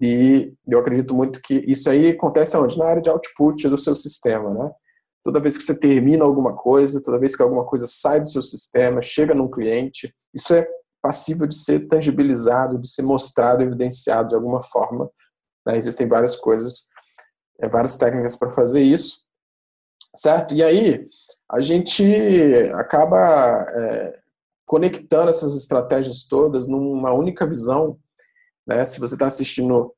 E 0.00 0.52
eu 0.66 0.78
acredito 0.78 1.14
muito 1.14 1.40
que 1.40 1.54
isso 1.66 1.88
aí 1.88 2.08
acontece 2.08 2.56
onde? 2.56 2.76
Na 2.78 2.86
área 2.86 3.02
de 3.02 3.10
output 3.10 3.68
do 3.68 3.78
seu 3.78 3.94
sistema, 3.94 4.50
né? 4.52 4.70
Toda 5.24 5.40
vez 5.40 5.56
que 5.56 5.64
você 5.64 5.78
termina 5.78 6.24
alguma 6.24 6.54
coisa, 6.54 7.02
toda 7.02 7.18
vez 7.18 7.36
que 7.36 7.42
alguma 7.42 7.64
coisa 7.64 7.86
sai 7.86 8.20
do 8.20 8.28
seu 8.28 8.42
sistema, 8.42 9.02
chega 9.02 9.34
num 9.34 9.50
cliente, 9.50 10.14
isso 10.32 10.54
é 10.54 10.66
passível 11.02 11.46
de 11.46 11.54
ser 11.54 11.86
tangibilizado, 11.86 12.78
de 12.78 12.88
ser 12.88 13.02
mostrado, 13.02 13.62
evidenciado 13.62 14.30
de 14.30 14.34
alguma 14.34 14.62
forma. 14.62 15.10
Né? 15.66 15.76
Existem 15.76 16.08
várias 16.08 16.34
coisas 16.36 16.88
é, 17.60 17.68
várias 17.68 17.96
técnicas 17.96 18.36
para 18.36 18.52
fazer 18.52 18.82
isso, 18.82 19.20
certo? 20.14 20.54
E 20.54 20.62
aí 20.62 21.08
a 21.50 21.60
gente 21.60 22.04
acaba 22.74 23.66
é, 23.70 24.18
conectando 24.66 25.30
essas 25.30 25.56
estratégias 25.56 26.24
todas 26.24 26.68
numa 26.68 27.12
única 27.12 27.46
visão, 27.46 27.98
né? 28.66 28.84
Se 28.84 29.00
você 29.00 29.14
está 29.14 29.26
assistindo 29.26 29.94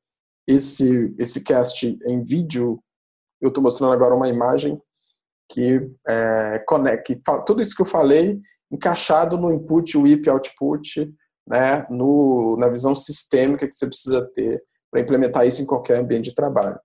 esse 0.47 1.14
esse 1.18 1.43
cast 1.45 1.99
em 2.07 2.23
vídeo, 2.23 2.83
eu 3.41 3.49
estou 3.49 3.62
mostrando 3.62 3.93
agora 3.93 4.14
uma 4.14 4.29
imagem 4.29 4.81
que 5.51 5.90
é, 6.07 6.61
conecta 6.66 7.42
tudo 7.44 7.61
isso 7.61 7.74
que 7.74 7.82
eu 7.82 7.86
falei 7.86 8.40
encaixado 8.70 9.36
no 9.36 9.53
input, 9.53 9.98
WIP, 9.98 10.30
output, 10.30 11.12
né? 11.46 11.84
No, 11.90 12.57
na 12.57 12.68
visão 12.68 12.94
sistêmica 12.94 13.66
que 13.66 13.74
você 13.74 13.86
precisa 13.86 14.24
ter 14.34 14.62
para 14.90 15.01
implementar 15.01 15.46
isso 15.46 15.61
em 15.61 15.66
qualquer 15.66 15.98
ambiente 15.98 16.30
de 16.30 16.34
trabalho. 16.34 16.78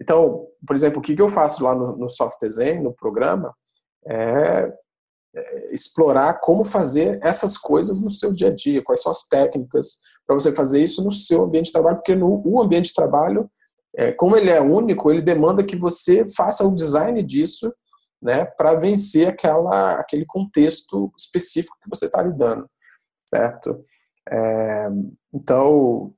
Então, 0.00 0.46
por 0.66 0.74
exemplo, 0.74 0.98
o 0.98 1.02
que 1.02 1.20
eu 1.20 1.28
faço 1.28 1.62
lá 1.62 1.74
no, 1.74 1.96
no 1.96 2.08
Soft 2.08 2.38
Design, 2.40 2.82
no 2.82 2.92
programa, 2.92 3.52
é, 4.06 4.72
é 5.34 5.72
explorar 5.72 6.40
como 6.40 6.64
fazer 6.64 7.18
essas 7.22 7.56
coisas 7.56 8.00
no 8.00 8.10
seu 8.10 8.32
dia 8.32 8.48
a 8.48 8.54
dia, 8.54 8.82
quais 8.82 9.02
são 9.02 9.10
as 9.10 9.26
técnicas 9.26 9.98
para 10.26 10.34
você 10.34 10.52
fazer 10.52 10.82
isso 10.82 11.02
no 11.02 11.12
seu 11.12 11.42
ambiente 11.42 11.66
de 11.66 11.72
trabalho, 11.72 11.96
porque 11.96 12.14
no 12.14 12.42
o 12.44 12.62
ambiente 12.62 12.86
de 12.86 12.94
trabalho, 12.94 13.50
é, 13.96 14.10
como 14.10 14.36
ele 14.36 14.50
é 14.50 14.60
único, 14.60 15.10
ele 15.10 15.22
demanda 15.22 15.62
que 15.62 15.76
você 15.76 16.26
faça 16.28 16.64
o 16.64 16.74
design 16.74 17.22
disso, 17.22 17.72
né, 18.24 18.46
para 18.46 18.74
vencer 18.74 19.28
aquela, 19.28 20.00
aquele 20.00 20.24
contexto 20.24 21.12
específico 21.16 21.76
que 21.82 21.90
você 21.90 22.06
está 22.06 22.22
lidando, 22.22 22.66
certo? 23.28 23.84
É, 24.26 24.88
então, 25.32 26.14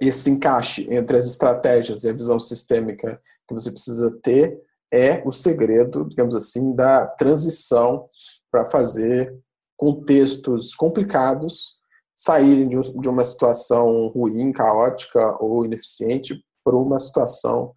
esse 0.00 0.30
encaixe 0.30 0.86
entre 0.88 1.16
as 1.16 1.26
estratégias 1.26 2.04
e 2.04 2.08
a 2.08 2.12
visão 2.12 2.38
sistêmica 2.38 3.20
que 3.48 3.54
você 3.54 3.72
precisa 3.72 4.08
ter 4.22 4.56
é 4.92 5.20
o 5.26 5.32
segredo, 5.32 6.04
digamos 6.08 6.36
assim, 6.36 6.72
da 6.74 7.06
transição 7.06 8.08
para 8.50 8.70
fazer 8.70 9.36
contextos 9.76 10.74
complicados 10.76 11.80
saírem 12.14 12.68
de 12.68 13.08
uma 13.08 13.24
situação 13.24 14.08
ruim, 14.08 14.52
caótica 14.52 15.36
ou 15.42 15.64
ineficiente 15.64 16.44
para 16.62 16.76
uma 16.76 16.98
situação 16.98 17.74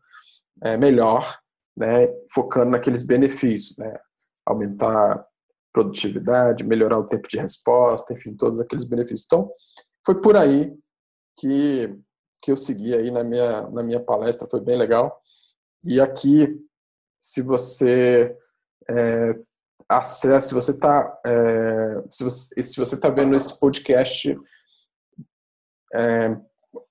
é, 0.62 0.76
melhor, 0.76 1.40
né, 1.76 2.08
focando 2.34 2.72
naqueles 2.72 3.04
benefícios, 3.04 3.78
né, 3.78 4.00
aumentar 4.46 5.26
produtividade, 5.74 6.64
melhorar 6.64 7.00
o 7.00 7.08
tempo 7.08 7.28
de 7.28 7.38
resposta, 7.38 8.14
enfim, 8.14 8.36
todos 8.36 8.60
aqueles 8.60 8.86
benefícios. 8.86 9.26
Então, 9.26 9.52
foi 10.06 10.22
por 10.22 10.38
aí 10.38 10.74
que 11.40 11.98
que 12.44 12.52
eu 12.52 12.58
segui 12.58 12.94
aí 12.94 13.10
na 13.10 13.24
minha, 13.24 13.62
na 13.70 13.82
minha 13.82 14.02
palestra, 14.02 14.48
foi 14.50 14.60
bem 14.60 14.78
legal. 14.78 15.18
E 15.82 16.02
aqui, 16.02 16.62
se 17.20 17.42
você 17.42 18.38
é, 18.90 19.40
acessa, 19.88 20.50
se 20.50 20.54
você 20.54 20.72
está 20.72 21.22
é, 21.26 22.04
se 22.12 22.24
você, 22.24 22.62
se 22.62 22.78
você 22.78 22.98
tá 22.98 23.10
vendo 23.10 23.34
esse 23.34 23.58
podcast 23.58 24.38
é, 25.94 26.38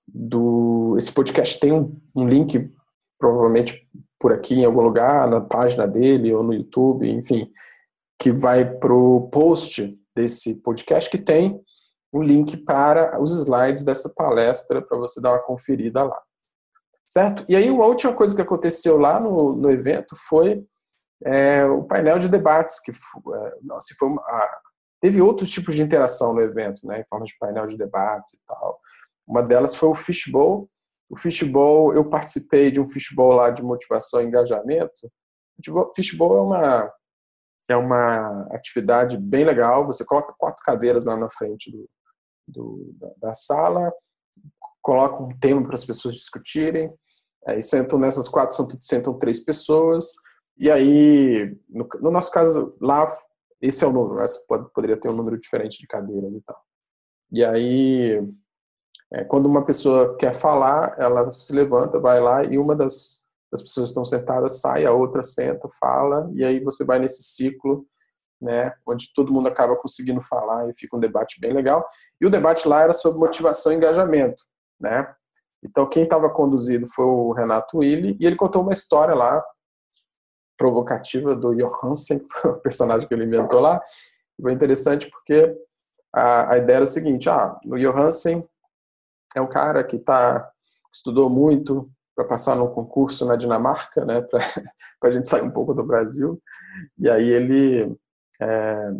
do 0.08 0.94
esse 0.96 1.12
podcast 1.12 1.60
tem 1.60 1.72
um, 1.72 2.00
um, 2.14 2.26
link 2.26 2.72
provavelmente 3.18 3.86
por 4.22 4.32
aqui 4.32 4.54
em 4.54 4.64
algum 4.64 4.82
lugar 4.82 5.28
na 5.28 5.40
página 5.40 5.84
dele 5.84 6.32
ou 6.32 6.44
no 6.44 6.54
YouTube, 6.54 7.10
enfim, 7.10 7.52
que 8.20 8.30
vai 8.30 8.64
pro 8.64 9.28
post 9.32 9.98
desse 10.14 10.62
podcast 10.62 11.10
que 11.10 11.18
tem 11.18 11.60
o 12.12 12.22
link 12.22 12.56
para 12.58 13.20
os 13.20 13.32
slides 13.32 13.84
dessa 13.84 14.08
palestra 14.08 14.80
para 14.80 14.96
você 14.96 15.20
dar 15.20 15.32
uma 15.32 15.42
conferida 15.42 16.04
lá. 16.04 16.22
Certo? 17.04 17.44
E 17.48 17.56
aí, 17.56 17.68
uma 17.68 17.84
última 17.84 18.14
coisa 18.14 18.34
que 18.34 18.40
aconteceu 18.40 18.96
lá 18.96 19.18
no, 19.18 19.56
no 19.56 19.68
evento 19.68 20.14
foi 20.28 20.64
é, 21.24 21.64
o 21.64 21.82
painel 21.82 22.20
de 22.20 22.28
debates, 22.28 22.78
que 22.78 22.92
é, 22.92 23.56
nossa, 23.62 23.92
foi 23.98 24.08
uma, 24.08 24.22
teve 25.00 25.20
outros 25.20 25.50
tipos 25.50 25.74
de 25.74 25.82
interação 25.82 26.32
no 26.32 26.40
evento, 26.40 26.86
né, 26.86 27.00
em 27.00 27.04
forma 27.08 27.26
de 27.26 27.36
painel 27.40 27.66
de 27.66 27.76
debates 27.76 28.34
e 28.34 28.38
tal. 28.46 28.78
Uma 29.26 29.42
delas 29.42 29.74
foi 29.74 29.88
o 29.88 29.96
Fishbowl. 29.96 30.70
O 31.12 31.16
Fishbowl, 31.16 31.94
eu 31.94 32.08
participei 32.08 32.70
de 32.70 32.80
um 32.80 32.88
Fishbowl 32.88 33.34
lá 33.34 33.50
de 33.50 33.62
motivação 33.62 34.22
e 34.22 34.24
engajamento. 34.24 35.12
Fishbowl 35.94 36.38
é 36.38 36.40
uma, 36.40 36.92
é 37.68 37.76
uma 37.76 38.46
atividade 38.50 39.18
bem 39.18 39.44
legal. 39.44 39.84
Você 39.86 40.06
coloca 40.06 40.34
quatro 40.38 40.64
cadeiras 40.64 41.04
lá 41.04 41.14
na 41.14 41.30
frente 41.30 41.70
do, 41.70 41.86
do 42.48 42.94
da, 42.94 43.10
da, 43.18 43.34
sala, 43.34 43.92
coloca 44.80 45.22
um 45.22 45.38
tema 45.38 45.62
para 45.62 45.74
as 45.74 45.84
pessoas 45.84 46.14
discutirem, 46.14 46.90
aí 47.46 47.62
sentam 47.62 47.98
nessas 47.98 48.26
quatro, 48.26 48.56
sentam, 48.80 49.18
três 49.18 49.44
pessoas, 49.44 50.14
e 50.56 50.70
aí, 50.70 51.54
no, 51.68 51.86
no, 52.00 52.10
nosso 52.10 52.32
caso, 52.32 52.74
lá, 52.80 53.06
esse 53.60 53.84
é 53.84 53.86
o 53.86 53.92
número, 53.92 54.24
pode, 54.48 54.72
poderia 54.72 54.96
ter 54.96 55.10
um 55.10 55.16
número 55.16 55.38
diferente 55.38 55.78
de 55.78 55.86
cadeiras 55.86 56.34
e 56.34 56.40
tal. 56.40 56.58
E 57.30 57.44
aí, 57.44 58.18
é, 59.12 59.24
quando 59.24 59.46
uma 59.46 59.64
pessoa 59.64 60.16
quer 60.16 60.34
falar, 60.34 60.94
ela 60.98 61.32
se 61.32 61.54
levanta, 61.54 62.00
vai 62.00 62.18
lá 62.20 62.44
e 62.44 62.56
uma 62.56 62.74
das, 62.74 63.22
das 63.50 63.60
pessoas 63.60 63.90
que 63.90 63.90
estão 63.90 64.04
sentadas 64.04 64.60
sai, 64.60 64.86
a 64.86 64.92
outra 64.92 65.22
senta, 65.22 65.68
fala, 65.78 66.30
e 66.34 66.42
aí 66.42 66.60
você 66.60 66.84
vai 66.84 66.98
nesse 66.98 67.22
ciclo, 67.22 67.86
né, 68.40 68.72
onde 68.86 69.12
todo 69.14 69.32
mundo 69.32 69.48
acaba 69.48 69.76
conseguindo 69.76 70.22
falar 70.22 70.68
e 70.68 70.74
fica 70.76 70.96
um 70.96 71.00
debate 71.00 71.38
bem 71.38 71.52
legal. 71.52 71.86
E 72.20 72.26
o 72.26 72.30
debate 72.30 72.66
lá 72.66 72.82
era 72.82 72.92
sobre 72.92 73.20
motivação 73.20 73.72
e 73.72 73.76
engajamento, 73.76 74.42
né? 74.80 75.14
Então, 75.62 75.88
quem 75.88 76.02
estava 76.02 76.28
conduzido 76.28 76.88
foi 76.88 77.04
o 77.04 77.30
Renato 77.32 77.78
Willi, 77.78 78.16
e 78.18 78.26
ele 78.26 78.34
contou 78.34 78.62
uma 78.62 78.72
história 78.72 79.14
lá, 79.14 79.44
provocativa 80.56 81.36
do 81.36 81.54
Johansen, 81.54 82.26
o 82.44 82.54
personagem 82.54 83.06
que 83.06 83.14
ele 83.14 83.24
inventou 83.24 83.60
lá. 83.60 83.80
Foi 84.40 84.52
interessante 84.52 85.08
porque 85.08 85.56
a, 86.12 86.52
a 86.52 86.58
ideia 86.58 86.76
era 86.76 86.84
o 86.84 86.88
seguinte: 86.88 87.30
ah, 87.30 87.56
o 87.64 87.76
Johansen 87.76 88.44
é 89.36 89.40
um 89.40 89.48
cara 89.48 89.82
que 89.84 89.98
tá, 89.98 90.50
estudou 90.92 91.28
muito 91.30 91.90
para 92.14 92.24
passar 92.26 92.54
num 92.54 92.68
concurso 92.68 93.24
na 93.24 93.36
Dinamarca, 93.36 94.04
né, 94.04 94.20
para 94.20 94.40
a 95.04 95.10
gente 95.10 95.28
sair 95.28 95.42
um 95.42 95.50
pouco 95.50 95.74
do 95.74 95.84
Brasil. 95.84 96.40
E 96.98 97.08
aí 97.08 97.28
ele 97.28 97.96
é, 98.40 98.90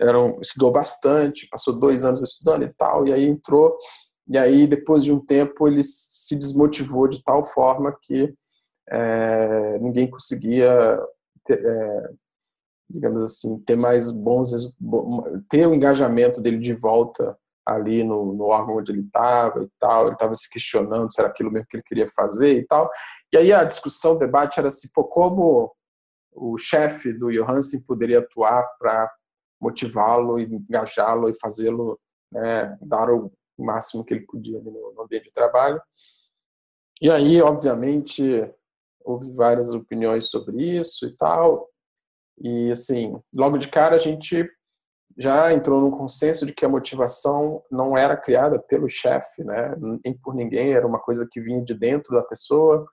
era 0.00 0.20
um, 0.20 0.40
estudou 0.40 0.70
bastante, 0.70 1.48
passou 1.48 1.78
dois 1.78 2.04
anos 2.04 2.22
estudando 2.22 2.64
e 2.64 2.72
tal, 2.74 3.06
e 3.06 3.12
aí 3.12 3.24
entrou. 3.24 3.76
E 4.28 4.36
aí, 4.36 4.66
depois 4.66 5.04
de 5.04 5.12
um 5.12 5.24
tempo, 5.24 5.66
ele 5.66 5.82
se 5.82 6.36
desmotivou 6.36 7.08
de 7.08 7.22
tal 7.24 7.46
forma 7.46 7.96
que 8.02 8.34
é, 8.90 9.78
ninguém 9.78 10.08
conseguia 10.08 11.00
ter, 11.44 11.64
é, 11.64 12.10
digamos 12.90 13.24
assim, 13.24 13.58
ter 13.60 13.76
mais 13.76 14.10
bons, 14.10 14.76
ter 15.48 15.66
o 15.66 15.74
engajamento 15.74 16.40
dele 16.40 16.58
de 16.58 16.74
volta 16.74 17.36
ali 17.68 18.02
no, 18.02 18.32
no 18.32 18.44
órgão 18.44 18.78
onde 18.78 18.90
ele 18.92 19.02
estava 19.02 19.62
e 19.62 19.68
tal, 19.78 20.06
ele 20.06 20.14
estava 20.14 20.34
se 20.34 20.48
questionando 20.48 21.12
se 21.12 21.20
era 21.20 21.28
aquilo 21.28 21.50
mesmo 21.50 21.66
que 21.68 21.76
ele 21.76 21.84
queria 21.84 22.10
fazer 22.16 22.58
e 22.58 22.66
tal. 22.66 22.90
E 23.32 23.36
aí 23.36 23.52
a 23.52 23.62
discussão, 23.62 24.12
o 24.12 24.18
debate 24.18 24.58
era 24.58 24.68
assim, 24.68 24.88
pô, 24.94 25.04
como 25.04 25.74
o 26.32 26.56
chefe 26.56 27.12
do 27.12 27.30
Johansen 27.30 27.82
poderia 27.82 28.20
atuar 28.20 28.64
para 28.78 29.12
motivá-lo, 29.60 30.38
engajá-lo 30.38 31.28
e 31.28 31.38
fazê-lo 31.38 32.00
né, 32.32 32.76
dar 32.80 33.10
o 33.10 33.30
máximo 33.58 34.04
que 34.04 34.14
ele 34.14 34.24
podia 34.24 34.58
no, 34.60 34.94
no 34.94 35.02
ambiente 35.02 35.24
de 35.24 35.32
trabalho. 35.32 35.80
E 37.02 37.10
aí, 37.10 37.40
obviamente, 37.42 38.22
houve 39.04 39.30
várias 39.32 39.72
opiniões 39.74 40.30
sobre 40.30 40.78
isso 40.78 41.06
e 41.06 41.16
tal. 41.16 41.68
E 42.40 42.70
assim, 42.70 43.20
logo 43.32 43.58
de 43.58 43.68
cara 43.68 43.96
a 43.96 43.98
gente 43.98 44.48
já 45.18 45.52
entrou 45.52 45.80
no 45.80 45.90
consenso 45.90 46.46
de 46.46 46.52
que 46.52 46.64
a 46.64 46.68
motivação 46.68 47.62
não 47.68 47.98
era 47.98 48.16
criada 48.16 48.56
pelo 48.56 48.88
chefe, 48.88 49.42
né, 49.42 49.74
nem 50.04 50.16
por 50.16 50.32
ninguém, 50.32 50.72
era 50.72 50.86
uma 50.86 51.00
coisa 51.00 51.26
que 51.28 51.40
vinha 51.40 51.60
de 51.60 51.74
dentro 51.74 52.14
da 52.14 52.22
pessoa. 52.22 52.86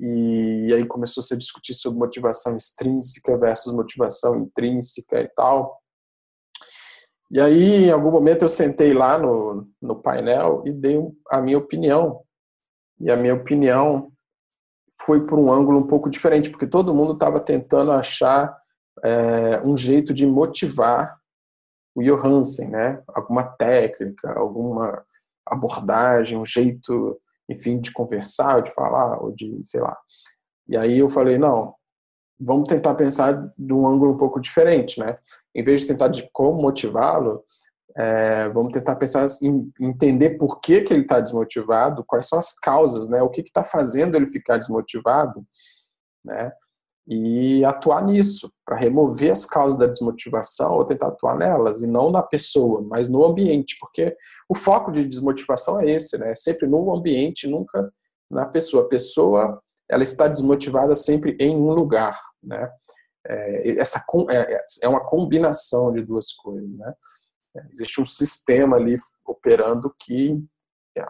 E 0.00 0.72
aí 0.74 0.84
começou 0.86 1.22
-se 1.22 1.34
a 1.34 1.38
discutir 1.38 1.74
sobre 1.74 1.98
motivação 1.98 2.56
extrínseca 2.56 3.36
versus 3.36 3.72
motivação 3.72 4.36
intrínseca 4.36 5.20
e 5.20 5.28
tal. 5.28 5.80
E 7.30 7.40
aí, 7.40 7.84
em 7.84 7.90
algum 7.90 8.10
momento, 8.10 8.42
eu 8.42 8.48
sentei 8.48 8.92
lá 8.94 9.18
no, 9.18 9.68
no 9.82 10.00
painel 10.00 10.62
e 10.64 10.72
dei 10.72 10.98
a 11.30 11.40
minha 11.40 11.58
opinião. 11.58 12.22
E 13.00 13.10
a 13.10 13.16
minha 13.16 13.34
opinião 13.34 14.10
foi 15.02 15.26
por 15.26 15.38
um 15.38 15.52
ângulo 15.52 15.78
um 15.78 15.86
pouco 15.86 16.08
diferente, 16.08 16.50
porque 16.50 16.66
todo 16.66 16.94
mundo 16.94 17.12
estava 17.12 17.38
tentando 17.38 17.92
achar 17.92 18.56
é, 19.04 19.60
um 19.60 19.76
jeito 19.76 20.14
de 20.14 20.26
motivar 20.26 21.17
o 21.98 22.02
Johansen, 22.02 22.68
né? 22.68 23.02
Alguma 23.08 23.42
técnica, 23.42 24.32
alguma 24.38 25.04
abordagem, 25.44 26.38
um 26.38 26.44
jeito, 26.44 27.20
enfim, 27.48 27.80
de 27.80 27.92
conversar, 27.92 28.62
de 28.62 28.72
falar, 28.72 29.20
ou 29.20 29.32
de, 29.32 29.60
sei 29.64 29.80
lá. 29.80 29.96
E 30.68 30.76
aí 30.76 30.98
eu 30.98 31.10
falei, 31.10 31.38
não, 31.38 31.74
vamos 32.38 32.68
tentar 32.68 32.94
pensar 32.94 33.52
de 33.58 33.72
um 33.72 33.86
ângulo 33.86 34.12
um 34.12 34.16
pouco 34.16 34.40
diferente, 34.40 35.00
né? 35.00 35.18
Em 35.52 35.64
vez 35.64 35.80
de 35.80 35.88
tentar 35.88 36.08
de 36.08 36.28
como 36.32 36.62
motivá-lo, 36.62 37.42
é, 37.96 38.48
vamos 38.50 38.72
tentar 38.72 38.94
pensar 38.94 39.26
em 39.42 39.72
entender 39.80 40.38
por 40.38 40.60
que, 40.60 40.82
que 40.82 40.92
ele 40.92 41.02
está 41.02 41.18
desmotivado, 41.18 42.04
quais 42.06 42.28
são 42.28 42.38
as 42.38 42.52
causas, 42.52 43.08
né? 43.08 43.20
O 43.22 43.28
que 43.28 43.40
está 43.40 43.64
fazendo 43.64 44.14
ele 44.14 44.28
ficar 44.28 44.56
desmotivado, 44.56 45.44
né? 46.24 46.52
E 47.10 47.64
atuar 47.64 48.04
nisso, 48.04 48.52
para 48.66 48.76
remover 48.76 49.32
as 49.32 49.46
causas 49.46 49.78
da 49.78 49.86
desmotivação 49.86 50.74
ou 50.74 50.84
tentar 50.84 51.08
atuar 51.08 51.38
nelas, 51.38 51.80
e 51.80 51.86
não 51.86 52.10
na 52.10 52.22
pessoa, 52.22 52.82
mas 52.82 53.08
no 53.08 53.24
ambiente, 53.24 53.78
porque 53.80 54.14
o 54.46 54.54
foco 54.54 54.92
de 54.92 55.08
desmotivação 55.08 55.80
é 55.80 55.90
esse, 55.90 56.18
né? 56.18 56.32
É 56.32 56.34
sempre 56.34 56.66
no 56.66 56.94
ambiente, 56.94 57.48
nunca 57.48 57.90
na 58.30 58.44
pessoa. 58.44 58.84
A 58.84 58.88
pessoa, 58.88 59.62
ela 59.88 60.02
está 60.02 60.28
desmotivada 60.28 60.94
sempre 60.94 61.34
em 61.40 61.56
um 61.56 61.72
lugar, 61.72 62.20
né? 62.42 62.70
É, 63.26 63.80
essa 63.80 64.04
é, 64.30 64.62
é 64.82 64.88
uma 64.88 65.04
combinação 65.04 65.90
de 65.90 66.02
duas 66.02 66.32
coisas, 66.32 66.72
né? 66.74 66.92
Existe 67.72 68.02
um 68.02 68.06
sistema 68.06 68.76
ali 68.76 68.98
operando 69.26 69.94
que 69.98 70.38
é, 70.96 71.04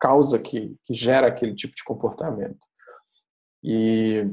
causa, 0.00 0.38
que, 0.38 0.74
que 0.84 0.94
gera 0.94 1.26
aquele 1.26 1.54
tipo 1.54 1.74
de 1.74 1.84
comportamento. 1.84 2.66
E, 3.62 4.26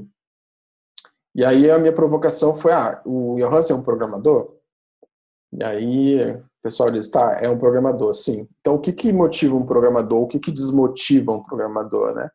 e 1.36 1.43
aí 1.43 1.69
a 1.69 1.77
minha 1.77 1.93
provocação 1.93 2.55
foi, 2.55 2.71
ah, 2.71 3.01
o 3.05 3.36
Johansen 3.38 3.75
é 3.75 3.79
um 3.79 3.83
programador? 3.83 4.55
E 5.51 5.63
aí 5.63 6.31
o 6.31 6.43
pessoal 6.63 6.89
diz, 6.89 7.09
tá, 7.09 7.38
é 7.41 7.49
um 7.49 7.59
programador, 7.59 8.13
sim. 8.13 8.47
Então 8.61 8.75
o 8.75 8.79
que, 8.79 8.93
que 8.93 9.11
motiva 9.11 9.53
um 9.53 9.65
programador? 9.65 10.21
O 10.21 10.27
que, 10.27 10.39
que 10.39 10.51
desmotiva 10.51 11.33
um 11.33 11.43
programador, 11.43 12.15
né? 12.15 12.29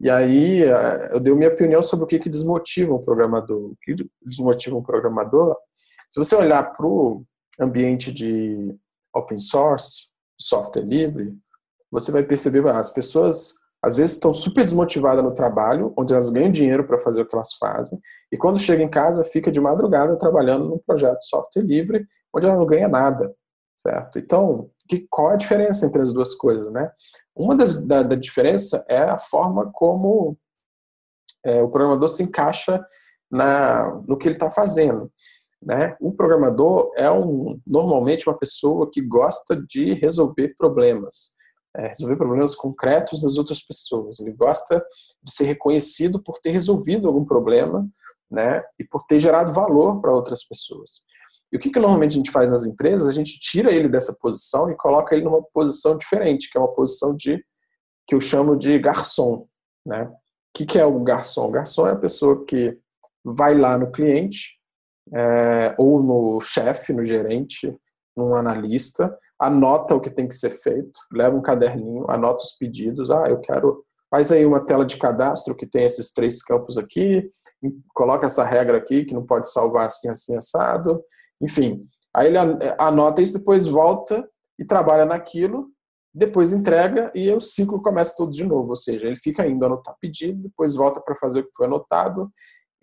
E 0.00 0.10
aí 0.10 0.64
é, 0.64 1.10
eu 1.12 1.20
dei 1.20 1.34
minha 1.34 1.50
opinião 1.50 1.82
sobre 1.82 2.04
o 2.04 2.08
que, 2.08 2.18
que 2.18 2.30
desmotiva 2.30 2.94
um 2.94 3.04
programador. 3.04 3.72
O 3.72 3.76
que 3.82 3.94
desmotiva 4.22 4.76
um 4.76 4.82
programador? 4.82 5.56
Se 6.10 6.18
você 6.18 6.34
olhar 6.34 6.72
para 6.72 6.86
o 6.86 7.24
ambiente 7.60 8.10
de 8.10 8.74
open 9.14 9.38
source, 9.38 10.08
software 10.40 10.82
livre, 10.82 11.36
você 11.90 12.10
vai 12.10 12.22
perceber 12.22 12.66
as 12.68 12.90
pessoas 12.90 13.54
às 13.84 13.94
vezes 13.94 14.12
estão 14.12 14.32
super 14.32 14.64
desmotivadas 14.64 15.22
no 15.22 15.34
trabalho, 15.34 15.92
onde 15.96 16.14
elas 16.14 16.30
ganham 16.30 16.50
dinheiro 16.50 16.86
para 16.86 17.00
fazer 17.00 17.20
o 17.20 17.26
que 17.26 17.34
elas 17.34 17.52
fazem, 17.54 18.00
e 18.32 18.36
quando 18.36 18.58
chega 18.58 18.82
em 18.82 18.88
casa 18.88 19.24
fica 19.24 19.52
de 19.52 19.60
madrugada 19.60 20.16
trabalhando 20.16 20.68
num 20.68 20.78
projeto 20.78 21.18
de 21.18 21.28
software 21.28 21.62
livre, 21.62 22.06
onde 22.34 22.46
ela 22.46 22.56
não 22.56 22.66
ganha 22.66 22.88
nada, 22.88 23.34
certo? 23.76 24.18
Então, 24.18 24.70
que, 24.88 25.06
qual 25.10 25.28
a 25.28 25.36
diferença 25.36 25.84
entre 25.84 26.00
as 26.00 26.12
duas 26.12 26.34
coisas, 26.34 26.72
né? 26.72 26.90
Uma 27.36 27.54
das 27.54 27.78
da, 27.78 28.02
da 28.02 28.14
diferença 28.14 28.84
é 28.88 29.02
a 29.02 29.18
forma 29.18 29.70
como 29.72 30.36
é, 31.44 31.62
o 31.62 31.68
programador 31.68 32.08
se 32.08 32.22
encaixa 32.22 32.82
na, 33.30 34.02
no 34.06 34.16
que 34.16 34.28
ele 34.28 34.36
está 34.36 34.50
fazendo. 34.50 35.12
Né? 35.62 35.96
O 36.00 36.12
programador 36.12 36.92
é 36.96 37.10
um, 37.10 37.58
normalmente 37.66 38.28
uma 38.28 38.38
pessoa 38.38 38.90
que 38.90 39.00
gosta 39.00 39.56
de 39.56 39.94
resolver 39.94 40.54
problemas, 40.58 41.33
é, 41.76 41.88
resolver 41.88 42.16
problemas 42.16 42.54
concretos 42.54 43.22
das 43.22 43.36
outras 43.36 43.62
pessoas. 43.62 44.20
Ele 44.20 44.32
gosta 44.32 44.84
de 45.22 45.32
ser 45.32 45.44
reconhecido 45.44 46.22
por 46.22 46.38
ter 46.38 46.50
resolvido 46.50 47.08
algum 47.08 47.24
problema 47.24 47.88
né? 48.30 48.62
e 48.78 48.84
por 48.84 49.02
ter 49.06 49.18
gerado 49.18 49.52
valor 49.52 50.00
para 50.00 50.14
outras 50.14 50.44
pessoas. 50.44 51.02
E 51.52 51.56
o 51.56 51.60
que, 51.60 51.70
que 51.70 51.78
normalmente 51.78 52.12
a 52.12 52.16
gente 52.16 52.30
faz 52.30 52.50
nas 52.50 52.66
empresas? 52.66 53.06
A 53.06 53.12
gente 53.12 53.38
tira 53.38 53.72
ele 53.72 53.88
dessa 53.88 54.12
posição 54.12 54.70
e 54.70 54.76
coloca 54.76 55.14
ele 55.14 55.24
numa 55.24 55.42
posição 55.42 55.96
diferente, 55.96 56.50
que 56.50 56.58
é 56.58 56.60
uma 56.60 56.72
posição 56.74 57.14
de 57.14 57.44
que 58.06 58.14
eu 58.14 58.20
chamo 58.20 58.56
de 58.56 58.78
garçom. 58.78 59.46
Né? 59.86 60.02
O 60.04 60.16
que, 60.52 60.66
que 60.66 60.78
é 60.78 60.84
o 60.84 61.00
garçom? 61.00 61.48
O 61.48 61.52
garçom 61.52 61.86
é 61.86 61.92
a 61.92 61.96
pessoa 61.96 62.44
que 62.44 62.76
vai 63.24 63.56
lá 63.56 63.78
no 63.78 63.90
cliente 63.90 64.58
é, 65.14 65.74
ou 65.78 66.02
no 66.02 66.40
chefe, 66.40 66.92
no 66.92 67.04
gerente, 67.04 67.74
num 68.16 68.34
analista, 68.34 69.16
anota 69.46 69.94
o 69.94 70.00
que 70.00 70.10
tem 70.10 70.26
que 70.26 70.34
ser 70.34 70.50
feito, 70.50 70.98
leva 71.12 71.36
um 71.36 71.42
caderninho, 71.42 72.10
anota 72.10 72.42
os 72.42 72.52
pedidos. 72.52 73.10
Ah, 73.10 73.26
eu 73.28 73.40
quero. 73.40 73.84
Faz 74.10 74.30
aí 74.30 74.46
uma 74.46 74.64
tela 74.64 74.84
de 74.84 74.96
cadastro 74.96 75.56
que 75.56 75.66
tem 75.66 75.84
esses 75.84 76.12
três 76.12 76.42
campos 76.42 76.78
aqui, 76.78 77.28
coloca 77.92 78.26
essa 78.26 78.44
regra 78.44 78.78
aqui 78.78 79.04
que 79.04 79.14
não 79.14 79.26
pode 79.26 79.50
salvar 79.50 79.86
assim, 79.86 80.08
assim, 80.08 80.36
assado. 80.36 81.02
Enfim, 81.40 81.84
aí 82.14 82.28
ele 82.28 82.38
anota 82.78 83.20
isso, 83.20 83.36
depois 83.36 83.66
volta 83.66 84.28
e 84.56 84.64
trabalha 84.64 85.04
naquilo, 85.04 85.68
depois 86.14 86.52
entrega 86.52 87.10
e 87.12 87.28
o 87.32 87.40
ciclo 87.40 87.82
começa 87.82 88.14
todo 88.16 88.30
de 88.30 88.44
novo. 88.44 88.70
Ou 88.70 88.76
seja, 88.76 89.06
ele 89.06 89.16
fica 89.16 89.46
indo 89.46 89.64
anotar 89.66 89.96
pedido, 90.00 90.44
depois 90.44 90.76
volta 90.76 91.00
para 91.00 91.16
fazer 91.16 91.40
o 91.40 91.44
que 91.44 91.56
foi 91.56 91.66
anotado 91.66 92.30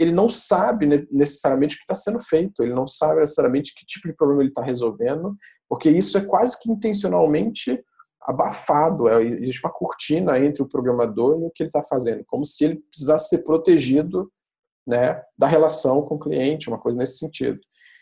ele 0.02 0.12
não 0.12 0.28
sabe 0.28 0.88
necessariamente 1.12 1.76
o 1.76 1.78
que 1.78 1.84
está 1.84 1.94
sendo 1.94 2.20
feito, 2.20 2.64
ele 2.64 2.74
não 2.74 2.88
sabe 2.88 3.20
necessariamente 3.20 3.74
que 3.76 3.86
tipo 3.86 4.08
de 4.08 4.16
problema 4.16 4.42
ele 4.42 4.50
está 4.50 4.62
resolvendo, 4.62 5.38
porque 5.72 5.90
isso 5.90 6.18
é 6.18 6.22
quase 6.22 6.62
que 6.62 6.70
intencionalmente 6.70 7.82
abafado, 8.24 9.08
é, 9.08 9.24
existe 9.24 9.64
uma 9.64 9.72
cortina 9.72 10.38
entre 10.38 10.62
o 10.62 10.68
programador 10.68 11.40
e 11.40 11.46
o 11.46 11.50
que 11.50 11.64
ele 11.64 11.70
está 11.70 11.82
fazendo, 11.82 12.26
como 12.26 12.44
se 12.44 12.66
ele 12.66 12.76
precisasse 12.90 13.30
ser 13.30 13.38
protegido 13.38 14.30
né, 14.86 15.24
da 15.38 15.48
relação 15.48 16.02
com 16.02 16.16
o 16.16 16.20
cliente, 16.20 16.68
uma 16.68 16.78
coisa 16.78 17.00
nesse 17.00 17.20
sentido. 17.20 17.58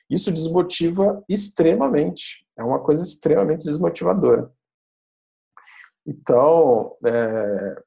Isso 0.10 0.32
desmotiva 0.32 1.24
extremamente, 1.30 2.44
é 2.58 2.64
uma 2.64 2.80
coisa 2.80 3.04
extremamente 3.04 3.64
desmotivadora. 3.64 4.52
Então, 6.08 6.98
é, 7.06 7.84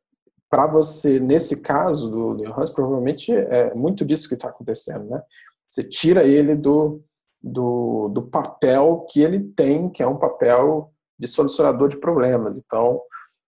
para 0.49 0.69
você, 0.69 1.19
nesse 1.19 1.61
caso 1.61 2.09
do, 2.09 2.35
do 2.35 2.53
Hans, 2.53 2.71
provavelmente 2.71 3.33
é 3.35 3.75
muito 3.75 4.05
disso 4.05 4.29
que 4.29 4.37
está 4.37 4.49
acontecendo, 4.49 5.07
né? 5.07 5.21
Você 5.69 5.83
tira 5.83 6.23
ele 6.23 6.55
do, 6.55 7.03
do, 7.43 8.09
do 8.09 8.23
papel 8.23 9.07
que 9.11 9.21
ele 9.21 9.41
tem, 9.41 9.91
que 9.91 10.03
é 10.03 10.07
um 10.07 10.19
papel 10.19 10.93
de 11.19 11.27
solucionador 11.27 11.89
de 11.89 11.99
problemas. 11.99 12.57
Então, 12.57 13.01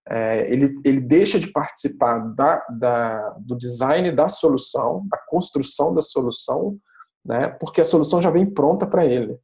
é, 0.08 0.50
ele, 0.52 0.74
ele 0.84 1.00
deixa 1.00 1.38
de 1.38 1.50
participar 1.50 2.18
da, 2.34 2.64
da, 2.78 3.30
do 3.38 3.56
design 3.56 4.10
da 4.12 4.28
solução, 4.28 5.06
da 5.08 5.18
construção 5.28 5.94
da 5.94 6.02
solução, 6.02 6.78
né, 7.24 7.48
porque 7.48 7.80
a 7.80 7.84
solução 7.84 8.20
já 8.20 8.30
vem 8.30 8.44
pronta 8.44 8.86
para 8.86 9.06
ele. 9.06 9.38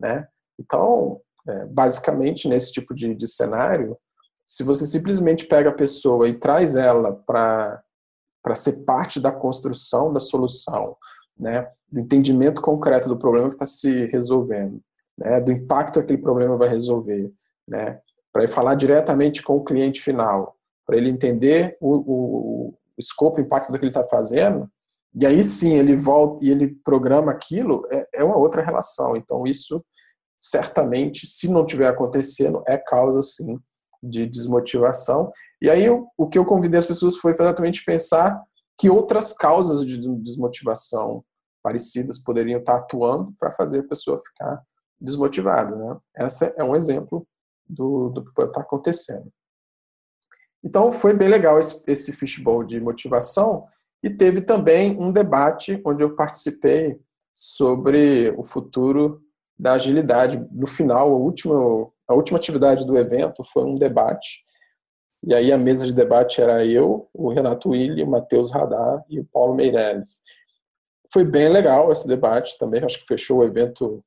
Né? 0.00 0.26
Então, 0.58 1.20
é, 1.46 1.66
basicamente, 1.66 2.48
nesse 2.48 2.72
tipo 2.72 2.94
de, 2.94 3.14
de 3.14 3.28
cenário, 3.28 3.96
se 4.44 4.64
você 4.64 4.86
simplesmente 4.86 5.46
pega 5.46 5.70
a 5.70 5.74
pessoa 5.74 6.28
e 6.28 6.38
traz 6.38 6.74
ela 6.74 7.12
para 7.12 7.84
ser 8.54 8.84
parte 8.84 9.20
da 9.20 9.30
construção 9.30 10.12
da 10.12 10.18
solução, 10.18 10.96
né, 11.38 11.70
do 11.92 12.00
entendimento 12.00 12.62
concreto 12.62 13.08
do 13.08 13.18
problema 13.18 13.48
que 13.48 13.54
está 13.54 13.66
se 13.66 14.06
resolvendo, 14.06 14.80
né, 15.16 15.40
do 15.40 15.52
impacto 15.52 15.94
que 15.94 16.00
aquele 16.00 16.18
problema 16.18 16.56
vai 16.56 16.68
resolver, 16.68 17.30
né, 17.68 18.00
para 18.32 18.48
falar 18.48 18.74
diretamente 18.74 19.42
com 19.42 19.56
o 19.56 19.64
cliente 19.64 20.00
final, 20.00 20.56
para 20.86 20.96
ele 20.96 21.10
entender 21.10 21.76
o, 21.80 21.94
o, 21.94 22.68
o 22.70 22.74
escopo, 22.98 23.38
o 23.38 23.42
impacto 23.42 23.70
do 23.70 23.78
que 23.78 23.84
ele 23.84 23.90
está 23.90 24.04
fazendo, 24.04 24.68
e 25.14 25.26
aí 25.26 25.44
sim 25.44 25.74
ele 25.74 25.94
volta 25.94 26.42
e 26.42 26.50
ele 26.50 26.74
programa 26.82 27.30
aquilo, 27.30 27.86
é, 27.90 28.08
é 28.14 28.24
uma 28.24 28.38
outra 28.38 28.62
relação. 28.62 29.14
Então 29.14 29.46
isso 29.46 29.84
certamente, 30.38 31.26
se 31.26 31.48
não 31.48 31.66
tiver 31.66 31.86
acontecendo, 31.86 32.62
é 32.66 32.78
causa 32.78 33.20
sim 33.22 33.58
de 34.02 34.26
desmotivação. 34.26 35.30
E 35.60 35.70
aí 35.70 35.88
o, 35.88 36.08
o 36.16 36.26
que 36.26 36.38
eu 36.38 36.44
convidei 36.44 36.78
as 36.78 36.86
pessoas 36.86 37.16
foi 37.16 37.32
exatamente 37.32 37.84
pensar 37.84 38.42
que 38.78 38.90
outras 38.90 39.32
causas 39.32 39.86
de 39.86 39.98
desmotivação 40.18 41.22
parecidas 41.62 42.18
poderiam 42.18 42.60
estar 42.60 42.76
atuando 42.76 43.32
para 43.38 43.52
fazer 43.52 43.80
a 43.80 43.88
pessoa 43.88 44.22
ficar 44.24 44.62
desmotivada. 45.00 45.74
Né? 45.74 45.96
Esse 46.18 46.52
é 46.56 46.64
um 46.64 46.76
exemplo 46.76 47.26
do, 47.68 48.10
do 48.10 48.24
que 48.24 48.34
pode 48.34 48.50
estar 48.50 48.60
acontecendo. 48.60 49.30
Então 50.64 50.92
foi 50.92 51.12
bem 51.12 51.28
legal 51.28 51.58
esse, 51.58 51.82
esse 51.86 52.12
fishbowl 52.12 52.62
de 52.64 52.80
motivação 52.80 53.66
e 54.02 54.10
teve 54.10 54.40
também 54.40 54.96
um 55.00 55.10
debate 55.10 55.80
onde 55.84 56.02
eu 56.02 56.14
participei 56.14 57.00
sobre 57.34 58.30
o 58.36 58.44
futuro 58.44 59.22
da 59.58 59.74
agilidade. 59.74 60.44
No 60.50 60.66
final, 60.66 61.10
a 61.12 61.16
última, 61.16 61.54
a 62.08 62.14
última 62.14 62.38
atividade 62.38 62.86
do 62.86 62.96
evento 62.96 63.42
foi 63.44 63.64
um 63.64 63.74
debate. 63.74 64.42
E 65.24 65.32
aí 65.32 65.52
a 65.52 65.58
mesa 65.58 65.86
de 65.86 65.94
debate 65.94 66.40
era 66.40 66.66
eu, 66.66 67.08
o 67.14 67.30
Renato 67.30 67.70
Willi, 67.70 68.02
o 68.02 68.10
Matheus 68.10 68.50
Radar 68.50 69.04
e 69.08 69.20
o 69.20 69.24
Paulo 69.32 69.54
Meirelles. 69.54 70.20
Foi 71.12 71.24
bem 71.24 71.48
legal 71.48 71.92
esse 71.92 72.06
debate 72.06 72.58
também, 72.58 72.82
acho 72.82 73.00
que 73.00 73.06
fechou 73.06 73.38
o 73.38 73.44
evento 73.44 74.02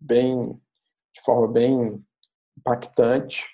bem 0.00 0.58
de 1.14 1.22
forma 1.24 1.48
bem 1.48 2.02
impactante, 2.56 3.44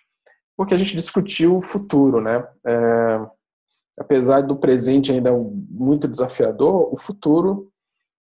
porque 0.57 0.75
a 0.75 0.77
gente 0.77 0.97
discutiu 0.97 1.57
o 1.57 1.63
futuro, 1.63 2.21
né? 2.21 2.47
É, 2.67 3.27
apesar 3.99 4.43
do 4.43 4.57
presente 4.57 5.13
ainda 5.13 5.33
muito 5.33 6.09
desafiador, 6.09 6.93
o 6.93 6.97
futuro 6.97 7.71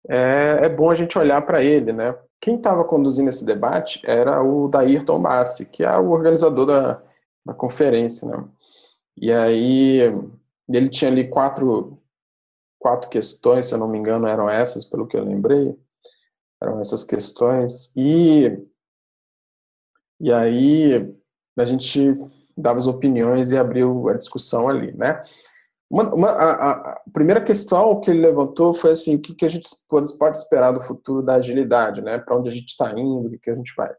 é, 0.10 0.60
é 0.64 0.70
bom 0.70 0.90
a 0.90 0.96
gente 0.96 1.18
olhar 1.18 1.42
para 1.44 1.64
ele, 1.64 1.94
né? 1.94 2.16
Quem 2.40 2.56
estava 2.56 2.84
conduzindo 2.84 3.30
esse 3.30 3.46
debate 3.46 4.02
era 4.04 4.42
o 4.42 4.68
Daírton 4.68 5.22
Bassi, 5.22 5.66
que 5.66 5.84
é 5.84 5.98
o 5.98 6.10
organizador 6.10 6.66
da, 6.66 7.02
da 7.46 7.54
conferência, 7.54 8.28
né? 8.28 8.44
E 9.16 9.32
aí 9.32 10.00
ele 10.68 10.90
tinha 10.90 11.12
ali 11.12 11.28
quatro 11.28 12.01
quatro 12.82 13.10
questões, 13.10 13.68
se 13.68 13.74
eu 13.74 13.78
não 13.78 13.88
me 13.88 13.98
engano, 13.98 14.28
eram 14.28 14.50
essas, 14.50 14.84
pelo 14.84 15.08
que 15.08 15.16
eu 15.16 15.24
lembrei, 15.24 15.78
eram 16.62 16.80
essas 16.80 17.04
questões 17.04 17.94
e 17.96 18.60
e 20.20 20.32
aí 20.32 21.16
a 21.58 21.66
gente 21.66 22.16
dava 22.56 22.78
as 22.78 22.86
opiniões 22.86 23.52
e 23.52 23.58
abriu 23.58 24.08
a 24.10 24.14
discussão 24.14 24.68
ali, 24.68 24.92
né? 24.94 25.22
Uma, 25.90 26.14
uma 26.14 26.30
a, 26.30 26.72
a, 26.72 27.02
primeira 27.12 27.42
questão 27.42 28.00
que 28.00 28.12
ele 28.12 28.22
levantou 28.22 28.74
foi 28.74 28.92
assim, 28.92 29.16
o 29.16 29.22
que, 29.22 29.34
que 29.34 29.46
a 29.46 29.50
gente 29.50 29.68
pode, 29.90 30.16
pode 30.18 30.38
esperar 30.38 30.72
do 30.72 30.82
futuro 30.82 31.22
da 31.22 31.36
agilidade, 31.36 32.02
né? 32.02 32.18
Para 32.18 32.38
onde 32.38 32.50
a 32.50 32.52
gente 32.52 32.70
está 32.70 32.92
indo, 32.92 33.28
o 33.28 33.30
que, 33.30 33.40
que 33.40 33.50
a 33.50 33.56
gente 33.56 33.74
vai. 33.76 33.92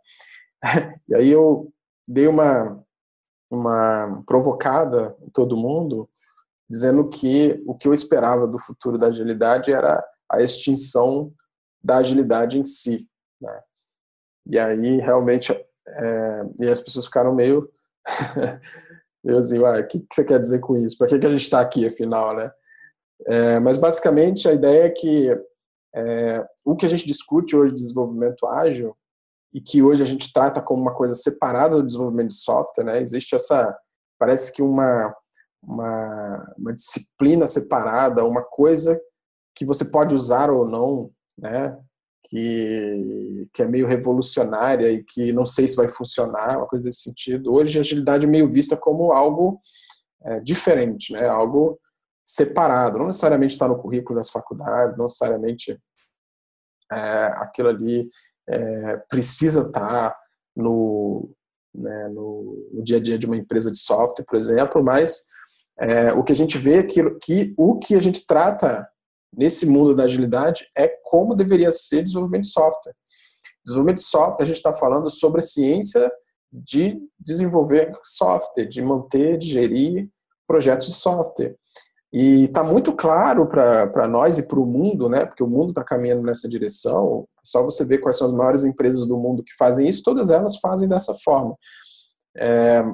E 1.08 1.14
aí 1.14 1.28
eu 1.28 1.72
dei 2.08 2.28
uma, 2.28 2.82
uma 3.50 4.22
provocada 4.26 5.14
em 5.22 5.28
todo 5.30 5.56
mundo, 5.56 6.08
dizendo 6.72 7.06
que 7.06 7.62
o 7.66 7.74
que 7.74 7.86
eu 7.86 7.92
esperava 7.92 8.46
do 8.46 8.58
futuro 8.58 8.96
da 8.96 9.08
agilidade 9.08 9.70
era 9.70 10.02
a 10.30 10.40
extinção 10.40 11.30
da 11.84 11.98
agilidade 11.98 12.58
em 12.58 12.64
si. 12.64 13.06
Né? 13.38 13.60
E 14.46 14.58
aí 14.58 14.96
realmente 14.96 15.52
é, 15.86 16.42
e 16.60 16.68
as 16.68 16.80
pessoas 16.80 17.04
ficaram 17.04 17.34
meio. 17.34 17.70
meio 19.22 19.38
assim, 19.38 19.58
o 19.58 19.86
que, 19.86 20.00
que 20.00 20.14
você 20.14 20.24
quer 20.24 20.40
dizer 20.40 20.60
com 20.60 20.74
isso? 20.78 20.96
Para 20.96 21.08
que, 21.08 21.18
que 21.18 21.26
a 21.26 21.30
gente 21.30 21.42
está 21.42 21.60
aqui, 21.60 21.86
afinal, 21.86 22.34
né? 22.34 22.50
É, 23.26 23.60
mas 23.60 23.76
basicamente 23.76 24.48
a 24.48 24.52
ideia 24.52 24.84
é 24.84 24.90
que 24.90 25.30
é, 25.94 26.46
o 26.64 26.74
que 26.74 26.86
a 26.86 26.88
gente 26.88 27.06
discute 27.06 27.54
hoje 27.54 27.74
de 27.74 27.80
desenvolvimento 27.80 28.46
ágil 28.46 28.96
e 29.52 29.60
que 29.60 29.82
hoje 29.82 30.02
a 30.02 30.06
gente 30.06 30.32
trata 30.32 30.62
como 30.62 30.80
uma 30.80 30.94
coisa 30.94 31.14
separada 31.14 31.76
do 31.76 31.86
desenvolvimento 31.86 32.28
de 32.28 32.36
software, 32.36 32.84
né? 32.84 33.02
Existe 33.02 33.34
essa, 33.34 33.76
parece 34.18 34.52
que 34.52 34.62
uma, 34.62 35.14
uma, 35.62 36.54
uma 36.58 36.72
disciplina 36.72 37.46
separada, 37.46 38.24
uma 38.24 38.42
coisa 38.42 39.00
que 39.54 39.64
você 39.64 39.84
pode 39.84 40.14
usar 40.14 40.50
ou 40.50 40.66
não, 40.66 41.10
né? 41.38 41.78
que, 42.24 43.48
que 43.52 43.62
é 43.62 43.66
meio 43.66 43.86
revolucionária 43.86 44.90
e 44.90 45.02
que 45.02 45.32
não 45.32 45.44
sei 45.44 45.66
se 45.66 45.76
vai 45.76 45.88
funcionar, 45.88 46.58
uma 46.58 46.66
coisa 46.66 46.84
desse 46.84 47.02
sentido. 47.02 47.52
Hoje 47.52 47.78
a 47.78 47.80
agilidade 47.80 48.24
é 48.24 48.28
meio 48.28 48.48
vista 48.48 48.76
como 48.76 49.12
algo 49.12 49.60
é, 50.22 50.40
diferente, 50.40 51.12
né? 51.12 51.28
algo 51.28 51.78
separado, 52.24 52.98
não 52.98 53.06
necessariamente 53.06 53.54
está 53.54 53.66
no 53.66 53.78
currículo 53.78 54.18
das 54.18 54.30
faculdades, 54.30 54.96
não 54.96 55.06
necessariamente 55.06 55.78
é, 56.90 57.24
aquilo 57.36 57.68
ali 57.68 58.08
é, 58.48 58.96
precisa 59.08 59.66
estar 59.66 60.10
tá 60.10 60.16
no, 60.54 61.30
né, 61.74 62.08
no, 62.08 62.68
no, 62.72 62.82
dia 62.82 62.98
a 62.98 63.00
dia 63.00 63.18
de 63.18 63.26
uma 63.26 63.36
empresa 63.36 63.70
de 63.70 63.78
software, 63.78 64.24
por 64.24 64.36
exemplo, 64.36 64.82
mas 64.82 65.26
é, 65.78 66.12
o 66.12 66.22
que 66.22 66.32
a 66.32 66.36
gente 66.36 66.58
vê 66.58 66.78
é 66.78 66.82
que, 66.82 67.10
que 67.20 67.54
o 67.56 67.78
que 67.78 67.94
a 67.94 68.00
gente 68.00 68.26
trata 68.26 68.86
nesse 69.36 69.66
mundo 69.66 69.94
da 69.94 70.04
agilidade 70.04 70.66
é 70.76 70.88
como 71.04 71.34
deveria 71.34 71.72
ser 71.72 72.02
desenvolvimento 72.02 72.42
de 72.42 72.50
software. 72.50 72.94
Desenvolvimento 73.64 73.98
de 73.98 74.04
software, 74.04 74.44
a 74.44 74.46
gente 74.46 74.56
está 74.56 74.74
falando 74.74 75.08
sobre 75.08 75.38
a 75.38 75.42
ciência 75.42 76.10
de 76.52 76.98
desenvolver 77.18 77.92
software, 78.04 78.66
de 78.66 78.82
manter, 78.82 79.38
de 79.38 79.48
gerir 79.48 80.08
projetos 80.46 80.88
de 80.88 80.94
software. 80.94 81.56
E 82.12 82.44
está 82.44 82.62
muito 82.62 82.92
claro 82.92 83.46
para 83.46 84.06
nós 84.06 84.36
e 84.36 84.46
para 84.46 84.60
o 84.60 84.66
mundo, 84.66 85.08
né, 85.08 85.24
porque 85.24 85.42
o 85.42 85.48
mundo 85.48 85.70
está 85.70 85.82
caminhando 85.82 86.22
nessa 86.22 86.46
direção, 86.46 87.26
só 87.42 87.62
você 87.62 87.86
ver 87.86 87.98
quais 87.98 88.18
são 88.18 88.26
as 88.26 88.34
maiores 88.34 88.64
empresas 88.64 89.06
do 89.06 89.16
mundo 89.16 89.42
que 89.42 89.56
fazem 89.56 89.88
isso, 89.88 90.02
todas 90.02 90.28
elas 90.28 90.58
fazem 90.58 90.86
dessa 90.86 91.14
forma. 91.24 91.56
É, 92.36 92.84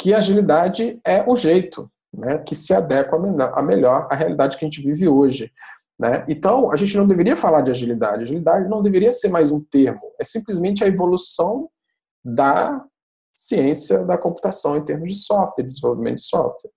que 0.00 0.14
agilidade 0.14 0.98
é 1.04 1.22
o 1.28 1.36
jeito, 1.36 1.90
né, 2.10 2.38
que 2.38 2.56
se 2.56 2.72
adequa 2.72 3.16
a 3.54 3.62
melhor 3.62 4.08
à 4.10 4.14
realidade 4.14 4.56
que 4.56 4.64
a 4.64 4.68
gente 4.68 4.80
vive 4.80 5.06
hoje. 5.06 5.52
Né? 5.98 6.24
Então, 6.26 6.72
a 6.72 6.76
gente 6.76 6.96
não 6.96 7.06
deveria 7.06 7.36
falar 7.36 7.60
de 7.60 7.70
agilidade. 7.70 8.22
Agilidade 8.22 8.66
não 8.66 8.80
deveria 8.80 9.12
ser 9.12 9.28
mais 9.28 9.52
um 9.52 9.60
termo, 9.60 10.00
é 10.18 10.24
simplesmente 10.24 10.82
a 10.82 10.86
evolução 10.86 11.68
da 12.24 12.82
ciência 13.36 14.02
da 14.06 14.16
computação 14.16 14.74
em 14.78 14.84
termos 14.84 15.10
de 15.10 15.18
software, 15.18 15.64
desenvolvimento 15.64 16.16
de 16.16 16.22
software. 16.22 16.70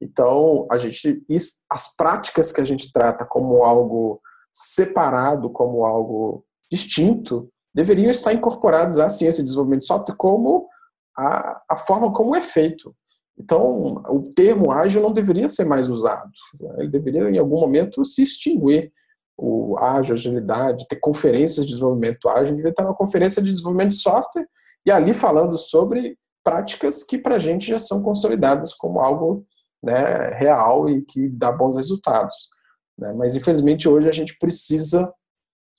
Então, 0.00 0.66
a 0.70 0.78
gente, 0.78 1.22
as 1.68 1.94
práticas 1.94 2.50
que 2.50 2.60
a 2.62 2.64
gente 2.64 2.90
trata 2.90 3.26
como 3.26 3.64
algo 3.64 4.18
separado, 4.50 5.50
como 5.50 5.84
algo 5.84 6.42
distinto, 6.70 7.50
deveriam 7.74 8.10
estar 8.10 8.32
incorporadas 8.32 8.98
à 8.98 9.10
ciência 9.10 9.42
de 9.42 9.48
desenvolvimento 9.48 9.80
de 9.80 9.86
software 9.86 10.16
como 10.16 10.68
a, 11.16 11.62
a 11.70 11.76
forma 11.76 12.12
como 12.12 12.34
é 12.36 12.42
feito. 12.42 12.94
Então, 13.38 14.02
o 14.08 14.22
termo 14.34 14.70
ágil 14.70 15.02
não 15.02 15.12
deveria 15.12 15.48
ser 15.48 15.64
mais 15.64 15.88
usado. 15.88 16.30
Ele 16.78 16.88
deveria, 16.88 17.30
em 17.30 17.38
algum 17.38 17.60
momento, 17.60 18.04
se 18.04 18.22
extinguir. 18.22 18.92
O 19.36 19.76
ágil, 19.78 20.14
agilidade, 20.14 20.86
ter 20.86 20.96
conferências 20.96 21.64
de 21.64 21.72
desenvolvimento 21.72 22.28
ágil, 22.28 22.50
deveria 22.50 22.70
estar 22.70 22.84
uma 22.84 22.94
conferência 22.94 23.42
de 23.42 23.48
desenvolvimento 23.48 23.88
de 23.88 23.96
software 23.96 24.46
E 24.84 24.90
ali 24.90 25.14
falando 25.14 25.56
sobre 25.56 26.18
práticas 26.44 27.02
que 27.02 27.16
para 27.16 27.36
a 27.36 27.38
gente 27.38 27.66
já 27.66 27.78
são 27.78 28.02
consolidadas 28.02 28.74
como 28.74 29.00
algo 29.00 29.44
né, 29.82 30.28
real 30.34 30.88
e 30.88 31.02
que 31.02 31.28
dá 31.28 31.50
bons 31.50 31.76
resultados. 31.76 32.50
Né? 32.98 33.12
Mas 33.14 33.34
infelizmente 33.34 33.88
hoje 33.88 34.08
a 34.08 34.12
gente 34.12 34.36
precisa 34.38 35.12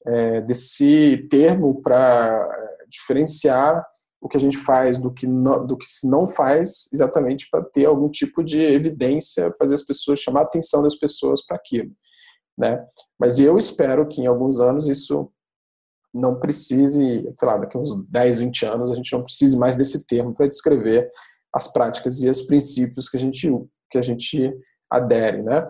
é, 0.05 0.41
desse 0.41 1.27
termo 1.29 1.81
para 1.81 2.49
é, 2.51 2.85
diferenciar 2.89 3.85
o 4.23 4.29
que 4.29 4.37
a 4.37 4.39
gente 4.39 4.57
faz 4.57 4.97
do 4.97 5.13
que 5.13 5.27
não, 5.27 5.67
do 5.67 5.75
que 5.75 5.85
se 5.85 6.09
não 6.09 6.25
faz, 6.25 6.87
exatamente 6.93 7.49
para 7.51 7.61
ter 7.61 7.83
algum 7.83 8.09
tipo 8.09 8.41
de 8.41 8.57
evidência, 8.57 9.53
fazer 9.59 9.73
as 9.73 9.83
pessoas 9.83 10.21
chamar 10.21 10.39
a 10.39 10.43
atenção 10.43 10.81
das 10.81 10.95
pessoas 10.95 11.45
para 11.45 11.57
aquilo, 11.57 11.91
né? 12.57 12.81
Mas 13.19 13.37
eu 13.37 13.57
espero 13.57 14.07
que 14.07 14.21
em 14.21 14.25
alguns 14.25 14.61
anos 14.61 14.87
isso 14.87 15.29
não 16.13 16.39
precise, 16.39 17.29
sei 17.37 17.47
lá, 17.47 17.57
daqui 17.57 17.77
uns 17.77 18.01
10, 18.07 18.39
20 18.39 18.65
anos 18.65 18.91
a 18.91 18.95
gente 18.95 19.11
não 19.11 19.23
precise 19.23 19.57
mais 19.57 19.75
desse 19.75 20.05
termo 20.05 20.33
para 20.33 20.47
descrever 20.47 21.11
as 21.51 21.67
práticas 21.67 22.21
e 22.21 22.29
os 22.29 22.41
princípios 22.41 23.09
que 23.09 23.17
a 23.17 23.19
gente 23.19 23.51
que 23.91 23.97
a 23.97 24.01
gente 24.01 24.51
adere, 24.89 25.43
né? 25.43 25.69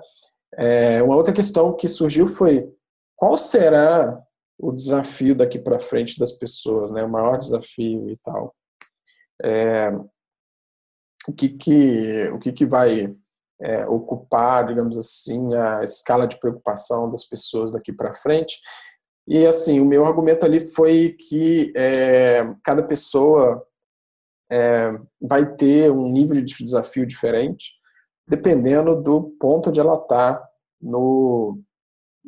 É, 0.56 1.02
uma 1.02 1.16
outra 1.16 1.34
questão 1.34 1.76
que 1.76 1.88
surgiu 1.88 2.28
foi 2.28 2.70
qual 3.16 3.36
será 3.36 4.16
o 4.64 4.72
desafio 4.72 5.36
daqui 5.36 5.60
para 5.60 5.80
frente 5.80 6.18
das 6.18 6.32
pessoas, 6.32 6.90
né? 6.92 7.04
O 7.04 7.10
maior 7.10 7.38
desafio 7.38 8.10
e 8.10 8.18
tal. 8.24 8.56
É, 9.44 9.90
o 11.28 11.34
que 11.34 11.50
que 11.50 12.30
o 12.30 12.40
que 12.40 12.54
que 12.54 12.66
vai 12.66 13.14
é, 13.62 13.86
ocupar, 13.88 14.66
digamos 14.68 14.98
assim, 14.98 15.54
a 15.54 15.84
escala 15.84 16.26
de 16.26 16.40
preocupação 16.40 17.12
das 17.12 17.26
pessoas 17.26 17.74
daqui 17.74 17.92
para 17.92 18.16
frente? 18.16 18.60
E 19.28 19.46
assim, 19.46 19.82
o 19.82 19.86
meu 19.86 20.06
argumento 20.06 20.46
ali 20.46 20.62
foi 20.74 21.16
que 21.20 21.74
é, 21.76 22.44
cada 22.64 22.84
pessoa 22.84 23.66
é, 24.50 24.92
vai 25.22 25.56
ter 25.56 25.92
um 25.92 26.10
nível 26.10 26.42
de 26.42 26.64
desafio 26.64 27.06
diferente, 27.06 27.72
dependendo 28.28 29.02
do 29.02 29.36
ponto 29.40 29.70
onde 29.70 29.80
ela 29.80 29.96
está 29.96 30.42
no 30.82 31.62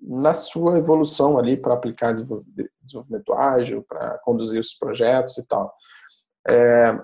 na 0.01 0.33
sua 0.33 0.77
evolução 0.77 1.37
ali 1.37 1.57
para 1.57 1.73
aplicar 1.73 2.13
desenvolvimento 2.13 3.33
ágil, 3.33 3.83
para 3.87 4.17
conduzir 4.19 4.59
os 4.59 4.73
projetos 4.73 5.37
e 5.37 5.47
tal. 5.47 5.73
É, 6.47 6.99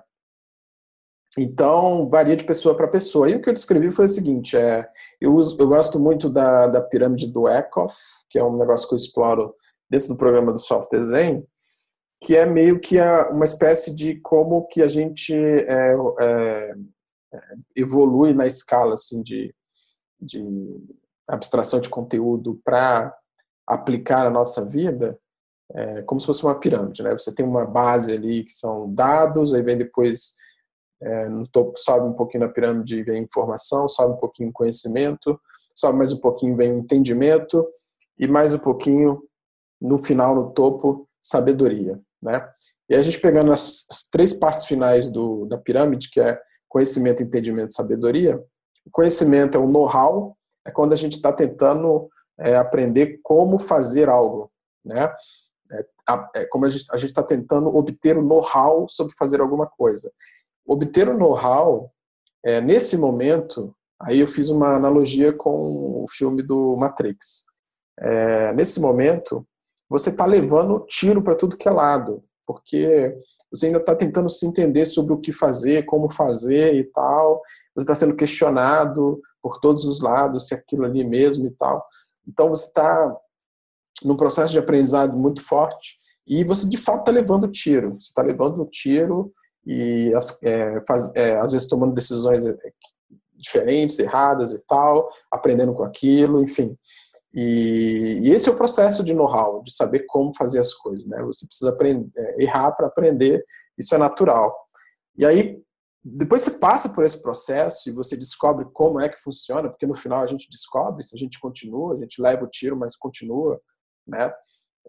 então, 1.38 2.10
varia 2.10 2.36
de 2.36 2.44
pessoa 2.44 2.76
para 2.76 2.88
pessoa. 2.88 3.30
E 3.30 3.36
o 3.36 3.42
que 3.42 3.50
eu 3.50 3.54
descrevi 3.54 3.89
foi 3.89 4.06
o 4.06 4.08
seguinte: 4.08 4.58
é, 4.58 4.88
eu, 5.20 5.34
uso, 5.34 5.58
eu 5.60 5.68
gosto 5.68 6.00
muito 6.00 6.30
da, 6.30 6.68
da 6.68 6.82
pirâmide 6.82 7.32
do 7.32 7.48
Eckhoff, 7.48 7.96
que 8.30 8.38
é 8.38 8.44
um 8.44 8.58
negócio 8.58 8.88
que 8.88 8.94
eu 8.94 8.98
exploro 8.98 9.56
dentro 9.89 10.10
do 10.10 10.18
programa 10.18 10.52
do 10.52 10.60
Software 10.60 11.06
Zen, 11.06 11.48
que 12.22 12.36
é 12.36 12.46
meio 12.46 12.80
que 12.80 13.00
a, 13.00 13.30
uma 13.30 13.46
espécie 13.46 13.96
de 13.96 14.20
como 14.20 14.68
que 14.68 14.82
a 14.82 14.88
gente 14.88 15.34
é, 15.34 15.96
é, 16.20 16.74
evolui 17.76 18.34
na 18.34 18.46
escala 18.46 18.94
assim, 18.94 19.24
de, 19.24 19.56
de 20.20 20.39
abstração 21.36 21.79
de 21.79 21.89
conteúdo 21.89 22.59
para 22.63 23.15
aplicar 23.67 24.25
na 24.25 24.29
nossa 24.29 24.65
vida, 24.65 25.17
é 25.73 26.01
como 26.01 26.19
se 26.19 26.27
fosse 26.27 26.43
uma 26.43 26.59
pirâmide, 26.59 27.01
né? 27.01 27.13
Você 27.13 27.34
tem 27.34 27.45
uma 27.45 27.65
base 27.65 28.11
ali 28.13 28.43
que 28.43 28.51
são 28.51 28.93
dados, 28.93 29.53
aí 29.53 29.61
vem 29.61 29.77
depois 29.77 30.34
é, 31.01 31.29
no 31.29 31.47
topo 31.47 31.77
sobe 31.77 32.05
um 32.05 32.13
pouquinho 32.13 32.45
na 32.45 32.51
pirâmide 32.51 33.03
vem 33.03 33.23
informação, 33.23 33.88
sobe 33.88 34.13
um 34.13 34.17
pouquinho 34.17 34.51
conhecimento, 34.51 35.39
sobe 35.75 35.97
mais 35.97 36.11
um 36.11 36.19
pouquinho 36.19 36.55
vem 36.55 36.77
entendimento 36.77 37.65
e 38.19 38.27
mais 38.27 38.53
um 38.53 38.59
pouquinho 38.59 39.23
no 39.79 39.97
final 39.97 40.36
no 40.36 40.51
topo 40.51 41.07
sabedoria, 41.19 41.99
né? 42.21 42.47
E 42.89 42.95
a 42.95 43.01
gente 43.01 43.19
pegando 43.21 43.53
as, 43.53 43.86
as 43.89 44.03
três 44.09 44.34
partes 44.34 44.65
finais 44.65 45.09
do, 45.09 45.45
da 45.45 45.57
pirâmide, 45.57 46.09
que 46.11 46.19
é 46.19 46.38
conhecimento, 46.67 47.23
entendimento, 47.23 47.73
sabedoria. 47.73 48.38
O 48.86 48.91
conhecimento 48.91 49.57
é 49.57 49.61
o 49.61 49.67
know-how, 49.67 50.36
é 50.66 50.72
quando 50.72 50.93
a 50.93 50.95
gente 50.95 51.14
está 51.16 51.32
tentando 51.32 52.09
é, 52.39 52.55
aprender 52.55 53.20
como 53.24 53.59
fazer 53.59 54.09
algo, 54.09 54.51
né? 54.84 55.14
É, 55.72 55.86
é 56.41 56.45
como 56.45 56.66
a 56.66 56.70
gente 56.70 57.05
está 57.05 57.24
tentando 57.24 57.76
obter 57.76 58.18
o 58.18 58.22
know-how 58.22 58.88
sobre 58.89 59.14
fazer 59.18 59.39
alguma 59.39 59.68
coisa. 59.68 60.12
Obter 60.66 61.07
o 61.07 61.18
know-how, 61.18 61.91
é, 62.43 62.59
nesse 62.59 62.97
momento, 62.97 63.74
aí 63.99 64.20
eu 64.20 64.28
fiz 64.28 64.49
uma 64.49 64.76
analogia 64.76 65.32
com 65.32 66.03
o 66.03 66.05
filme 66.09 66.41
do 66.41 66.76
Matrix. 66.78 67.45
É, 67.99 68.53
nesse 68.53 68.82
momento, 68.82 69.45
você 69.89 70.09
está 70.09 70.26
levando 70.26 70.86
tiro 70.88 71.22
para 71.22 71.36
tudo 71.36 71.57
que 71.57 71.68
é 71.68 71.72
lado, 71.72 72.24
porque 72.52 73.18
você 73.49 73.68
ainda 73.68 73.80
está 73.80 73.95
tentando 73.95 74.30
se 74.30 74.45
entender 74.45 74.86
sobre 74.86 75.14
o 75.14 75.20
que 75.20 75.32
fazer, 75.32 75.86
como 75.86 76.10
fazer 76.10 76.76
e 76.76 76.84
tal. 76.84 77.41
Você 77.76 77.84
está 77.84 77.95
sendo 77.95 78.16
questionado 78.16 79.22
por 79.41 79.60
todos 79.60 79.86
os 79.86 80.02
lados, 80.02 80.47
se 80.47 80.54
aquilo 80.54 80.86
ali 80.86 81.04
mesmo 81.04 81.47
e 81.47 81.52
tal. 81.52 81.86
Então 82.28 82.49
você 82.49 82.68
está 82.68 83.18
num 84.04 84.18
processo 84.18 84.52
de 84.52 84.60
aprendizado 84.60 85.18
muito 85.18 85.41
forte 85.41 85.95
e 86.28 86.43
você 86.43 86.68
de 86.68 86.78
fato 86.78 86.99
está 86.99 87.12
levando 87.12 87.47
tiro. 87.47 87.93
Você 87.99 88.10
está 88.10 88.22
levando 88.22 88.66
tiro 88.66 89.32
e 89.66 90.12
é, 90.43 90.82
faz, 90.86 91.16
é, 91.16 91.39
às 91.39 91.52
vezes 91.52 91.68
tomando 91.68 91.93
decisões 91.93 92.45
é, 92.45 92.56
diferentes, 93.36 93.97
erradas 93.97 94.54
e 94.54 94.60
tal, 94.68 95.10
aprendendo 95.32 95.74
com 95.74 95.84
aquilo, 95.84 96.43
enfim. 96.43 96.78
E, 97.34 98.19
e 98.23 98.29
esse 98.32 98.49
é 98.49 98.51
o 98.51 98.57
processo 98.57 99.03
de 99.03 99.13
know-how, 99.13 99.63
de 99.63 99.73
saber 99.73 100.05
como 100.07 100.36
fazer 100.36 100.59
as 100.59 100.73
coisas. 100.73 101.07
Né? 101.07 101.21
Você 101.23 101.45
precisa 101.45 101.69
aprender, 101.71 102.11
é, 102.15 102.43
errar 102.43 102.71
para 102.71 102.88
aprender, 102.88 103.43
isso 103.77 103.95
é 103.95 103.97
natural. 103.97 104.53
E 105.17 105.25
aí, 105.25 105.61
depois 106.03 106.41
você 106.41 106.51
passa 106.57 106.89
por 106.89 107.05
esse 107.05 107.21
processo 107.21 107.89
e 107.89 107.93
você 107.93 108.17
descobre 108.17 108.65
como 108.73 108.99
é 108.99 109.07
que 109.07 109.21
funciona, 109.21 109.69
porque 109.69 109.86
no 109.86 109.95
final 109.95 110.23
a 110.23 110.27
gente 110.27 110.49
descobre, 110.49 111.03
se 111.03 111.15
a 111.15 111.17
gente 111.17 111.39
continua, 111.39 111.93
a 111.95 111.99
gente 111.99 112.21
leva 112.21 112.43
o 112.43 112.49
tiro, 112.49 112.75
mas 112.75 112.95
continua, 112.95 113.61
né? 114.07 114.34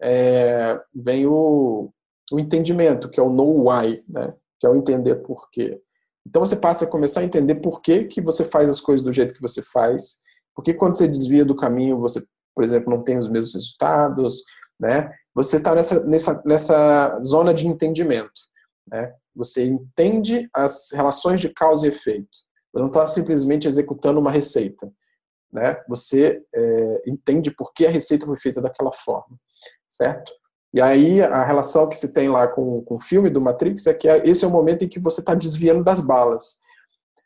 É, 0.01 0.81
vem 0.93 1.27
o, 1.27 1.93
o 2.31 2.39
entendimento, 2.39 3.09
que 3.09 3.19
é 3.19 3.23
o 3.23 3.29
know 3.29 3.69
why, 3.69 4.03
né? 4.09 4.33
Que 4.59 4.65
é 4.65 4.69
o 4.69 4.75
entender 4.75 5.17
por 5.17 5.49
quê. 5.51 5.79
Então 6.25 6.43
você 6.43 6.55
passa 6.55 6.85
a 6.85 6.89
começar 6.89 7.19
a 7.19 7.25
entender 7.25 7.55
por 7.55 7.81
que, 7.81 8.05
que 8.05 8.21
você 8.21 8.45
faz 8.45 8.67
as 8.67 8.79
coisas 8.79 9.03
do 9.03 9.11
jeito 9.11 9.33
que 9.33 9.41
você 9.41 9.61
faz, 9.61 10.22
porque 10.55 10.73
quando 10.73 10.95
você 10.95 11.07
desvia 11.07 11.45
do 11.45 11.55
caminho, 11.55 11.99
você, 11.99 12.23
por 12.53 12.63
exemplo, 12.63 12.89
não 12.89 13.03
tem 13.03 13.17
os 13.17 13.29
mesmos 13.29 13.53
resultados, 13.53 14.43
né? 14.79 15.11
Você 15.33 15.57
está 15.57 15.73
nessa, 15.73 16.03
nessa, 16.03 16.41
nessa 16.45 17.19
zona 17.21 17.53
de 17.53 17.67
entendimento, 17.67 18.41
né? 18.87 19.13
Você 19.35 19.65
entende 19.65 20.47
as 20.53 20.91
relações 20.91 21.41
de 21.41 21.49
causa 21.49 21.87
e 21.87 21.89
efeito. 21.89 22.29
Você 22.71 22.79
não 22.79 22.87
está 22.87 23.05
simplesmente 23.07 23.67
executando 23.67 24.19
uma 24.19 24.31
receita. 24.31 24.91
Né? 25.51 25.79
Você 25.87 26.43
é, 26.53 27.03
entende 27.05 27.51
por 27.51 27.73
que 27.73 27.85
a 27.85 27.91
receita 27.91 28.25
foi 28.25 28.37
feita 28.39 28.59
daquela 28.59 28.91
forma, 28.91 29.37
certo? 29.87 30.33
E 30.73 30.81
aí 30.81 31.21
a 31.21 31.43
relação 31.43 31.87
que 31.87 31.95
se 31.95 32.11
tem 32.11 32.27
lá 32.27 32.47
com, 32.47 32.83
com 32.83 32.95
o 32.95 32.99
filme 32.99 33.29
do 33.29 33.39
Matrix 33.39 33.85
é 33.85 33.93
que 33.93 34.09
é, 34.09 34.27
esse 34.27 34.43
é 34.43 34.47
o 34.47 34.51
momento 34.51 34.83
em 34.83 34.87
que 34.87 34.99
você 34.99 35.19
está 35.19 35.35
desviando 35.35 35.83
das 35.83 36.01
balas. 36.01 36.57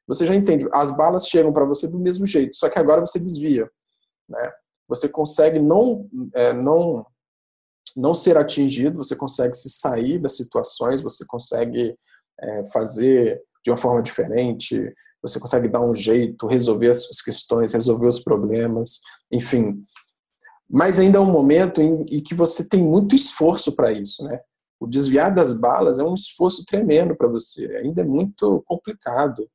Você 0.07 0.25
já 0.25 0.33
entende, 0.33 0.67
as 0.71 0.95
balas 0.95 1.27
chegam 1.27 1.51
para 1.51 1.65
você 1.65 1.87
do 1.87 1.99
mesmo 1.99 2.25
jeito, 2.25 2.55
só 2.55 2.69
que 2.69 2.79
agora 2.79 3.01
você 3.01 3.19
desvia. 3.19 3.69
Né? 4.27 4.51
Você 4.87 5.09
consegue 5.09 5.59
não, 5.59 6.07
é, 6.33 6.53
não 6.53 7.05
não 7.95 8.13
ser 8.13 8.37
atingido, 8.37 8.97
você 8.97 9.15
consegue 9.15 9.55
se 9.55 9.71
sair 9.71 10.19
das 10.19 10.37
situações, 10.37 11.01
você 11.01 11.25
consegue 11.25 11.97
é, 12.39 12.65
fazer 12.67 13.41
de 13.63 13.71
uma 13.71 13.77
forma 13.77 14.01
diferente, 14.01 14.93
você 15.21 15.39
consegue 15.39 15.67
dar 15.67 15.81
um 15.81 15.95
jeito, 15.95 16.47
resolver 16.47 16.89
as 16.89 17.03
suas 17.03 17.21
questões, 17.21 17.73
resolver 17.73 18.07
os 18.07 18.19
problemas, 18.19 19.01
enfim. 19.31 19.83
Mas 20.69 20.99
ainda 20.99 21.17
é 21.17 21.21
um 21.21 21.31
momento 21.31 21.81
em, 21.81 22.03
em 22.03 22.21
que 22.21 22.35
você 22.35 22.67
tem 22.67 22.81
muito 22.81 23.15
esforço 23.15 23.75
para 23.75 23.91
isso, 23.91 24.23
né? 24.23 24.39
O 24.79 24.85
desviar 24.85 25.33
das 25.33 25.57
balas 25.57 25.97
é 25.97 26.03
um 26.03 26.13
esforço 26.13 26.63
tremendo 26.63 27.15
para 27.15 27.27
você, 27.27 27.65
ainda 27.77 28.01
é 28.01 28.05
muito 28.05 28.63
complicado. 28.67 29.49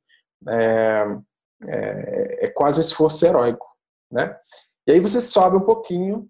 É, 0.47 1.05
é, 1.65 2.45
é 2.45 2.47
quase 2.49 2.79
um 2.79 2.81
esforço 2.81 3.25
heróico, 3.25 3.65
né? 4.11 4.37
E 4.87 4.91
aí 4.91 4.99
você 4.99 5.21
sobe 5.21 5.57
um 5.57 5.63
pouquinho 5.63 6.29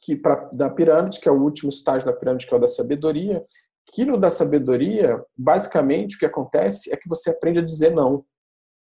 que 0.00 0.16
pra, 0.16 0.48
da 0.52 0.68
pirâmide, 0.68 1.20
que 1.20 1.28
é 1.28 1.32
o 1.32 1.40
último 1.40 1.70
estágio 1.70 2.06
da 2.06 2.12
pirâmide, 2.12 2.46
que 2.46 2.54
é 2.54 2.56
o 2.56 2.60
da 2.60 2.68
sabedoria, 2.68 3.44
que 3.86 4.04
no 4.04 4.18
da 4.18 4.30
sabedoria, 4.30 5.22
basicamente, 5.36 6.16
o 6.16 6.18
que 6.18 6.26
acontece 6.26 6.92
é 6.92 6.96
que 6.96 7.08
você 7.08 7.30
aprende 7.30 7.58
a 7.58 7.64
dizer 7.64 7.92
não. 7.92 8.24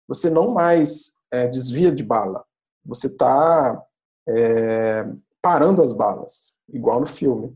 Você 0.07 0.29
não 0.29 0.51
mais 0.51 1.21
é, 1.31 1.47
desvia 1.47 1.91
de 1.91 2.03
bala. 2.03 2.43
Você 2.85 3.07
está 3.07 3.81
é, 4.27 5.05
parando 5.41 5.81
as 5.81 5.93
balas, 5.93 6.53
igual 6.69 6.99
no 6.99 7.05
filme. 7.05 7.55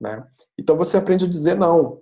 Né? 0.00 0.24
Então 0.56 0.76
você 0.76 0.96
aprende 0.96 1.24
a 1.24 1.28
dizer 1.28 1.56
não. 1.56 2.00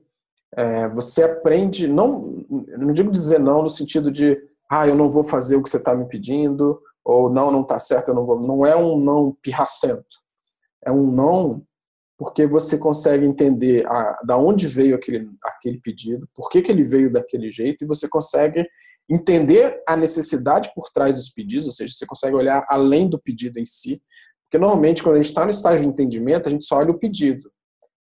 É, 0.57 0.89
você 0.89 1.23
aprende, 1.23 1.87
não, 1.87 2.45
não 2.79 2.93
digo 2.93 3.11
dizer 3.11 3.39
não 3.39 3.63
no 3.63 3.69
sentido 3.69 4.11
de, 4.11 4.41
ah, 4.71 4.89
eu 4.89 4.95
não 4.95 5.11
vou 5.11 5.23
fazer 5.23 5.57
o 5.57 5.63
que 5.63 5.69
você 5.69 5.77
está 5.77 5.95
me 5.95 6.07
pedindo, 6.07 6.81
ou 7.05 7.31
não, 7.31 7.51
não 7.51 7.61
está 7.61 7.79
certo, 7.79 8.09
eu 8.09 8.15
não 8.15 8.25
vou. 8.25 8.41
Não 8.41 8.65
é 8.65 8.75
um 8.75 8.99
não 8.99 9.37
pirracento 9.43 10.17
é 10.87 10.93
um 10.93 11.11
não 11.11 11.67
porque 12.19 12.47
você 12.47 12.79
consegue 12.79 13.27
entender 13.27 13.87
a, 13.87 14.23
da 14.25 14.39
onde 14.39 14.67
veio 14.67 14.95
aquele, 14.95 15.29
aquele 15.45 15.79
pedido, 15.81 16.27
por 16.35 16.49
que, 16.49 16.63
que 16.63 16.73
ele 16.73 16.85
veio 16.85 17.13
daquele 17.13 17.53
jeito, 17.53 17.85
e 17.85 17.87
você 17.87 18.09
consegue 18.09 18.67
entender 19.07 19.83
a 19.87 19.95
necessidade 19.95 20.73
por 20.75 20.91
trás 20.91 21.17
dos 21.17 21.29
pedidos, 21.29 21.67
ou 21.67 21.73
seja, 21.73 21.93
você 21.95 22.07
consegue 22.07 22.35
olhar 22.35 22.65
além 22.71 23.07
do 23.07 23.19
pedido 23.19 23.59
em 23.59 23.67
si, 23.67 24.03
porque 24.45 24.57
normalmente 24.57 25.03
quando 25.03 25.17
a 25.17 25.19
gente 25.19 25.29
está 25.29 25.45
no 25.45 25.51
estágio 25.51 25.85
de 25.85 25.93
entendimento, 25.93 26.47
a 26.47 26.51
gente 26.51 26.65
só 26.65 26.79
olha 26.79 26.91
o 26.91 26.99
pedido. 26.99 27.51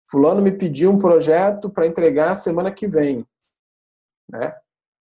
Fulano 0.10 0.42
me 0.42 0.52
pediu 0.52 0.92
um 0.92 1.00
projeto 1.00 1.70
para 1.70 1.88
entregar 1.88 2.36
semana 2.36 2.72
que 2.72 2.88
vem, 2.88 3.26
né? 4.30 4.54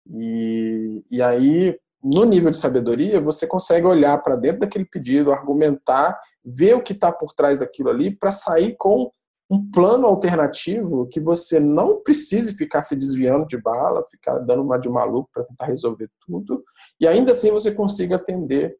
E, 0.07 1.05
e 1.11 1.23
aí 1.23 1.79
no 2.05 2.25
nível 2.25 2.51
de 2.51 2.59
sabedoria, 2.59 3.19
você 3.19 3.47
consegue 3.47 3.87
olhar 3.87 4.23
para 4.23 4.37
dentro 4.37 4.61
daquele 4.61 4.85
pedido, 4.85 5.33
argumentar, 5.33 6.21
ver 6.45 6.75
o 6.75 6.83
que 6.83 6.93
está 6.93 7.11
por 7.11 7.33
trás 7.33 7.59
daquilo 7.59 7.89
ali, 7.89 8.15
para 8.15 8.31
sair 8.31 8.77
com 8.77 9.11
um 9.51 9.71
plano 9.71 10.07
alternativo 10.07 11.09
que 11.09 11.19
você 11.19 11.59
não 11.59 12.03
precise 12.03 12.55
ficar 12.55 12.83
se 12.83 12.95
desviando 12.95 13.47
de 13.47 13.57
bala, 13.57 14.07
ficar 14.11 14.39
dando 14.41 14.63
uma 14.63 14.79
de 14.79 14.89
maluco 14.89 15.31
para 15.33 15.45
tentar 15.45 15.67
resolver 15.67 16.11
tudo, 16.27 16.63
e 17.01 17.09
ainda 17.09 17.33
assim 17.33 17.51
você 17.51 17.73
consiga 17.73 18.17
atender 18.17 18.77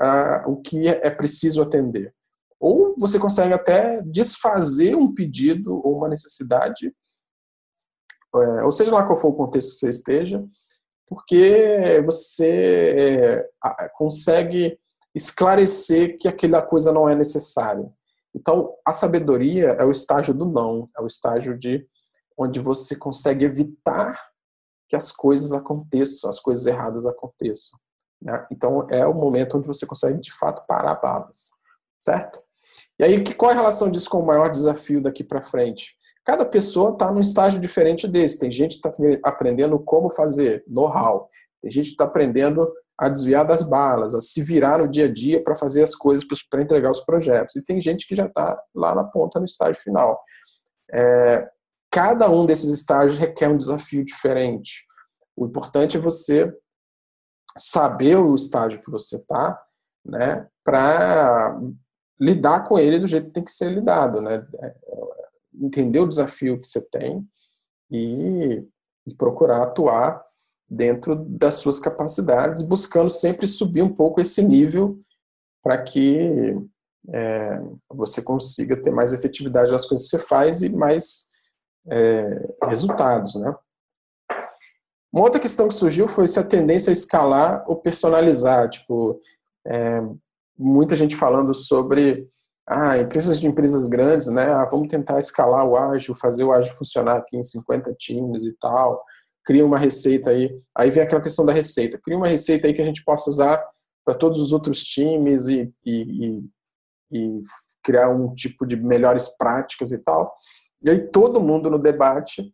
uh, 0.00 0.50
o 0.50 0.56
que 0.56 0.88
é 0.88 1.10
preciso 1.10 1.60
atender. 1.60 2.14
Ou 2.62 2.94
você 2.96 3.18
consegue 3.18 3.52
até 3.52 4.00
desfazer 4.02 4.94
um 4.94 5.12
pedido 5.12 5.84
ou 5.84 5.96
uma 5.98 6.08
necessidade, 6.08 6.94
uh, 8.32 8.64
ou 8.64 8.70
seja 8.70 8.92
lá 8.92 9.04
qual 9.04 9.16
for 9.16 9.30
o 9.30 9.36
contexto 9.36 9.72
que 9.72 9.78
você 9.78 9.90
esteja, 9.90 10.44
porque 11.08 12.00
você 12.06 13.48
é, 13.64 13.88
consegue 13.96 14.78
esclarecer 15.12 16.16
que 16.18 16.28
aquela 16.28 16.62
coisa 16.62 16.92
não 16.92 17.08
é 17.08 17.16
necessária. 17.16 17.92
Então, 18.32 18.76
a 18.86 18.92
sabedoria 18.92 19.70
é 19.70 19.84
o 19.84 19.90
estágio 19.90 20.32
do 20.32 20.46
não, 20.46 20.88
é 20.96 21.02
o 21.02 21.06
estágio 21.08 21.58
de 21.58 21.84
onde 22.38 22.60
você 22.60 22.94
consegue 22.94 23.44
evitar 23.44 24.24
que 24.88 24.94
as 24.94 25.10
coisas 25.10 25.52
aconteçam, 25.52 26.30
as 26.30 26.38
coisas 26.38 26.64
erradas 26.64 27.06
aconteçam. 27.06 27.76
Né? 28.22 28.46
Então, 28.52 28.86
é 28.88 29.04
o 29.04 29.12
momento 29.12 29.58
onde 29.58 29.66
você 29.66 29.84
consegue, 29.84 30.20
de 30.20 30.32
fato, 30.32 30.64
parar 30.64 30.94
balas, 30.94 31.50
certo? 31.98 32.40
E 33.02 33.04
aí, 33.04 33.34
qual 33.34 33.50
é 33.50 33.54
a 33.54 33.56
relação 33.56 33.90
disso 33.90 34.08
com 34.08 34.20
o 34.20 34.26
maior 34.26 34.48
desafio 34.48 35.02
daqui 35.02 35.24
para 35.24 35.42
frente? 35.42 35.96
Cada 36.24 36.44
pessoa 36.44 36.92
está 36.92 37.10
num 37.10 37.20
estágio 37.20 37.60
diferente 37.60 38.06
desse. 38.06 38.38
Tem 38.38 38.48
gente 38.48 38.80
que 38.80 38.88
está 38.88 39.28
aprendendo 39.28 39.76
como 39.80 40.08
fazer, 40.08 40.62
know-how. 40.68 41.28
Tem 41.60 41.68
gente 41.68 41.86
que 41.86 41.92
está 41.94 42.04
aprendendo 42.04 42.72
a 42.96 43.08
desviar 43.08 43.44
das 43.44 43.64
balas, 43.64 44.14
a 44.14 44.20
se 44.20 44.40
virar 44.40 44.78
no 44.78 44.86
dia 44.86 45.06
a 45.06 45.12
dia 45.12 45.42
para 45.42 45.56
fazer 45.56 45.82
as 45.82 45.96
coisas, 45.96 46.24
para 46.48 46.62
entregar 46.62 46.92
os 46.92 47.00
projetos. 47.00 47.56
E 47.56 47.64
tem 47.64 47.80
gente 47.80 48.06
que 48.06 48.14
já 48.14 48.26
está 48.26 48.56
lá 48.72 48.94
na 48.94 49.02
ponta, 49.02 49.40
no 49.40 49.46
estágio 49.46 49.82
final. 49.82 50.22
É, 50.92 51.48
cada 51.90 52.30
um 52.30 52.46
desses 52.46 52.70
estágios 52.70 53.18
requer 53.18 53.48
um 53.48 53.56
desafio 53.56 54.04
diferente. 54.04 54.84
O 55.36 55.46
importante 55.46 55.96
é 55.96 56.00
você 56.00 56.56
saber 57.58 58.14
o 58.14 58.32
estágio 58.32 58.80
que 58.80 58.92
você 58.92 59.16
está, 59.16 59.60
né, 60.06 60.46
para 60.64 61.58
lidar 62.20 62.64
com 62.64 62.78
ele 62.78 62.98
do 62.98 63.08
jeito 63.08 63.26
que 63.26 63.32
tem 63.32 63.44
que 63.44 63.52
ser 63.52 63.70
lidado, 63.70 64.20
né? 64.20 64.46
É, 64.60 64.74
entender 65.60 66.00
o 66.00 66.08
desafio 66.08 66.60
que 66.60 66.66
você 66.66 66.80
tem 66.80 67.26
e, 67.90 68.64
e 69.06 69.14
procurar 69.14 69.62
atuar 69.62 70.24
dentro 70.68 71.14
das 71.14 71.56
suas 71.56 71.78
capacidades, 71.78 72.62
buscando 72.62 73.10
sempre 73.10 73.46
subir 73.46 73.82
um 73.82 73.94
pouco 73.94 74.20
esse 74.20 74.42
nível 74.42 74.98
para 75.62 75.82
que 75.82 76.56
é, 77.10 77.60
você 77.90 78.22
consiga 78.22 78.80
ter 78.80 78.90
mais 78.90 79.12
efetividade 79.12 79.70
nas 79.70 79.84
coisas 79.84 80.08
que 80.08 80.16
você 80.16 80.24
faz 80.24 80.62
e 80.62 80.68
mais 80.70 81.30
é, 81.88 82.54
resultados, 82.64 83.34
né? 83.34 83.54
Uma 85.12 85.24
outra 85.24 85.40
questão 85.40 85.68
que 85.68 85.74
surgiu 85.74 86.08
foi 86.08 86.26
se 86.26 86.38
a 86.38 86.44
tendência 86.44 86.90
a 86.90 86.92
escalar 86.92 87.64
ou 87.68 87.76
personalizar, 87.76 88.70
tipo, 88.70 89.20
é, 89.66 90.00
muita 90.62 90.96
gente 90.96 91.16
falando 91.16 91.52
sobre 91.52 92.28
ah, 92.66 92.96
empresas 92.98 93.40
de 93.40 93.46
empresas 93.46 93.88
grandes, 93.88 94.28
né? 94.28 94.44
Ah, 94.44 94.64
vamos 94.64 94.88
tentar 94.88 95.18
escalar 95.18 95.66
o 95.66 95.76
ágil, 95.76 96.14
fazer 96.14 96.44
o 96.44 96.52
ágil 96.52 96.72
funcionar 96.74 97.16
aqui 97.18 97.36
em 97.36 97.42
50 97.42 97.92
times 97.94 98.44
e 98.44 98.52
tal. 98.58 99.02
Cria 99.44 99.66
uma 99.66 99.78
receita 99.78 100.30
aí. 100.30 100.50
Aí 100.76 100.90
vem 100.90 101.02
aquela 101.02 101.20
questão 101.20 101.44
da 101.44 101.52
receita. 101.52 101.98
Cria 102.02 102.16
uma 102.16 102.28
receita 102.28 102.66
aí 102.66 102.74
que 102.74 102.82
a 102.82 102.84
gente 102.84 103.04
possa 103.04 103.28
usar 103.28 103.62
para 104.04 104.14
todos 104.14 104.40
os 104.40 104.52
outros 104.52 104.84
times 104.84 105.48
e, 105.48 105.72
e, 105.84 105.92
e, 105.92 106.44
e 107.10 107.42
criar 107.82 108.10
um 108.10 108.32
tipo 108.34 108.64
de 108.64 108.76
melhores 108.76 109.28
práticas 109.36 109.92
e 109.92 109.98
tal. 109.98 110.34
E 110.82 110.90
aí 110.90 111.08
todo 111.08 111.40
mundo 111.40 111.68
no 111.68 111.78
debate 111.78 112.52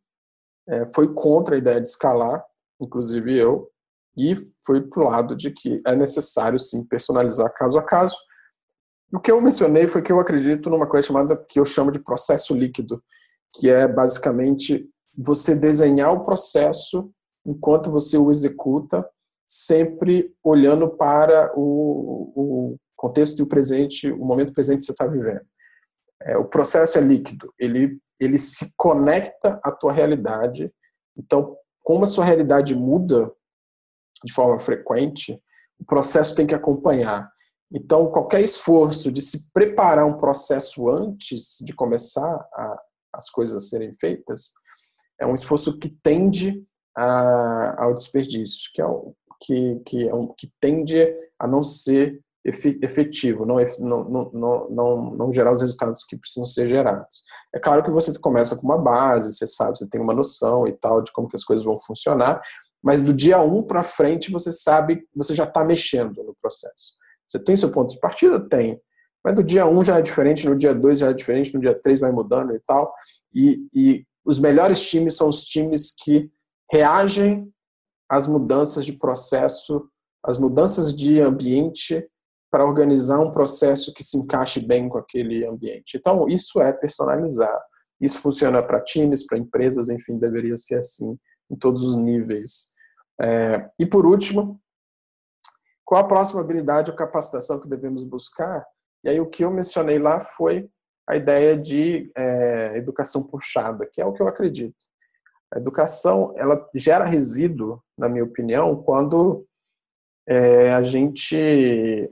é, 0.69 0.89
foi 0.95 1.13
contra 1.13 1.55
a 1.55 1.59
ideia 1.59 1.81
de 1.81 1.89
escalar, 1.89 2.45
inclusive 2.81 3.37
eu, 3.37 3.71
e 4.19 4.51
foi 4.67 4.83
para 4.83 5.03
o 5.03 5.09
lado 5.09 5.37
de 5.37 5.51
que 5.51 5.81
é 5.87 5.95
necessário 5.95 6.59
sim 6.59 6.85
personalizar 6.85 7.53
caso 7.55 7.79
a 7.79 7.83
caso 7.83 8.17
o 9.13 9.19
que 9.19 9.31
eu 9.31 9.41
mencionei 9.41 9.89
foi 9.89 10.03
que 10.03 10.13
eu 10.13 10.21
acredito 10.21 10.69
numa 10.69 10.87
coisa 10.87 11.07
chamada 11.07 11.37
que 11.37 11.59
eu 11.59 11.65
chamo 11.65 11.91
de 11.91 11.99
processo 11.99 12.55
líquido, 12.55 13.03
que 13.55 13.71
é 13.71 13.89
basicamente 13.89 14.87
você 15.17 15.57
desenhar 15.57 16.13
o 16.13 16.25
processo 16.25 17.11
enquanto 17.47 17.91
você 17.91 18.19
o 18.19 18.31
executa, 18.31 19.09
sempre 19.47 20.35
olhando 20.45 20.91
para 20.91 21.51
o, 21.57 22.33
o 22.37 22.77
contexto 22.95 23.39
do 23.39 23.47
presente, 23.47 24.13
o 24.13 24.25
momento 24.25 24.53
presente 24.53 24.81
que 24.81 24.85
você 24.85 24.93
está 24.93 25.07
vivendo. 25.07 25.41
É, 26.21 26.37
o 26.37 26.45
processo 26.45 26.99
é 26.99 27.01
líquido, 27.01 27.51
ele, 27.59 27.99
ele 28.21 28.37
se 28.37 28.75
conecta 28.77 29.59
à 29.65 29.71
tua 29.71 29.93
realidade. 29.93 30.71
Então, 31.17 31.57
como 31.83 32.05
a 32.05 32.07
sua 32.07 32.27
realidade 32.27 32.75
muda 32.75 33.33
de 34.25 34.33
forma 34.33 34.61
frequente, 34.61 35.41
o 35.79 35.85
processo 35.85 36.35
tem 36.35 36.47
que 36.47 36.55
acompanhar. 36.55 37.31
Então, 37.73 38.11
qualquer 38.11 38.41
esforço 38.41 39.13
de 39.13 39.21
se 39.21 39.51
preparar 39.53 40.07
um 40.07 40.17
processo 40.17 40.89
antes 40.89 41.59
de 41.61 41.73
começar 41.73 42.35
a, 42.55 42.83
as 43.13 43.31
coisas 43.31 43.57
a 43.57 43.67
serem 43.67 43.95
feitas 44.01 44.53
é 45.21 45.27
um 45.27 45.35
esforço 45.35 45.79
que 45.79 45.89
tende 46.03 46.65
a, 46.97 47.85
ao 47.85 47.95
desperdício, 47.95 48.71
que, 48.73 48.81
é 48.81 48.87
um, 48.87 49.13
que, 49.41 49.81
que, 49.85 50.09
é 50.09 50.15
um, 50.15 50.29
que 50.37 50.51
tende 50.61 51.15
a 51.39 51.47
não 51.47 51.63
ser 51.63 52.21
efetivo, 52.45 53.45
não, 53.45 53.57
não, 53.79 54.31
não, 54.33 54.71
não, 54.71 55.13
não 55.13 55.33
gerar 55.33 55.53
os 55.53 55.61
resultados 55.61 56.05
que 56.05 56.17
precisam 56.17 56.47
ser 56.47 56.69
gerados. 56.69 57.23
É 57.55 57.59
claro 57.59 57.83
que 57.83 57.91
você 57.91 58.17
começa 58.19 58.57
com 58.57 58.63
uma 58.63 58.79
base, 58.79 59.33
você 59.33 59.47
sabe, 59.47 59.77
você 59.77 59.89
tem 59.89 60.01
uma 60.01 60.15
noção 60.15 60.67
e 60.67 60.73
tal 60.73 61.03
de 61.03 61.13
como 61.13 61.29
que 61.29 61.37
as 61.37 61.45
coisas 61.45 61.65
vão 61.65 61.79
funcionar, 61.79 62.41
mas 62.83 63.03
do 63.03 63.13
dia 63.13 63.41
1 63.41 63.59
um 63.59 63.63
para 63.63 63.83
frente 63.83 64.31
você 64.31 64.53
sabe, 64.53 65.07
você 65.15 65.35
já 65.35 65.45
está 65.45 65.65
mexendo 65.65 66.23
no 66.23 66.37
processo. 66.41 66.93
Você 67.27 67.39
tem 67.39 67.57
seu 67.57 67.71
ponto 67.71 67.93
de 67.93 68.01
partida? 68.01 68.41
Tem. 68.41 68.81
Mas 69.25 69.35
do 69.35 69.43
dia 69.43 69.67
1 69.67 69.79
um 69.79 69.85
já 69.85 69.99
é 69.99 70.03
diferente, 70.03 70.49
no 70.49 70.57
dia 70.57 70.75
2 70.75 70.99
já 71.01 71.11
é 71.11 71.13
diferente, 71.13 71.53
no 71.55 71.61
dia 71.61 71.79
3 71.79 72.01
vai 72.01 72.13
mudando 72.13 72.55
e 72.55 72.61
tal. 72.61 72.93
E, 73.35 73.67
e 73.75 74.07
os 74.25 74.39
melhores 74.39 74.89
times 74.89 75.17
são 75.17 75.29
os 75.29 75.45
times 75.45 75.95
que 75.95 76.31
reagem 76.71 77.53
às 78.09 78.27
mudanças 78.27 78.87
de 78.87 78.93
processo, 78.93 79.89
às 80.25 80.39
mudanças 80.39 80.97
de 80.97 81.21
ambiente 81.21 82.07
para 82.51 82.65
organizar 82.65 83.21
um 83.21 83.31
processo 83.31 83.93
que 83.93 84.03
se 84.03 84.17
encaixe 84.17 84.61
bem 84.61 84.89
com 84.89 84.97
aquele 84.97 85.45
ambiente. 85.45 85.97
Então, 85.97 86.27
isso 86.29 86.61
é 86.63 86.73
personalizar. 86.73 87.61
Isso 88.01 88.19
funciona 88.21 88.63
para 88.63 88.81
times, 88.81 89.27
para 89.27 89.37
empresas, 89.37 89.91
enfim, 89.91 90.19
deveria 90.19 90.57
ser 90.57 90.79
assim 90.79 91.19
em 91.51 91.57
todos 91.57 91.83
os 91.83 91.97
níveis. 91.97 92.73
É, 93.21 93.69
e 93.79 93.87
por 93.87 94.07
último, 94.07 94.61
qual 95.85 96.03
a 96.03 96.07
próxima 96.07 96.41
habilidade 96.41 96.91
ou 96.91 96.97
capacitação 96.97 97.59
que 97.61 97.69
devemos 97.69 98.05
buscar? 98.05 98.65
E 99.05 99.09
aí 99.09 99.21
o 99.21 99.29
que 99.29 99.45
eu 99.45 99.51
mencionei 99.51 99.99
lá 99.99 100.21
foi 100.21 100.69
a 101.09 101.17
ideia 101.17 101.57
de 101.57 102.13
é, 102.17 102.77
educação 102.77 103.23
puxada, 103.23 103.89
que 103.91 104.01
é 104.01 104.05
o 104.05 104.13
que 104.13 104.23
eu 104.23 104.29
acredito. 104.29 104.77
A 105.53 105.59
educação 105.59 106.35
ela 106.37 106.69
gera 106.75 107.07
resíduo, 107.07 107.83
na 107.97 108.09
minha 108.09 108.25
opinião, 108.25 108.77
quando 108.83 109.47
é, 110.29 110.75
a 110.75 110.83
gente 110.83 112.11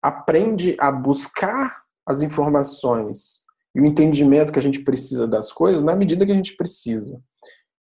aprende 0.00 0.76
a 0.78 0.92
buscar 0.92 1.82
as 2.06 2.22
informações 2.22 3.44
e 3.74 3.80
o 3.80 3.84
entendimento 3.84 4.52
que 4.52 4.58
a 4.60 4.62
gente 4.62 4.84
precisa 4.84 5.26
das 5.26 5.52
coisas 5.52 5.82
na 5.82 5.96
medida 5.96 6.24
que 6.24 6.30
a 6.30 6.36
gente 6.36 6.56
precisa, 6.56 7.20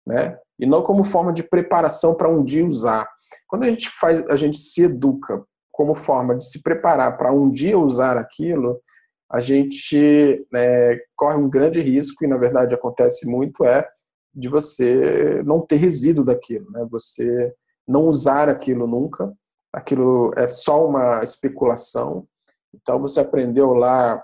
né? 0.06 0.38
E 0.60 0.66
não 0.66 0.82
como 0.82 1.04
forma 1.04 1.32
de 1.32 1.44
preparação 1.44 2.16
para 2.16 2.30
um 2.30 2.44
dia 2.44 2.66
usar. 2.66 3.08
Quando 3.48 3.64
a 3.64 3.70
gente 3.70 3.90
faz, 3.90 4.22
a 4.28 4.36
gente 4.36 4.58
se 4.58 4.84
educa 4.84 5.44
como 5.72 5.94
forma 5.94 6.36
de 6.36 6.44
se 6.44 6.64
preparar 6.64 7.18
para 7.18 7.32
um 7.32 7.52
dia 7.52 7.78
usar 7.78 8.18
aquilo, 8.18 8.82
a 9.30 9.40
gente 9.40 10.48
é, 10.56 11.00
corre 11.16 11.36
um 11.36 11.50
grande 11.50 11.82
risco 11.82 12.24
e 12.24 12.28
na 12.28 12.38
verdade 12.38 12.74
acontece 12.74 13.30
muito 13.30 13.64
é 13.66 13.88
de 14.34 14.48
você 14.48 15.42
não 15.46 15.62
ter 15.62 15.76
resíduo 15.78 16.24
daquilo, 16.24 16.70
né? 16.72 16.88
Você 16.92 17.54
não 17.88 18.06
usar 18.06 18.50
aquilo 18.50 18.88
nunca, 18.88 19.34
aquilo 19.74 20.32
é 20.36 20.48
só 20.48 20.88
uma 20.88 21.24
especulação. 21.24 22.28
Então 22.74 23.00
você 23.00 23.20
aprendeu 23.20 23.74
lá 23.74 24.24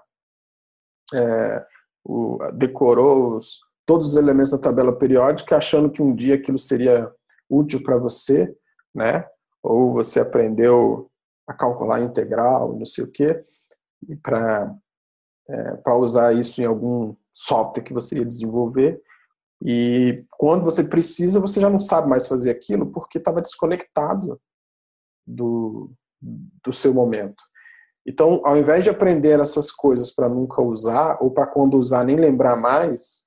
é, 1.13 1.65
o, 2.03 2.37
decorou 2.53 3.35
os, 3.35 3.59
todos 3.85 4.09
os 4.09 4.17
elementos 4.17 4.51
da 4.51 4.57
tabela 4.57 4.97
periódica, 4.97 5.57
achando 5.57 5.89
que 5.89 6.01
um 6.01 6.15
dia 6.15 6.35
aquilo 6.35 6.57
seria 6.57 7.11
útil 7.49 7.83
para 7.83 7.97
você, 7.97 8.55
né? 8.93 9.25
Ou 9.61 9.93
você 9.93 10.19
aprendeu 10.19 11.09
a 11.47 11.53
calcular 11.53 12.01
integral, 12.01 12.77
não 12.77 12.85
sei 12.85 13.03
o 13.03 13.11
quê, 13.11 13.43
para 14.21 14.73
é, 15.49 15.75
para 15.77 15.95
usar 15.95 16.33
isso 16.33 16.61
em 16.61 16.65
algum 16.65 17.15
software 17.31 17.83
que 17.83 17.93
você 17.93 18.19
ia 18.19 18.25
desenvolver. 18.25 19.01
E 19.61 20.25
quando 20.31 20.63
você 20.63 20.83
precisa, 20.83 21.39
você 21.39 21.59
já 21.59 21.69
não 21.69 21.79
sabe 21.79 22.09
mais 22.09 22.27
fazer 22.27 22.49
aquilo 22.49 22.91
porque 22.91 23.17
estava 23.17 23.41
desconectado 23.41 24.39
do, 25.25 25.91
do 26.21 26.73
seu 26.73 26.93
momento. 26.93 27.43
Então, 28.05 28.41
ao 28.45 28.57
invés 28.57 28.83
de 28.83 28.89
aprender 28.89 29.39
essas 29.39 29.71
coisas 29.71 30.11
para 30.11 30.27
nunca 30.27 30.61
usar, 30.61 31.17
ou 31.21 31.31
para 31.31 31.47
quando 31.47 31.77
usar 31.77 32.03
nem 32.03 32.17
lembrar 32.17 32.57
mais, 32.57 33.22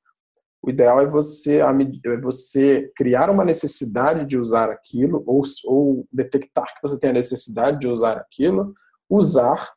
o 0.67 0.71
ideal 0.71 1.01
é 1.01 1.07
você, 1.07 1.61
é 1.61 2.17
você 2.21 2.91
criar 2.97 3.31
uma 3.31 3.45
necessidade 3.45 4.27
de 4.27 4.37
usar 4.37 4.69
aquilo, 4.71 5.23
ou, 5.27 5.43
ou 5.65 6.07
detectar 6.13 6.67
que 6.67 6.83
você 6.83 6.99
tem 6.99 7.11
a 7.11 7.15
necessidade 7.15 7.79
de 7.79 7.87
usar 7.87 8.17
aquilo, 8.17 8.75
usar, 9.09 9.73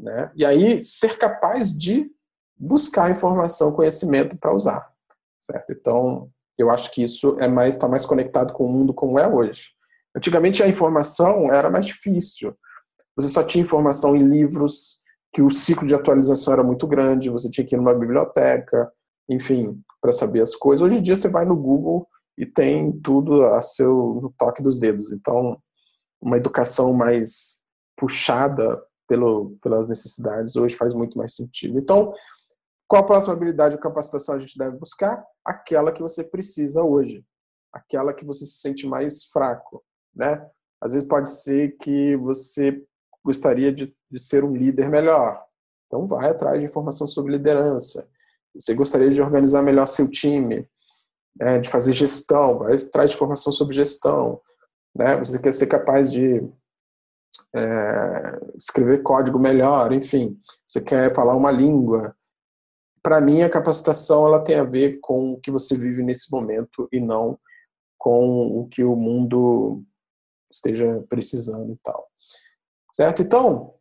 né? 0.00 0.30
e 0.34 0.44
aí 0.44 0.80
ser 0.80 1.18
capaz 1.18 1.76
de 1.76 2.10
buscar 2.56 3.10
informação, 3.10 3.72
conhecimento 3.72 4.36
para 4.36 4.54
usar. 4.54 4.88
Certo? 5.40 5.72
Então, 5.72 6.30
eu 6.56 6.70
acho 6.70 6.90
que 6.92 7.02
isso 7.02 7.36
é 7.40 7.48
mais 7.48 7.74
está 7.74 7.88
mais 7.88 8.06
conectado 8.06 8.52
com 8.54 8.64
o 8.64 8.72
mundo 8.72 8.94
como 8.94 9.18
é 9.18 9.26
hoje. 9.26 9.70
Antigamente 10.16 10.62
a 10.62 10.68
informação 10.68 11.52
era 11.52 11.68
mais 11.68 11.84
difícil 11.84 12.56
você 13.16 13.28
só 13.28 13.42
tinha 13.42 13.62
informação 13.62 14.16
em 14.16 14.20
livros, 14.20 15.00
que 15.32 15.42
o 15.42 15.50
ciclo 15.50 15.86
de 15.86 15.94
atualização 15.94 16.52
era 16.52 16.62
muito 16.62 16.86
grande, 16.86 17.30
você 17.30 17.50
tinha 17.50 17.66
que 17.66 17.74
ir 17.74 17.78
numa 17.78 17.94
biblioteca, 17.94 18.90
enfim, 19.28 19.80
para 20.04 20.12
saber 20.12 20.42
as 20.42 20.54
coisas. 20.54 20.84
Hoje 20.84 20.98
em 20.98 21.02
dia 21.02 21.16
você 21.16 21.30
vai 21.30 21.46
no 21.46 21.56
Google 21.56 22.06
e 22.36 22.44
tem 22.44 22.92
tudo 23.00 23.46
a 23.46 23.62
seu 23.62 24.20
no 24.20 24.34
toque 24.36 24.62
dos 24.62 24.78
dedos. 24.78 25.10
Então, 25.12 25.58
uma 26.20 26.36
educação 26.36 26.92
mais 26.92 27.62
puxada 27.96 28.82
pelo, 29.08 29.56
pelas 29.62 29.88
necessidades 29.88 30.56
hoje 30.56 30.76
faz 30.76 30.92
muito 30.92 31.16
mais 31.16 31.34
sentido. 31.34 31.78
Então, 31.78 32.12
qual 32.86 33.02
a 33.02 33.06
próxima 33.06 33.32
habilidade 33.32 33.76
ou 33.76 33.80
capacitação 33.80 34.34
a 34.34 34.38
gente 34.38 34.58
deve 34.58 34.76
buscar? 34.76 35.24
Aquela 35.42 35.90
que 35.90 36.02
você 36.02 36.22
precisa 36.22 36.82
hoje, 36.82 37.24
aquela 37.72 38.12
que 38.12 38.26
você 38.26 38.44
se 38.44 38.60
sente 38.60 38.86
mais 38.86 39.24
fraco, 39.24 39.82
né? 40.14 40.46
Às 40.82 40.92
vezes 40.92 41.08
pode 41.08 41.30
ser 41.30 41.78
que 41.78 42.14
você 42.16 42.84
gostaria 43.24 43.72
de, 43.72 43.96
de 44.10 44.18
ser 44.18 44.44
um 44.44 44.54
líder 44.54 44.90
melhor. 44.90 45.42
Então, 45.86 46.06
vai 46.06 46.28
atrás 46.28 46.60
de 46.60 46.66
informação 46.66 47.06
sobre 47.06 47.32
liderança. 47.32 48.06
Você 48.54 48.74
gostaria 48.74 49.10
de 49.10 49.20
organizar 49.20 49.62
melhor 49.62 49.86
seu 49.86 50.08
time, 50.08 50.68
né, 51.38 51.58
de 51.58 51.68
fazer 51.68 51.92
gestão, 51.92 52.58
vai 52.58 52.76
de 52.76 53.14
informação 53.14 53.52
sobre 53.52 53.74
gestão. 53.74 54.40
Né? 54.94 55.16
Você 55.16 55.38
quer 55.40 55.52
ser 55.52 55.66
capaz 55.66 56.10
de 56.10 56.40
é, 57.54 58.40
escrever 58.56 59.02
código 59.02 59.38
melhor, 59.38 59.92
enfim. 59.92 60.38
Você 60.66 60.80
quer 60.80 61.14
falar 61.14 61.34
uma 61.34 61.50
língua. 61.50 62.16
Para 63.02 63.20
mim, 63.20 63.42
a 63.42 63.50
capacitação 63.50 64.26
ela 64.26 64.42
tem 64.42 64.56
a 64.56 64.64
ver 64.64 64.98
com 65.00 65.32
o 65.32 65.40
que 65.40 65.50
você 65.50 65.76
vive 65.76 66.02
nesse 66.02 66.30
momento 66.32 66.88
e 66.92 67.00
não 67.00 67.38
com 67.98 68.60
o 68.60 68.68
que 68.68 68.84
o 68.84 68.94
mundo 68.94 69.82
esteja 70.50 71.04
precisando 71.08 71.72
e 71.72 71.76
tal. 71.82 72.08
Certo? 72.92 73.22
Então, 73.22 73.73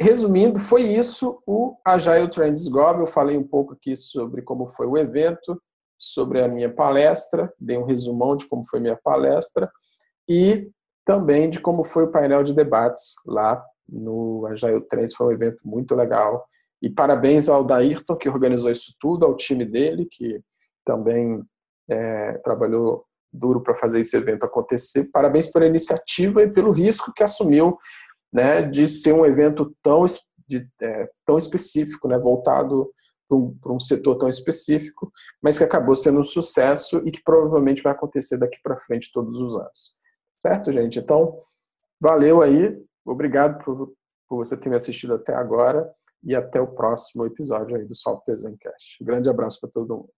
resumindo, 0.00 0.58
foi 0.58 0.82
isso 0.82 1.42
o 1.46 1.76
Agile 1.84 2.30
Trends 2.30 2.66
Gov. 2.68 3.00
Eu 3.00 3.06
falei 3.06 3.36
um 3.36 3.46
pouco 3.46 3.74
aqui 3.74 3.94
sobre 3.94 4.42
como 4.42 4.66
foi 4.66 4.86
o 4.86 4.96
evento, 4.96 5.60
sobre 5.98 6.42
a 6.42 6.48
minha 6.48 6.72
palestra, 6.72 7.52
dei 7.58 7.76
um 7.76 7.84
resumão 7.84 8.36
de 8.36 8.46
como 8.46 8.66
foi 8.68 8.80
minha 8.80 8.98
palestra 9.02 9.70
e 10.28 10.70
também 11.04 11.48
de 11.48 11.60
como 11.60 11.84
foi 11.84 12.04
o 12.04 12.10
painel 12.10 12.42
de 12.42 12.54
debates 12.54 13.14
lá 13.26 13.62
no 13.88 14.46
Agile 14.46 14.80
Trends. 14.80 15.14
Foi 15.14 15.28
um 15.28 15.32
evento 15.32 15.62
muito 15.64 15.94
legal. 15.94 16.44
E 16.82 16.90
parabéns 16.90 17.48
ao 17.48 17.64
Dairton, 17.64 18.16
que 18.16 18.28
organizou 18.28 18.70
isso 18.70 18.94
tudo, 18.98 19.24
ao 19.24 19.36
time 19.36 19.64
dele, 19.64 20.06
que 20.10 20.40
também 20.84 21.42
é, 21.88 22.32
trabalhou 22.38 23.04
duro 23.32 23.62
para 23.62 23.76
fazer 23.76 24.00
esse 24.00 24.16
evento 24.16 24.44
acontecer. 24.44 25.08
Parabéns 25.12 25.50
pela 25.50 25.66
iniciativa 25.66 26.42
e 26.42 26.50
pelo 26.50 26.72
risco 26.72 27.12
que 27.14 27.22
assumiu 27.22 27.78
né, 28.32 28.62
de 28.62 28.88
ser 28.88 29.12
um 29.12 29.24
evento 29.24 29.74
tão, 29.82 30.04
de, 30.46 30.68
é, 30.82 31.08
tão 31.24 31.38
específico, 31.38 32.08
né, 32.08 32.18
voltado 32.18 32.90
para 33.28 33.72
um, 33.72 33.80
setor 33.80 34.16
tão 34.16 34.28
específico, 34.28 35.12
mas 35.42 35.58
que 35.58 35.64
acabou 35.64 35.96
sendo 35.96 36.20
um 36.20 36.24
sucesso 36.24 36.98
e 37.04 37.10
que 37.10 37.22
provavelmente 37.24 37.82
vai 37.82 37.92
acontecer 37.92 38.38
daqui 38.38 38.58
para 38.62 38.78
frente 38.78 39.10
todos 39.12 39.40
os 39.40 39.56
anos. 39.56 39.96
Certo, 40.38 40.72
gente? 40.72 40.98
Então, 41.00 41.42
valeu 42.00 42.40
aí, 42.40 42.80
obrigado 43.04 43.64
por, 43.64 43.94
por 44.28 44.36
você 44.36 44.56
ter 44.56 44.68
me 44.68 44.76
assistido 44.76 45.14
até 45.14 45.34
agora 45.34 45.92
e 46.22 46.36
até 46.36 46.60
o 46.60 46.68
próximo 46.68 47.26
episódio 47.26 47.76
aí 47.76 47.84
do 47.84 47.94
Software 47.96 48.36
Zencast. 48.36 49.02
Um 49.02 49.06
grande 49.06 49.28
abraço 49.28 49.60
para 49.60 49.70
todo 49.70 49.96
mundo. 49.96 50.10